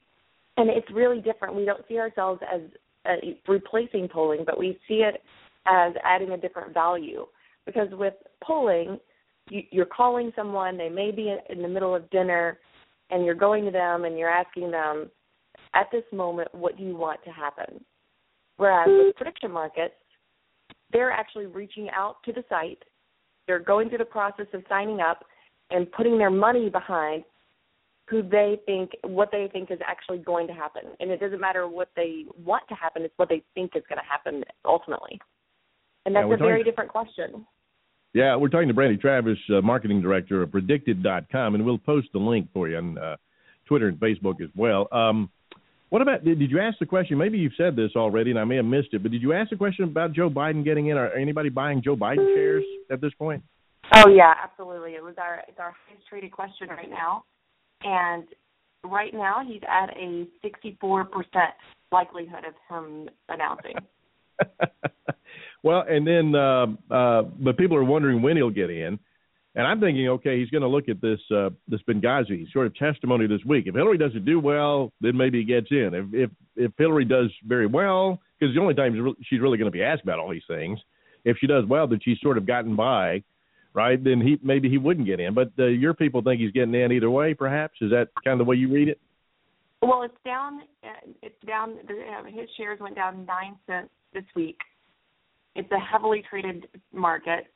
and 0.57 0.69
it's 0.69 0.87
really 0.93 1.21
different. 1.21 1.55
We 1.55 1.65
don't 1.65 1.83
see 1.87 1.97
ourselves 1.97 2.41
as 2.53 2.61
uh, 3.05 3.15
replacing 3.47 4.07
polling, 4.07 4.43
but 4.45 4.57
we 4.57 4.79
see 4.87 5.03
it 5.03 5.21
as 5.65 5.93
adding 6.03 6.31
a 6.31 6.37
different 6.37 6.73
value. 6.73 7.25
Because 7.65 7.87
with 7.91 8.13
polling, 8.43 8.99
you, 9.49 9.61
you're 9.71 9.85
calling 9.85 10.31
someone, 10.35 10.77
they 10.77 10.89
may 10.89 11.11
be 11.11 11.35
in 11.49 11.61
the 11.61 11.67
middle 11.67 11.95
of 11.95 12.09
dinner, 12.09 12.59
and 13.09 13.25
you're 13.25 13.35
going 13.35 13.65
to 13.65 13.71
them 13.71 14.05
and 14.05 14.17
you're 14.17 14.29
asking 14.29 14.71
them, 14.71 15.09
at 15.75 15.87
this 15.91 16.03
moment, 16.11 16.47
what 16.53 16.77
do 16.77 16.83
you 16.83 16.95
want 16.95 17.23
to 17.23 17.31
happen? 17.31 17.83
Whereas 18.57 18.87
with 18.87 19.15
prediction 19.15 19.51
markets, 19.51 19.95
they're 20.91 21.11
actually 21.11 21.47
reaching 21.47 21.89
out 21.89 22.17
to 22.25 22.31
the 22.31 22.43
site. 22.47 22.83
They're 23.47 23.59
going 23.59 23.89
through 23.89 23.97
the 23.99 24.05
process 24.05 24.45
of 24.53 24.63
signing 24.69 24.99
up 24.99 25.25
and 25.71 25.91
putting 25.91 26.17
their 26.17 26.29
money 26.29 26.69
behind 26.69 27.23
who 28.09 28.21
they 28.21 28.59
think 28.65 28.91
what 29.03 29.29
they 29.31 29.49
think 29.51 29.71
is 29.71 29.79
actually 29.85 30.17
going 30.17 30.47
to 30.47 30.53
happen. 30.53 30.83
And 30.99 31.09
it 31.09 31.19
doesn't 31.19 31.39
matter 31.39 31.67
what 31.67 31.89
they 31.95 32.25
want 32.43 32.63
to 32.69 32.75
happen, 32.75 33.03
it's 33.03 33.13
what 33.17 33.29
they 33.29 33.43
think 33.55 33.71
is 33.75 33.83
going 33.87 33.99
to 33.99 34.09
happen 34.09 34.43
ultimately. 34.65 35.19
And 36.05 36.15
that's 36.15 36.27
we're 36.27 36.35
a 36.35 36.37
very 36.37 36.59
talking- 36.59 36.65
different 36.65 36.91
question. 36.91 37.45
Yeah, 38.13 38.35
we're 38.35 38.49
talking 38.49 38.67
to 38.67 38.75
Brandy 38.75 38.97
Travis, 38.97 39.39
uh, 39.49 39.61
marketing 39.61 39.99
director 39.99 40.43
of 40.43 40.49
PredictIt.com, 40.51 41.55
and 41.55 41.65
we'll 41.65 41.79
post 41.79 42.09
the 42.13 42.19
link 42.19 42.47
for 42.53 42.69
you 42.69 42.77
on 42.77 42.95
uh, 42.95 43.15
Twitter 43.65 43.87
and 43.87 43.99
Facebook 43.99 44.39
as 44.39 44.49
well. 44.55 44.87
Um, 44.91 45.31
What 45.89 46.03
about? 46.03 46.23
Did, 46.23 46.37
did 46.37 46.51
you 46.51 46.59
ask 46.59 46.77
the 46.77 46.85
question? 46.85 47.17
Maybe 47.17 47.39
you've 47.39 47.53
said 47.57 47.75
this 47.75 47.91
already, 47.95 48.29
and 48.29 48.39
I 48.39 48.43
may 48.43 48.57
have 48.57 48.65
missed 48.65 48.89
it. 48.93 49.01
But 49.01 49.11
did 49.11 49.21
you 49.23 49.33
ask 49.33 49.49
the 49.49 49.55
question 49.55 49.85
about 49.85 50.13
Joe 50.13 50.29
Biden 50.29 50.63
getting 50.63 50.87
in? 50.87 50.97
or 50.97 51.09
anybody 51.13 51.49
buying 51.49 51.81
Joe 51.81 51.95
Biden 51.95 52.35
shares 52.35 52.63
at 52.91 53.01
this 53.01 53.13
point? 53.15 53.41
Oh 53.95 54.09
yeah, 54.09 54.33
absolutely. 54.43 54.91
It 54.91 55.03
was 55.03 55.15
our 55.17 55.41
it's 55.47 55.57
our 55.59 55.73
highest 55.87 56.07
traded 56.07 56.31
question 56.31 56.67
right 56.69 56.89
now, 56.89 57.23
and 57.83 58.25
right 58.83 59.13
now 59.13 59.41
he's 59.45 59.61
at 59.69 59.95
a 59.97 60.27
64% 60.43 61.07
likelihood 61.91 62.43
of 62.47 62.53
him 62.69 63.09
announcing. 63.29 63.75
well, 65.63 65.83
and 65.87 66.05
then, 66.05 66.35
uh, 66.35 66.65
uh, 66.93 67.21
but 67.23 67.57
people 67.57 67.77
are 67.77 67.83
wondering 67.83 68.21
when 68.21 68.35
he'll 68.35 68.49
get 68.49 68.69
in. 68.69 68.99
And 69.55 69.67
I'm 69.67 69.79
thinking, 69.79 70.07
okay, 70.09 70.39
he's 70.39 70.49
going 70.49 70.63
to 70.63 70.67
look 70.67 70.89
at 70.89 70.99
this 70.99 71.19
uh, 71.31 71.51
this 71.67 71.79
Benghazi 71.87 72.51
sort 72.51 72.65
of 72.65 72.75
testimony 72.75 73.27
this 73.27 73.45
week. 73.45 73.65
If 73.67 73.75
Hillary 73.75 73.99
doesn't 73.99 74.25
do 74.25 74.39
well, 74.39 74.91
then 74.99 75.15
maybe 75.15 75.39
he 75.39 75.43
gets 75.43 75.67
in. 75.69 75.91
If 75.93 76.05
if 76.11 76.29
if 76.55 76.71
Hillary 76.75 77.05
does 77.05 77.29
very 77.45 77.67
well, 77.67 78.19
because 78.39 78.55
the 78.55 78.61
only 78.61 78.73
time 78.73 79.15
she's 79.23 79.39
really 79.39 79.59
going 79.59 79.71
to 79.71 79.75
be 79.75 79.83
asked 79.83 80.01
about 80.01 80.17
all 80.17 80.31
these 80.31 80.41
things, 80.47 80.79
if 81.23 81.37
she 81.39 81.45
does 81.45 81.65
well, 81.65 81.85
then 81.85 81.99
she's 82.03 82.19
sort 82.19 82.39
of 82.39 82.47
gotten 82.47 82.75
by, 82.75 83.23
right? 83.73 84.01
Then 84.03 84.21
he 84.21 84.39
maybe 84.43 84.69
he 84.69 84.77
wouldn't 84.77 85.05
get 85.05 85.19
in. 85.19 85.33
But 85.33 85.51
uh, 85.59 85.65
your 85.65 85.93
people 85.93 86.21
think 86.21 86.39
he's 86.41 86.51
getting 86.51 86.73
in 86.75 86.91
either 86.91 87.09
way. 87.09 87.33
Perhaps 87.33 87.75
is 87.81 87.91
that 87.91 88.09
kind 88.23 88.39
of 88.39 88.45
the 88.45 88.49
way 88.49 88.55
you 88.55 88.71
read 88.71 88.87
it? 88.89 88.99
Well, 89.81 90.03
it's 90.03 90.13
down. 90.25 90.61
uh, 90.83 90.87
It's 91.21 91.35
down. 91.45 91.71
uh, 91.89 92.23
His 92.25 92.49
shares 92.57 92.79
went 92.79 92.95
down 92.95 93.25
nine 93.25 93.55
cents 93.67 93.89
this 94.13 94.23
week. 94.35 94.57
It's 95.55 95.71
a 95.71 95.79
heavily 95.79 96.23
traded 96.29 96.67
market, 96.93 97.47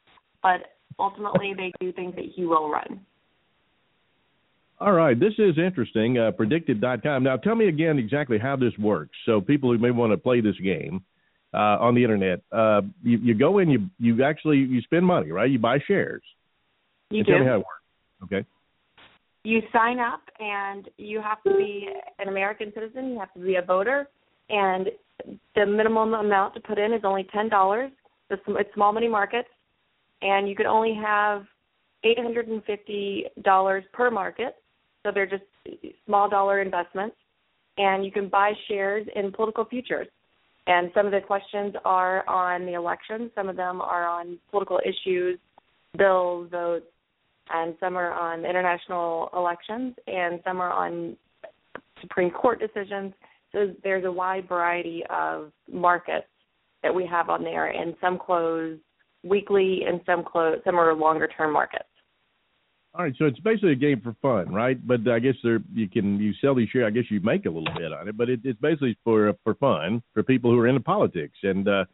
but 0.44 0.76
ultimately 1.00 1.54
they 1.56 1.72
do 1.80 1.92
think 1.94 2.16
that 2.16 2.26
he 2.36 2.46
will 2.46 2.70
run. 2.70 3.00
All 4.80 4.92
right, 4.94 5.20
this 5.20 5.34
is 5.40 5.58
interesting. 5.58 6.20
Uh, 6.20 6.32
PredictIt.com. 6.32 7.24
Now, 7.24 7.38
tell 7.38 7.56
me 7.56 7.68
again 7.68 7.98
exactly 7.98 8.38
how 8.38 8.56
this 8.56 8.74
works. 8.78 9.18
So, 9.26 9.42
people 9.42 9.72
who 9.72 9.80
may 9.80 9.90
want 9.90 10.12
to 10.14 10.18
play 10.18 10.40
this 10.42 10.56
game 10.64 11.04
uh, 11.54 11.78
on 11.80 11.96
the 11.96 12.04
internet, 12.04 12.42
uh, 12.52 12.82
you, 13.04 13.18
you 13.20 13.34
go 13.34 13.60
in, 13.60 13.70
you 13.70 13.90
you 14.00 14.24
actually 14.24 14.58
you 14.58 14.82
spend 14.82 15.06
money, 15.06 15.32
right? 15.32 15.50
You 15.50 15.60
buy 15.60 15.80
shares. 15.88 16.24
You 17.10 17.20
and 17.20 17.26
do. 17.28 17.32
Tell 17.34 17.42
me 17.42 17.46
how 17.46 17.56
it 17.56 17.58
works. 17.58 18.24
Okay. 18.24 18.46
You 19.44 19.62
sign 19.72 20.00
up, 20.00 20.22
and 20.40 20.90
you 20.98 21.22
have 21.22 21.42
to 21.44 21.56
be 21.56 21.88
an 22.20 22.28
American 22.28 22.72
citizen. 22.74 23.12
You 23.12 23.20
have 23.20 23.34
to 23.34 23.40
be 23.40 23.56
a 23.56 23.62
voter, 23.62 24.10
and 24.50 24.88
the 25.56 25.66
minimum 25.66 26.14
amount 26.14 26.54
to 26.56 26.60
put 26.60 26.78
in 26.78 26.94
is 26.94 27.02
only 27.04 27.28
ten 27.34 27.50
dollars. 27.50 27.92
It's 28.30 28.42
it's 28.48 28.74
small 28.74 28.92
money 28.92 29.08
markets, 29.08 29.50
and 30.22 30.50
you 30.50 30.56
can 30.56 30.66
only 30.66 30.94
have 31.02 31.46
eight 32.04 32.20
hundred 32.20 32.48
and 32.50 32.64
fifty 32.66 33.26
dollars 33.44 33.84
per 33.94 34.12
market. 34.12 34.56
So 35.04 35.12
they're 35.14 35.26
just 35.26 35.44
small 36.06 36.30
dollar 36.30 36.62
investments, 36.62 37.16
and 37.78 38.04
you 38.04 38.12
can 38.12 38.28
buy 38.28 38.52
shares 38.68 39.08
in 39.16 39.32
political 39.32 39.64
futures. 39.64 40.08
And 40.68 40.92
some 40.94 41.06
of 41.06 41.14
the 41.14 41.22
questions 41.22 41.74
are 41.86 42.28
on 42.28 42.66
the 42.66 42.74
election. 42.74 43.32
Some 43.36 43.48
of 43.48 43.56
them 43.56 43.82
are 43.82 44.06
on 44.06 44.38
political 44.52 44.80
issues, 44.86 45.40
bills, 45.98 46.50
votes, 46.52 46.86
and 47.50 47.76
some 47.80 47.96
are 47.96 48.12
on 48.12 48.46
international 48.46 49.30
elections, 49.34 49.96
and 50.08 50.42
some 50.44 50.60
are 50.60 50.72
on 50.72 51.16
Supreme 52.02 52.32
Court 52.32 52.60
decisions. 52.60 53.14
So 53.54 53.74
there's 53.82 54.04
a 54.04 54.12
wide 54.12 54.48
variety 54.50 55.04
of 55.10 55.54
markets 55.72 56.28
that 56.84 56.94
we 56.94 57.06
have 57.06 57.30
on 57.30 57.44
there, 57.44 57.68
and 57.68 57.96
some 58.02 58.20
close 58.20 58.78
weekly, 59.24 59.84
and 59.88 60.02
some 60.06 60.24
close. 60.24 60.60
Some 60.66 60.76
are 60.76 60.94
longer 60.94 61.30
term 61.38 61.54
markets. 61.54 61.86
All 62.98 63.04
right, 63.04 63.14
so 63.20 63.26
it's 63.26 63.40
basically 63.40 63.74
a 63.74 63.76
game 63.76 64.02
for 64.02 64.16
fun, 64.24 64.52
right? 64.52 64.76
But 64.86 65.08
I 65.08 65.20
guess 65.20 65.36
there 65.44 65.60
you 65.72 65.88
can 65.88 66.20
you 66.20 66.34
sell 66.42 66.56
these 66.56 66.68
shares. 66.70 66.88
I 66.88 66.90
guess 66.90 67.04
you 67.12 67.22
make 67.22 67.46
a 67.46 67.50
little 67.50 67.72
bit 67.78 67.94
on 67.94 68.08
it, 68.08 68.18
but 68.18 68.28
it, 68.28 68.40
it's 68.44 68.60
basically 68.60 68.98
for 69.04 69.34
for 69.44 69.54
fun 69.56 70.02
for 70.16 70.24
people 70.24 70.50
who 70.50 70.58
are 70.60 70.68
into 70.68 70.82
politics 70.82 71.38
and 71.44 71.68
uh 71.68 71.86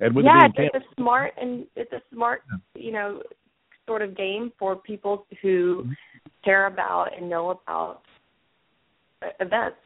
and 0.00 0.16
with 0.16 0.24
yeah, 0.24 0.46
it 0.46 0.56
being 0.56 0.70
it's, 0.74 0.84
a 0.84 0.94
smart 0.96 1.32
and 1.40 1.64
it's 1.76 1.92
a 1.92 2.00
smart, 2.12 2.42
you 2.74 2.90
know, 2.90 3.22
sort 3.86 4.02
of 4.02 4.16
game 4.16 4.52
for 4.58 4.74
people 4.74 5.26
who 5.42 5.86
care 6.44 6.66
about 6.66 7.16
and 7.16 7.30
know 7.30 7.50
about 7.50 8.02
events, 9.40 9.76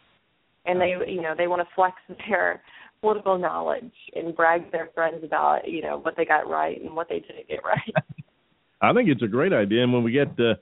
and 0.64 0.80
they, 0.80 0.94
you 1.06 1.20
know, 1.20 1.34
they 1.36 1.48
want 1.48 1.60
to 1.60 1.68
flex 1.74 1.96
their 2.28 2.62
political 3.02 3.36
knowledge 3.36 3.92
and 4.14 4.34
brag 4.34 4.64
to 4.64 4.70
their 4.70 4.88
friends 4.94 5.22
about, 5.22 5.68
you 5.68 5.82
know, 5.82 5.98
what 5.98 6.14
they 6.16 6.24
got 6.24 6.48
right 6.48 6.80
and 6.80 6.94
what 6.94 7.08
they 7.08 7.20
didn't 7.20 7.48
get 7.48 7.60
right. 7.62 7.94
I 8.83 8.93
think 8.93 9.09
it's 9.09 9.22
a 9.22 9.28
great 9.28 9.53
idea. 9.53 9.83
And 9.83 9.93
when 9.93 10.03
we 10.03 10.12
get 10.12 10.28
uh, 10.39 10.55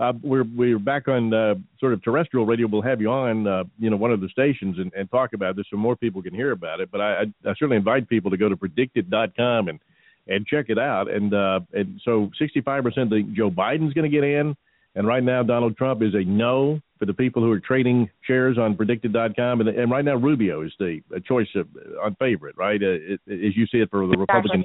uh, 0.00 0.12
we're 0.22 0.44
we're 0.54 0.78
back 0.78 1.08
on 1.08 1.32
uh, 1.32 1.54
sort 1.80 1.92
of 1.92 2.02
terrestrial 2.02 2.46
radio, 2.46 2.66
we'll 2.66 2.82
have 2.82 3.00
you 3.00 3.10
on 3.10 3.46
uh, 3.46 3.64
you 3.78 3.90
know 3.90 3.96
one 3.96 4.12
of 4.12 4.20
the 4.20 4.28
stations 4.28 4.78
and, 4.78 4.92
and 4.94 5.10
talk 5.10 5.32
about 5.32 5.56
this 5.56 5.66
so 5.70 5.76
more 5.76 5.96
people 5.96 6.22
can 6.22 6.34
hear 6.34 6.52
about 6.52 6.80
it. 6.80 6.90
But 6.90 7.00
I, 7.00 7.22
I, 7.22 7.22
I 7.44 7.54
certainly 7.54 7.76
invite 7.76 8.08
people 8.08 8.30
to 8.30 8.36
go 8.36 8.48
to 8.48 8.56
PredictIt.com 8.56 9.68
and 9.68 9.80
and 10.26 10.46
check 10.46 10.66
it 10.68 10.78
out. 10.78 11.10
And 11.10 11.34
uh, 11.34 11.60
and 11.72 12.00
so 12.04 12.30
65% 12.40 13.10
think 13.10 13.32
Joe 13.32 13.50
Biden's 13.50 13.94
going 13.94 14.10
to 14.10 14.14
get 14.14 14.24
in, 14.24 14.56
and 14.94 15.06
right 15.06 15.22
now 15.22 15.42
Donald 15.42 15.76
Trump 15.76 16.02
is 16.02 16.14
a 16.14 16.24
no 16.24 16.80
for 16.98 17.06
the 17.06 17.14
people 17.14 17.42
who 17.42 17.50
are 17.52 17.60
trading 17.60 18.10
shares 18.22 18.58
on 18.58 18.76
PredictIt.com. 18.76 19.60
And 19.60 19.68
and 19.68 19.90
right 19.90 20.04
now 20.04 20.14
Rubio 20.14 20.62
is 20.62 20.72
the 20.78 21.00
a 21.14 21.20
choice 21.20 21.48
of, 21.56 21.66
on 22.02 22.14
favorite, 22.20 22.56
right? 22.56 22.80
Uh, 22.80 23.14
it, 23.14 23.20
as 23.26 23.56
you 23.56 23.66
see 23.66 23.78
it 23.78 23.90
for 23.90 24.06
the 24.06 24.16
Republican. 24.16 24.64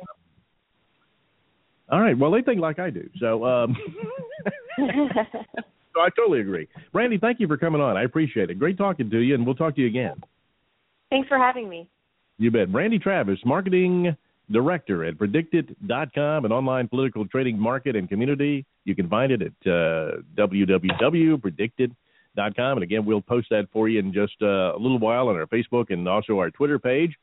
All 1.93 2.01
right. 2.01 2.17
Well, 2.17 2.31
they 2.31 2.41
think 2.41 2.59
like 2.59 2.79
I 2.79 2.89
do. 2.89 3.07
So, 3.19 3.45
um, 3.45 3.77
so 4.79 6.01
I 6.01 6.09
totally 6.17 6.39
agree. 6.39 6.67
Brandy, 6.91 7.19
thank 7.19 7.39
you 7.39 7.47
for 7.47 7.55
coming 7.55 7.81
on. 7.81 7.97
I 7.97 8.01
appreciate 8.01 8.49
it. 8.49 8.57
Great 8.57 8.79
talking 8.79 9.11
to 9.11 9.19
you, 9.19 9.35
and 9.35 9.45
we'll 9.45 9.53
talk 9.53 9.75
to 9.75 9.81
you 9.81 9.85
again. 9.85 10.15
Thanks 11.11 11.27
for 11.27 11.37
having 11.37 11.69
me. 11.69 11.87
You 12.39 12.49
bet. 12.49 12.71
Brandy 12.71 12.97
Travis, 12.97 13.37
marketing 13.45 14.17
director 14.51 15.05
at 15.05 15.19
PredictIt.com, 15.19 16.45
an 16.45 16.51
online 16.51 16.87
political 16.87 17.27
trading 17.27 17.59
market 17.59 17.95
and 17.95 18.09
community. 18.09 18.65
You 18.85 18.95
can 18.95 19.07
find 19.07 19.31
it 19.31 19.43
at 19.43 19.51
uh, 19.71 20.13
www.PredictIt.com. 20.35 21.93
And 22.57 22.81
again, 22.81 23.05
we'll 23.05 23.21
post 23.21 23.49
that 23.51 23.67
for 23.71 23.87
you 23.87 23.99
in 23.99 24.11
just 24.11 24.33
uh, 24.41 24.75
a 24.75 24.79
little 24.79 24.97
while 24.97 25.27
on 25.27 25.35
our 25.35 25.45
Facebook 25.45 25.93
and 25.93 26.07
also 26.07 26.39
our 26.39 26.49
Twitter 26.49 26.79
page. 26.79 27.15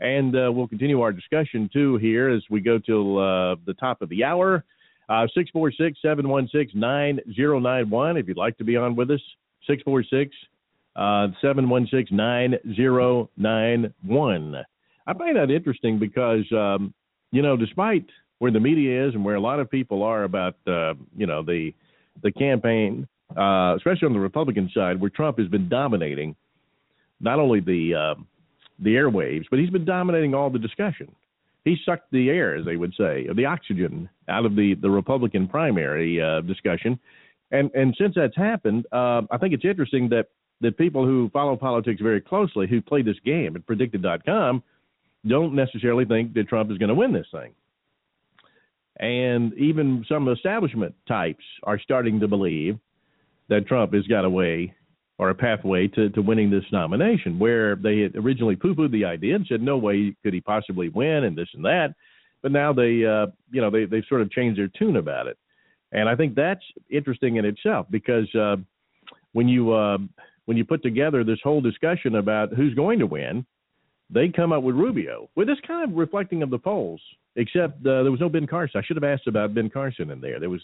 And 0.00 0.36
uh, 0.36 0.52
we'll 0.52 0.68
continue 0.68 1.00
our 1.00 1.12
discussion 1.12 1.70
too 1.72 1.96
here 1.96 2.28
as 2.28 2.42
we 2.50 2.60
go 2.60 2.78
till 2.78 3.18
uh, 3.18 3.56
the 3.66 3.74
top 3.78 4.02
of 4.02 4.08
the 4.08 4.24
hour. 4.24 4.64
Uh, 5.08 5.26
Six 5.34 5.50
four 5.50 5.70
six 5.72 5.98
seven 6.02 6.28
one 6.28 6.48
six 6.52 6.72
nine 6.74 7.20
zero 7.34 7.58
nine 7.58 7.88
one. 7.88 8.16
If 8.16 8.28
you'd 8.28 8.36
like 8.36 8.58
to 8.58 8.64
be 8.64 8.76
on 8.76 8.96
with 8.96 9.10
us, 9.10 9.20
six 9.66 9.82
four 9.82 10.02
six 10.02 10.34
uh, 10.96 11.28
seven 11.40 11.68
one 11.68 11.86
six 11.90 12.10
nine 12.10 12.56
zero 12.74 13.30
nine 13.36 13.94
one. 14.04 14.56
I 15.06 15.14
find 15.14 15.36
that 15.36 15.50
interesting 15.50 15.98
because 15.98 16.44
um, 16.52 16.92
you 17.30 17.40
know, 17.40 17.56
despite 17.56 18.06
where 18.38 18.50
the 18.50 18.60
media 18.60 19.06
is 19.06 19.14
and 19.14 19.24
where 19.24 19.36
a 19.36 19.40
lot 19.40 19.60
of 19.60 19.70
people 19.70 20.02
are 20.02 20.24
about 20.24 20.56
uh, 20.66 20.94
you 21.16 21.26
know 21.26 21.42
the 21.42 21.72
the 22.22 22.32
campaign, 22.32 23.06
uh, 23.36 23.74
especially 23.76 24.06
on 24.06 24.12
the 24.12 24.20
Republican 24.20 24.70
side, 24.74 25.00
where 25.00 25.10
Trump 25.10 25.38
has 25.38 25.48
been 25.48 25.68
dominating 25.68 26.34
not 27.20 27.38
only 27.38 27.60
the 27.60 27.94
uh, 27.94 28.14
the 28.78 28.94
airwaves, 28.94 29.44
but 29.50 29.58
he's 29.58 29.70
been 29.70 29.84
dominating 29.84 30.34
all 30.34 30.50
the 30.50 30.58
discussion. 30.58 31.14
He 31.64 31.76
sucked 31.84 32.10
the 32.12 32.30
air, 32.30 32.54
as 32.54 32.64
they 32.64 32.76
would 32.76 32.94
say, 32.96 33.26
of 33.26 33.36
the 33.36 33.46
oxygen 33.46 34.08
out 34.28 34.46
of 34.46 34.54
the 34.54 34.74
the 34.74 34.90
Republican 34.90 35.48
primary 35.48 36.22
uh, 36.22 36.40
discussion, 36.42 36.98
and 37.50 37.70
and 37.74 37.94
since 37.98 38.14
that's 38.14 38.36
happened, 38.36 38.86
uh, 38.92 39.22
I 39.30 39.38
think 39.38 39.54
it's 39.54 39.64
interesting 39.64 40.08
that 40.10 40.28
that 40.60 40.78
people 40.78 41.04
who 41.04 41.28
follow 41.32 41.56
politics 41.56 42.00
very 42.00 42.20
closely, 42.20 42.66
who 42.66 42.80
play 42.80 43.02
this 43.02 43.18
game 43.24 43.56
at 43.56 43.66
PredictIt.com, 43.66 44.62
don't 45.26 45.54
necessarily 45.54 46.04
think 46.04 46.34
that 46.34 46.48
Trump 46.48 46.70
is 46.70 46.78
going 46.78 46.88
to 46.88 46.94
win 46.94 47.12
this 47.12 47.26
thing. 47.30 47.52
And 48.98 49.52
even 49.54 50.04
some 50.08 50.28
establishment 50.28 50.94
types 51.06 51.44
are 51.64 51.78
starting 51.78 52.20
to 52.20 52.28
believe 52.28 52.78
that 53.48 53.66
Trump 53.66 53.92
has 53.92 54.06
got 54.06 54.24
a 54.24 54.30
way 54.30 54.74
or 55.18 55.30
a 55.30 55.34
pathway 55.34 55.88
to, 55.88 56.10
to 56.10 56.20
winning 56.20 56.50
this 56.50 56.64
nomination, 56.70 57.38
where 57.38 57.76
they 57.76 58.00
had 58.00 58.16
originally 58.16 58.56
poo 58.56 58.74
pooed 58.74 58.92
the 58.92 59.04
idea 59.04 59.34
and 59.34 59.46
said 59.46 59.62
no 59.62 59.78
way 59.78 60.14
could 60.22 60.34
he 60.34 60.40
possibly 60.40 60.88
win 60.90 61.24
and 61.24 61.36
this 61.36 61.48
and 61.54 61.64
that. 61.64 61.94
But 62.42 62.52
now 62.52 62.72
they, 62.72 63.04
uh, 63.04 63.26
you 63.50 63.60
know, 63.60 63.70
they, 63.70 63.86
they've 63.86 64.04
sort 64.08 64.20
of 64.20 64.30
changed 64.30 64.58
their 64.58 64.68
tune 64.68 64.96
about 64.96 65.26
it. 65.26 65.38
And 65.92 66.08
I 66.08 66.16
think 66.16 66.34
that's 66.34 66.64
interesting 66.90 67.36
in 67.36 67.44
itself 67.44 67.86
because 67.90 68.32
uh, 68.34 68.56
when 69.32 69.48
you 69.48 69.72
uh, 69.72 69.98
when 70.44 70.56
you 70.56 70.64
put 70.64 70.82
together 70.82 71.24
this 71.24 71.38
whole 71.42 71.60
discussion 71.60 72.16
about 72.16 72.52
who's 72.52 72.74
going 72.74 72.98
to 72.98 73.06
win, 73.06 73.46
they 74.10 74.28
come 74.28 74.52
up 74.52 74.62
with 74.62 74.76
Rubio. 74.76 75.28
With 75.34 75.48
this 75.48 75.58
kind 75.66 75.88
of 75.88 75.96
reflecting 75.96 76.42
of 76.42 76.50
the 76.50 76.58
polls, 76.58 77.00
except 77.36 77.80
uh, 77.86 78.02
there 78.02 78.10
was 78.10 78.20
no 78.20 78.28
Ben 78.28 78.46
Carson. 78.46 78.80
I 78.80 78.84
should 78.84 78.96
have 78.96 79.04
asked 79.04 79.26
about 79.26 79.54
Ben 79.54 79.70
Carson 79.70 80.10
in 80.10 80.20
there. 80.20 80.38
There 80.38 80.50
was, 80.50 80.62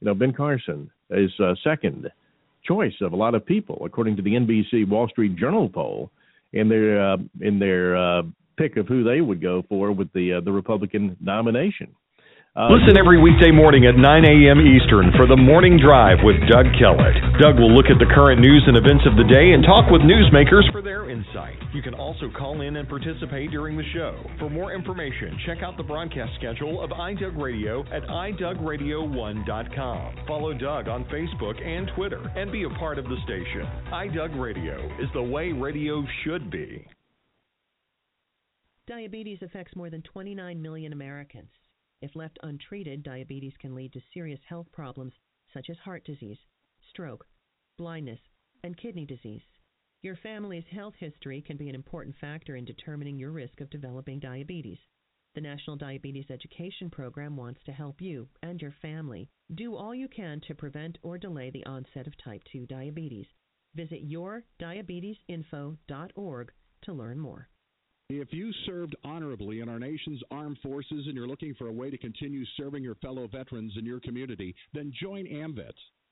you 0.00 0.06
know, 0.06 0.14
Ben 0.14 0.32
Carson 0.32 0.90
is 1.10 1.30
uh, 1.40 1.54
second 1.62 2.10
choice 2.64 2.94
of 3.00 3.12
a 3.12 3.16
lot 3.16 3.34
of 3.34 3.44
people, 3.44 3.82
according 3.84 4.16
to 4.16 4.22
the 4.22 4.32
NBC 4.32 4.88
Wall 4.88 5.08
Street 5.08 5.36
Journal 5.36 5.68
poll, 5.68 6.10
in 6.52 6.68
their 6.68 7.12
uh, 7.12 7.16
in 7.40 7.58
their 7.58 7.96
uh, 7.96 8.22
pick 8.56 8.76
of 8.76 8.86
who 8.86 9.04
they 9.04 9.20
would 9.20 9.42
go 9.42 9.62
for 9.68 9.92
with 9.92 10.12
the 10.12 10.34
uh, 10.34 10.40
the 10.40 10.52
Republican 10.52 11.16
nomination. 11.20 11.94
Uh, 12.56 12.70
Listen 12.70 12.94
every 12.96 13.18
weekday 13.18 13.50
morning 13.50 13.82
at 13.82 13.98
9 13.98 14.06
a.m. 14.06 14.62
Eastern 14.62 15.10
for 15.18 15.26
the 15.26 15.34
Morning 15.34 15.74
Drive 15.74 16.22
with 16.22 16.38
Doug 16.46 16.70
Kellett. 16.78 17.18
Doug 17.42 17.58
will 17.58 17.74
look 17.74 17.90
at 17.90 17.98
the 17.98 18.06
current 18.06 18.38
news 18.38 18.62
and 18.70 18.78
events 18.78 19.02
of 19.10 19.18
the 19.18 19.26
day 19.26 19.50
and 19.50 19.66
talk 19.66 19.90
with 19.90 20.06
newsmakers 20.06 20.62
for 20.70 20.78
their 20.78 21.10
insight. 21.10 21.58
You 21.74 21.82
can 21.82 21.94
also 21.94 22.30
call 22.30 22.60
in 22.60 22.76
and 22.76 22.88
participate 22.88 23.50
during 23.50 23.76
the 23.76 23.82
show. 23.92 24.16
For 24.38 24.48
more 24.48 24.72
information, 24.72 25.36
check 25.44 25.64
out 25.64 25.76
the 25.76 25.82
broadcast 25.82 26.32
schedule 26.36 26.80
of 26.80 26.90
iDoug 26.90 27.36
Radio 27.36 27.80
at 27.92 28.04
idougradio1.com. 28.04 30.14
Follow 30.28 30.54
Doug 30.54 30.86
on 30.86 31.04
Facebook 31.06 31.60
and 31.60 31.90
Twitter 31.96 32.20
and 32.36 32.52
be 32.52 32.62
a 32.62 32.70
part 32.78 32.98
of 32.98 33.06
the 33.06 33.16
station. 33.24 33.66
iDoug 33.92 34.40
Radio 34.40 34.88
is 35.02 35.08
the 35.14 35.22
way 35.22 35.50
radio 35.50 36.04
should 36.22 36.48
be. 36.48 36.86
Diabetes 38.86 39.42
affects 39.42 39.74
more 39.74 39.90
than 39.90 40.02
29 40.02 40.62
million 40.62 40.92
Americans. 40.92 41.50
If 42.02 42.14
left 42.14 42.38
untreated, 42.44 43.02
diabetes 43.02 43.54
can 43.58 43.74
lead 43.74 43.92
to 43.94 44.00
serious 44.12 44.38
health 44.48 44.68
problems 44.72 45.14
such 45.52 45.70
as 45.70 45.76
heart 45.78 46.04
disease, 46.04 46.38
stroke, 46.90 47.26
blindness, 47.78 48.20
and 48.62 48.76
kidney 48.76 49.06
disease. 49.06 49.42
Your 50.04 50.16
family's 50.16 50.66
health 50.70 50.94
history 50.98 51.40
can 51.40 51.56
be 51.56 51.70
an 51.70 51.74
important 51.74 52.14
factor 52.20 52.56
in 52.56 52.66
determining 52.66 53.16
your 53.16 53.30
risk 53.30 53.62
of 53.62 53.70
developing 53.70 54.18
diabetes. 54.18 54.76
The 55.34 55.40
National 55.40 55.76
Diabetes 55.76 56.26
Education 56.28 56.90
Program 56.90 57.38
wants 57.38 57.62
to 57.64 57.72
help 57.72 58.02
you 58.02 58.28
and 58.42 58.60
your 58.60 58.74
family 58.82 59.30
do 59.54 59.74
all 59.74 59.94
you 59.94 60.08
can 60.08 60.42
to 60.46 60.54
prevent 60.54 60.98
or 61.02 61.16
delay 61.16 61.48
the 61.48 61.64
onset 61.64 62.06
of 62.06 62.12
type 62.22 62.42
2 62.52 62.66
diabetes. 62.66 63.24
Visit 63.74 64.06
yourdiabetesinfo.org 64.06 66.52
to 66.82 66.92
learn 66.92 67.18
more. 67.18 67.48
If 68.10 68.30
you 68.30 68.52
served 68.66 68.94
honorably 69.04 69.60
in 69.60 69.70
our 69.70 69.78
nation's 69.78 70.20
armed 70.30 70.58
forces 70.62 71.06
and 71.06 71.14
you're 71.14 71.26
looking 71.26 71.54
for 71.54 71.68
a 71.68 71.72
way 71.72 71.88
to 71.88 71.96
continue 71.96 72.44
serving 72.58 72.82
your 72.82 72.96
fellow 72.96 73.26
veterans 73.26 73.72
in 73.78 73.86
your 73.86 74.00
community, 74.00 74.54
then 74.74 74.92
join 75.00 75.26
AMVETS. 75.26 75.80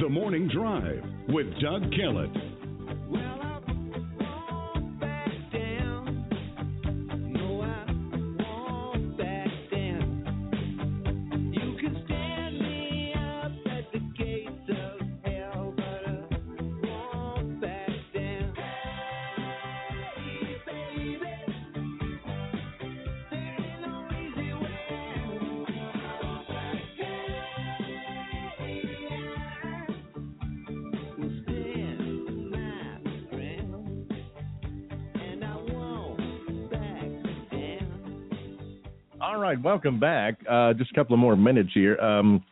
The 0.00 0.08
Morning 0.08 0.48
Drive 0.48 1.04
with 1.28 1.46
Doug 1.60 1.82
Kellett. 1.92 2.30
All 39.30 39.38
right, 39.38 39.62
welcome 39.62 40.00
back. 40.00 40.40
Uh, 40.50 40.72
just 40.72 40.90
a 40.90 40.94
couple 40.94 41.14
of 41.14 41.20
more 41.20 41.36
minutes 41.36 41.70
here. 41.72 41.96
Um, 42.00 42.44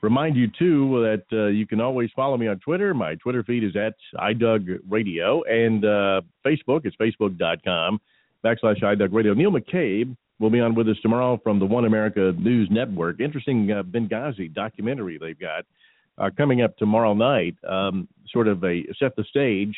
remind 0.00 0.34
you 0.34 0.48
too 0.58 1.00
that 1.02 1.22
uh, 1.32 1.46
you 1.46 1.64
can 1.64 1.80
always 1.80 2.10
follow 2.16 2.36
me 2.36 2.48
on 2.48 2.58
Twitter. 2.58 2.92
My 2.92 3.14
Twitter 3.14 3.44
feed 3.44 3.62
is 3.62 3.76
at 3.76 3.94
iDoug 4.18 4.80
Radio, 4.90 5.44
and 5.44 5.84
uh, 5.84 6.22
Facebook 6.44 6.86
it's 6.86 6.96
facebook.com 6.96 8.00
backslash 8.44 8.82
iDoug 8.82 9.12
Radio. 9.12 9.32
Neil 9.32 9.52
McCabe 9.52 10.16
will 10.40 10.50
be 10.50 10.58
on 10.58 10.74
with 10.74 10.88
us 10.88 10.96
tomorrow 11.02 11.38
from 11.40 11.60
the 11.60 11.66
One 11.66 11.84
America 11.84 12.32
News 12.36 12.66
Network. 12.68 13.20
Interesting 13.20 13.70
uh, 13.70 13.84
Benghazi 13.84 14.52
documentary 14.52 15.18
they've 15.18 15.38
got 15.38 15.64
uh, 16.18 16.30
coming 16.36 16.62
up 16.62 16.76
tomorrow 16.78 17.14
night. 17.14 17.54
Um, 17.64 18.08
sort 18.32 18.48
of 18.48 18.64
a 18.64 18.82
set 18.98 19.14
the 19.14 19.22
stage 19.30 19.76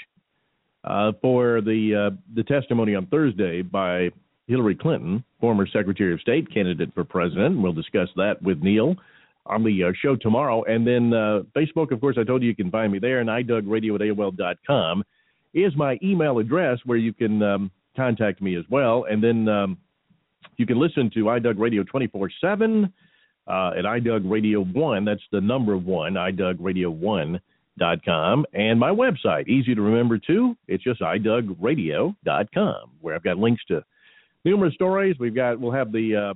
uh, 0.85 1.13
for 1.21 1.61
the 1.61 2.13
uh, 2.13 2.17
the 2.35 2.45
testimony 2.45 2.95
on 2.95 3.09
Thursday 3.09 3.61
by 3.61 4.09
Hillary 4.47 4.77
Clinton, 4.77 5.25
former 5.41 5.67
Secretary 5.67 6.13
of 6.13 6.21
State 6.21 6.53
candidate 6.53 6.93
for 6.95 7.05
president. 7.05 7.61
We'll 7.61 7.73
discuss 7.73 8.09
that 8.17 8.41
with 8.43 8.63
Neil 8.63 8.97
on 9.45 9.65
the 9.65 9.85
uh, 9.85 9.93
show 10.01 10.17
tomorrow. 10.17 10.65
And 10.65 10.87
then 10.87 11.13
uh, 11.13 11.43
Facebook, 11.55 11.93
of 11.93 12.01
course, 12.01 12.17
I 12.19 12.25
told 12.25 12.43
you 12.43 12.49
you 12.49 12.57
can 12.57 12.71
find 12.71 12.93
me 12.93 12.99
there, 12.99 13.21
and 13.21 13.29
iDougRadio 13.29 13.95
at 13.95 14.01
AOL.com 14.01 15.05
is 15.55 15.75
my 15.77 15.99
email 16.03 16.39
address 16.39 16.79
where 16.85 16.99
you 16.99 17.13
can 17.13 17.43
um, 17.43 17.71
contact 17.97 18.43
me 18.43 18.57
as 18.57 18.65
well. 18.69 19.07
And 19.09 19.23
then 19.23 19.49
um, 19.49 19.79
you 20.57 20.67
can 20.67 20.79
listen 20.79 21.11
to 21.15 21.25
iDoug 21.25 21.59
Radio 21.59 21.83
24 21.83 22.31
7 22.41 22.93
uh, 23.47 23.73
at 23.77 23.85
iDoug 23.85 24.31
Radio 24.31 24.63
1. 24.63 25.05
That's 25.05 25.23
the 25.33 25.41
number 25.41 25.77
one, 25.77 26.15
iDougRadio1.com. 26.15 28.47
And 28.53 28.81
my 28.81 28.91
website, 28.91 29.49
easy 29.49 29.75
to 29.75 29.81
remember 29.81 30.19
too. 30.19 30.57
It's 30.69 30.85
just 30.85 31.01
iDougRadio.com, 31.01 32.91
where 33.01 33.15
I've 33.15 33.25
got 33.25 33.39
links 33.39 33.65
to 33.69 33.83
numerous 34.47 34.73
stories. 34.75 35.17
We've 35.19 35.35
got 35.35 35.61
we'll 35.61 35.73
have 35.73 35.93
the 35.93 36.17
uh, 36.17 36.35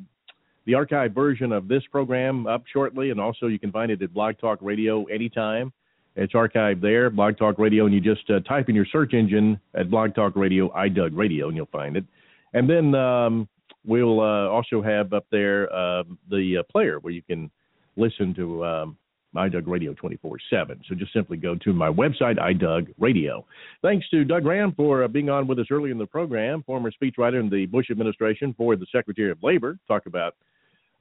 the 0.66 0.74
archive 0.74 1.14
version 1.14 1.52
of 1.52 1.68
this 1.68 1.82
program 1.90 2.46
up 2.46 2.64
shortly, 2.70 3.10
and 3.10 3.20
also 3.20 3.46
you 3.46 3.58
can 3.58 3.72
find 3.72 3.90
it 3.90 4.02
at 4.02 4.12
Blog 4.12 4.36
Talk 4.38 4.58
Radio 4.60 5.04
anytime. 5.04 5.72
It's 6.16 6.34
archived 6.34 6.82
there, 6.82 7.08
Blog 7.08 7.38
Talk 7.38 7.58
Radio, 7.58 7.86
and 7.86 7.94
you 7.94 8.00
just 8.00 8.28
uh, 8.28 8.40
type 8.40 8.68
in 8.68 8.74
your 8.74 8.86
search 8.92 9.14
engine 9.14 9.58
at 9.74 9.90
Blog 9.90 10.14
Talk 10.14 10.34
Radio, 10.34 10.68
iDoug 10.70 11.16
Radio, 11.16 11.46
and 11.48 11.56
you'll 11.56 11.66
find 11.66 11.96
it. 11.96 12.04
And 12.52 12.68
then 12.68 12.94
um, 12.96 13.48
we'll 13.86 14.20
uh, 14.20 14.48
also 14.48 14.82
have 14.82 15.12
up 15.12 15.24
there 15.30 15.72
uh, 15.72 16.02
the 16.28 16.58
uh, 16.58 16.62
player 16.64 16.98
where 16.98 17.12
you 17.12 17.22
can 17.22 17.48
listen 17.96 18.34
to 18.34 18.64
um, 18.64 18.96
iDoug 19.36 19.66
Radio 19.66 19.94
24 19.94 20.38
7. 20.50 20.80
So 20.88 20.94
just 20.94 21.12
simply 21.12 21.36
go 21.36 21.54
to 21.56 21.72
my 21.72 21.88
website, 21.88 22.38
iDoug 22.38 22.92
Radio. 22.98 23.46
Thanks 23.82 24.08
to 24.10 24.24
Doug 24.24 24.42
Graham 24.42 24.72
for 24.72 25.04
uh, 25.04 25.08
being 25.08 25.30
on 25.30 25.46
with 25.46 25.58
us 25.58 25.66
early 25.70 25.90
in 25.90 25.98
the 25.98 26.06
program, 26.06 26.62
former 26.64 26.90
speechwriter 26.90 27.40
in 27.40 27.48
the 27.48 27.66
Bush 27.66 27.90
administration 27.90 28.54
for 28.56 28.76
the 28.76 28.86
Secretary 28.92 29.30
of 29.30 29.38
Labor. 29.42 29.78
Talk 29.86 30.06
about 30.06 30.34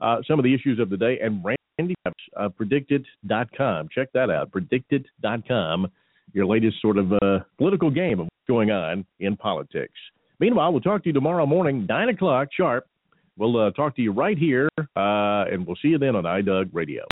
uh, 0.01 0.17
some 0.27 0.39
of 0.39 0.43
the 0.43 0.53
issues 0.53 0.79
of 0.79 0.89
the 0.89 0.97
day. 0.97 1.19
And 1.21 1.43
Randy 1.43 1.95
uh, 2.05 2.49
PredictIt.com. 2.49 3.89
Check 3.93 4.11
that 4.13 4.29
out, 4.29 4.51
PredictIt.com, 4.51 5.87
your 6.33 6.45
latest 6.45 6.81
sort 6.81 6.97
of 6.97 7.11
uh, 7.13 7.39
political 7.57 7.89
game 7.89 8.19
of 8.19 8.25
what's 8.25 8.47
going 8.47 8.71
on 8.71 9.05
in 9.19 9.35
politics. 9.35 9.93
Meanwhile, 10.39 10.71
we'll 10.71 10.81
talk 10.81 11.03
to 11.03 11.09
you 11.09 11.13
tomorrow 11.13 11.45
morning, 11.45 11.85
9 11.87 12.09
o'clock 12.09 12.49
sharp. 12.55 12.87
We'll 13.37 13.57
uh, 13.57 13.71
talk 13.71 13.95
to 13.95 14.01
you 14.01 14.11
right 14.11 14.37
here, 14.37 14.69
uh, 14.79 15.45
and 15.51 15.65
we'll 15.65 15.77
see 15.81 15.89
you 15.89 15.97
then 15.97 16.15
on 16.15 16.23
iDoug 16.23 16.69
Radio. 16.73 17.05